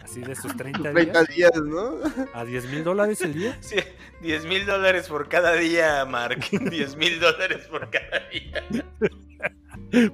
Así 0.00 0.20
de 0.20 0.36
sus 0.36 0.56
30, 0.56 0.92
30 0.92 1.24
días, 1.36 1.60
¿no? 1.60 1.96
A 2.32 2.44
10 2.44 2.70
mil 2.70 2.84
dólares 2.84 3.20
el 3.22 3.34
día. 3.34 3.58
Sí, 3.60 3.76
10 4.22 4.46
mil 4.46 4.64
dólares 4.66 5.08
por 5.08 5.28
cada 5.28 5.54
día, 5.54 6.04
Mark. 6.04 6.40
10 6.70 6.96
mil 6.96 7.18
dólares 7.18 7.66
por 7.66 7.90
cada 7.90 8.28
día. 8.28 8.64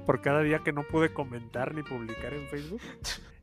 por 0.05 0.21
cada 0.21 0.41
día 0.41 0.59
que 0.59 0.73
no 0.73 0.83
pude 0.83 1.13
comentar 1.13 1.75
ni 1.75 1.83
publicar 1.83 2.33
en 2.33 2.47
Facebook. 2.47 2.81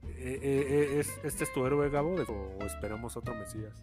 Eh, 0.05 0.39
eh, 0.43 0.67
eh, 0.69 1.01
¿es, 1.01 1.21
¿Este 1.23 1.45
es 1.45 1.53
tu 1.53 1.65
héroe, 1.65 1.89
Gabo? 1.89 2.15
¿O 2.15 2.65
esperamos 2.65 3.17
otro 3.17 3.35
Mesías? 3.35 3.81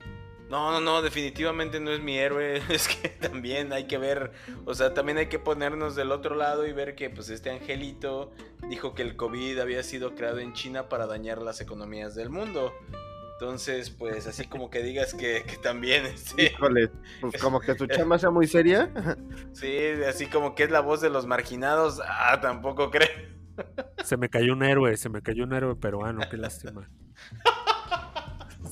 No, 0.49 0.71
no, 0.71 0.81
no, 0.81 1.01
definitivamente 1.03 1.79
no 1.79 1.91
es 1.91 2.01
mi 2.01 2.17
héroe. 2.17 2.61
Es 2.69 2.87
que 2.87 3.09
también 3.09 3.71
hay 3.71 3.85
que 3.85 3.97
ver, 3.97 4.31
o 4.65 4.73
sea, 4.73 4.93
también 4.93 5.17
hay 5.17 5.27
que 5.27 5.39
ponernos 5.39 5.95
del 5.95 6.11
otro 6.11 6.35
lado 6.35 6.65
y 6.67 6.73
ver 6.73 6.95
que 6.95 7.09
pues 7.09 7.29
este 7.29 7.51
angelito 7.51 8.31
dijo 8.69 8.93
que 8.95 9.03
el 9.03 9.15
COVID 9.15 9.59
había 9.59 9.83
sido 9.83 10.15
creado 10.15 10.39
en 10.39 10.53
China 10.53 10.89
para 10.89 11.05
dañar 11.07 11.41
las 11.41 11.61
economías 11.61 12.15
del 12.15 12.29
mundo. 12.29 12.73
Entonces, 13.33 13.89
pues 13.89 14.27
así 14.27 14.47
como 14.47 14.69
que 14.69 14.83
digas 14.83 15.13
que, 15.13 15.43
que 15.43 15.55
también... 15.57 16.05
Este, 16.05 16.47
Híjole, 16.47 16.89
pues 17.21 17.41
como 17.41 17.61
que 17.61 17.73
su 17.73 17.87
chamba 17.87 18.19
sea 18.19 18.31
muy 18.31 18.47
seria. 18.47 18.91
sí, 19.53 19.77
así 20.05 20.25
como 20.25 20.55
que 20.55 20.63
es 20.63 20.71
la 20.71 20.81
voz 20.81 20.99
de 20.99 21.09
los 21.09 21.25
marginados, 21.25 22.01
ah, 22.05 22.37
tampoco 22.41 22.91
creo. 22.91 23.07
Se 24.03 24.17
me 24.17 24.29
cayó 24.29 24.51
un 24.51 24.63
héroe, 24.63 24.97
se 24.97 25.07
me 25.07 25.21
cayó 25.21 25.45
un 25.45 25.53
héroe 25.53 25.75
peruano, 25.75 26.21
qué 26.29 26.35
lástima. 26.35 26.89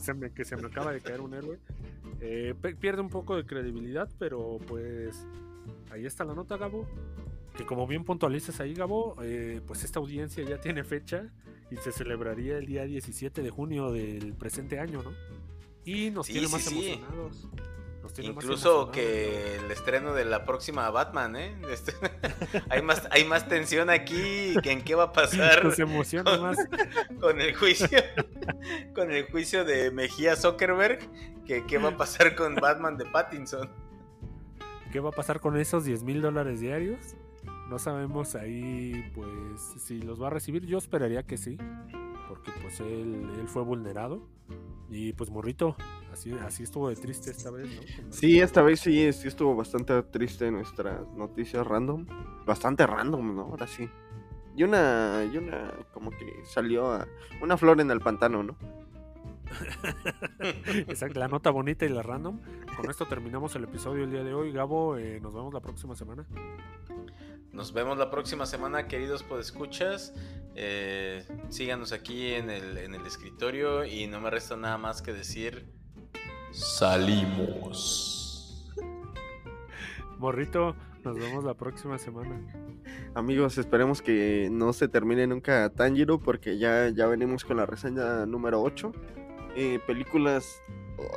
Se 0.08 0.14
me, 0.14 0.32
que 0.32 0.46
se 0.46 0.56
me 0.56 0.68
acaba 0.68 0.94
de 0.94 1.02
caer 1.02 1.20
un 1.20 1.34
héroe. 1.34 1.60
Eh, 2.22 2.56
pierde 2.80 3.02
un 3.02 3.10
poco 3.10 3.36
de 3.36 3.46
credibilidad, 3.46 4.10
pero 4.18 4.58
pues 4.66 5.28
ahí 5.92 6.06
está 6.06 6.24
la 6.24 6.34
nota, 6.34 6.56
Gabo. 6.56 6.88
Que 7.58 7.66
como 7.66 7.86
bien 7.88 8.06
puntualizas 8.06 8.62
ahí, 8.62 8.74
Gabo, 8.74 9.18
eh, 9.22 9.60
pues 9.68 9.84
esta 9.84 10.00
audiencia 10.00 10.46
ya 10.46 10.62
tiene 10.62 10.86
fecha 10.86 11.30
y 11.70 11.76
se 11.76 11.92
celebraría 11.92 12.58
el 12.58 12.68
día 12.68 12.86
17 12.86 13.42
de 13.42 13.50
junio 13.50 13.92
del 13.92 14.34
presente 14.34 14.80
año, 14.80 15.04
¿no? 15.04 15.12
Y 15.84 16.10
nos 16.10 16.28
Sí, 16.28 16.32
tiene 16.32 16.48
sí, 16.48 16.54
más 16.54 16.62
sí. 16.64 16.76
emocionados. 16.94 17.50
Incluso 18.20 18.92
que 18.92 19.56
el 19.58 19.72
estreno 19.72 20.14
de 20.14 20.26
la 20.26 20.46
próxima 20.46 20.90
Batman, 20.90 21.36
¿eh? 21.36 21.56
Este- 21.70 21.94
hay, 22.70 22.82
más, 22.82 23.08
hay 23.12 23.26
más 23.26 23.48
tensión 23.48 23.90
aquí 23.90 24.56
que 24.64 24.72
en 24.72 24.82
qué 24.84 24.96
va 24.96 25.04
a 25.06 25.14
pasar 25.14 25.64
Nos 25.64 25.80
emociona 25.80 26.38
más. 26.38 26.58
con 27.20 27.42
el 27.42 27.56
juicio 27.56 27.88
con 28.96 29.12
el 29.12 29.30
juicio 29.30 29.66
de 29.66 29.92
Mejía 29.92 30.36
Zuckerberg 30.36 31.00
que 31.46 31.66
qué 31.66 31.78
va 31.78 31.90
a 31.90 31.98
pasar 31.98 32.36
con 32.36 32.56
Batman 32.56 32.98
de 32.98 33.06
Pattinson. 33.06 33.70
¿Qué 34.92 35.00
va 35.00 35.10
a 35.10 35.14
pasar 35.14 35.40
con 35.40 35.58
esos 35.58 35.86
10 35.86 36.04
mil 36.04 36.22
dólares 36.22 36.60
diarios? 36.60 37.00
No 37.70 37.80
sabemos 37.80 38.36
ahí, 38.36 39.12
pues, 39.14 39.30
si 39.78 40.02
los 40.02 40.22
va 40.22 40.28
a 40.28 40.30
recibir. 40.30 40.66
Yo 40.66 40.78
esperaría 40.78 41.24
que 41.24 41.38
sí, 41.38 41.58
porque 42.30 42.52
pues 42.62 42.80
él, 42.80 43.30
él 43.40 43.48
fue 43.48 43.64
vulnerado. 43.64 44.22
Y 44.90 45.14
pues, 45.14 45.30
morrito, 45.30 45.76
así, 46.12 46.32
así 46.34 46.64
estuvo 46.64 46.90
de 46.90 46.96
triste 46.96 47.32
esta 47.32 47.52
vez, 47.52 47.68
¿no? 47.68 48.12
Sí, 48.12 48.40
esta 48.40 48.62
vez 48.62 48.80
sí, 48.80 49.12
sí 49.14 49.28
estuvo 49.28 49.56
bastante 49.56 50.02
triste 50.04 50.50
nuestras 50.52 51.08
noticias 51.16 51.66
random. 51.66 52.06
Bastante 52.46 52.88
random, 52.88 53.36
¿no? 53.36 53.42
Ahora 53.44 53.68
sí. 53.68 53.90
Y 54.56 54.64
una, 54.64 55.24
y 55.32 55.38
una, 55.38 55.72
como 55.94 56.10
que 56.12 56.44
salió 56.46 56.92
a, 56.92 57.08
una 57.42 57.58
flor 57.58 57.80
en 57.82 57.92
el 57.92 58.00
pantano, 58.00 58.44
¿no? 58.44 58.56
Exacto, 60.88 61.20
la 61.20 61.28
nota 61.28 61.52
bonita 61.52 61.86
y 61.86 61.90
la 61.90 62.02
random. 62.02 62.40
Con 62.76 62.90
esto 62.90 63.06
terminamos 63.06 63.56
el 63.56 63.66
episodio 63.66 64.04
el 64.04 64.12
día 64.12 64.24
de 64.24 64.34
hoy. 64.34 64.52
Gabo, 64.52 64.98
eh, 64.98 65.20
nos 65.22 65.34
vemos 65.34 65.54
la 65.54 65.60
próxima 65.60 65.96
semana. 65.96 66.26
Nos 67.58 67.74
vemos 67.74 67.98
la 67.98 68.12
próxima 68.12 68.46
semana, 68.46 68.88
queridos 68.88 69.24
podescuchas. 69.24 70.14
Eh, 70.54 71.26
síganos 71.50 71.92
aquí 71.92 72.34
en 72.34 72.52
el, 72.52 72.78
en 72.78 72.94
el 72.94 73.04
escritorio 73.08 73.84
y 73.84 74.06
no 74.06 74.22
me 74.22 74.30
resta 74.30 74.56
nada 74.56 74.78
más 74.78 75.02
que 75.02 75.12
decir 75.12 75.66
salimos. 76.52 77.96
Morrito, 80.20 80.76
nos 81.04 81.18
vemos 81.18 81.44
la 81.44 81.56
próxima 81.56 81.98
semana. 81.98 82.40
Amigos, 83.16 83.58
esperemos 83.58 84.04
que 84.04 84.50
no 84.52 84.72
se 84.72 84.88
termine 84.88 85.26
nunca 85.26 85.72
Tanjiro 85.72 86.20
porque 86.20 86.60
ya, 86.60 86.90
ya 86.90 87.08
venimos 87.08 87.44
con 87.44 87.58
la 87.58 87.66
reseña 87.66 88.28
número 88.28 88.62
8. 88.62 88.92
Eh, 89.60 89.80
películas, 89.88 90.62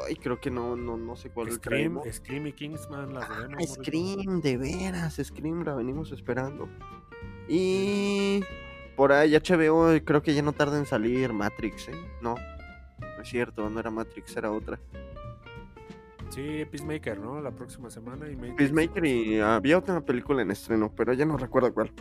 ay, 0.09 0.17
creo 0.17 0.41
que 0.41 0.51
no, 0.51 0.75
no, 0.75 0.97
no 0.97 1.15
sé 1.15 1.29
cuál 1.29 1.53
Scream, 1.53 1.61
traemos. 1.61 2.09
Scream 2.11 2.47
y 2.47 2.53
Kingsman, 2.55 3.13
las 3.13 3.29
Ah, 3.29 3.47
morrito. 3.51 3.75
Scream, 3.75 4.41
de 4.41 4.57
veras, 4.57 5.21
Scream, 5.23 5.63
la 5.63 5.75
venimos 5.75 6.11
esperando. 6.11 6.67
Y 7.49 8.41
por 8.97 9.13
ahí 9.13 9.35
HBO, 9.35 9.89
creo 10.03 10.23
que 10.23 10.33
ya 10.33 10.41
no 10.41 10.55
tarda 10.55 10.79
en 10.79 10.87
salir 10.87 11.35
Matrix, 11.35 11.89
¿eh? 11.89 11.93
No, 12.23 12.35
no 12.99 13.23
es 13.23 13.29
cierto, 13.29 13.69
no 13.69 13.79
era 13.79 13.91
Matrix, 13.91 14.35
era 14.35 14.51
otra. 14.51 14.81
Sí, 16.31 16.65
Peacemaker, 16.65 17.19
¿no? 17.19 17.43
La 17.43 17.51
próxima 17.51 17.91
semana. 17.91 18.27
Y 18.31 18.37
Matrix. 18.37 18.57
Peacemaker 18.57 19.05
y 19.05 19.39
había 19.41 19.77
otra 19.77 20.01
película 20.01 20.41
en 20.41 20.51
estreno, 20.51 20.91
pero 20.97 21.13
ya 21.13 21.27
no 21.27 21.37
recuerdo 21.37 21.75
cuál. 21.75 21.93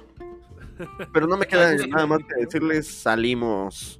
Pero 1.13 1.27
no 1.27 1.35
me 1.35 1.45
queda 1.45 1.75
nada 1.87 2.07
más 2.07 2.19
que 2.19 2.45
decirles 2.45 2.87
salimos. 2.87 3.99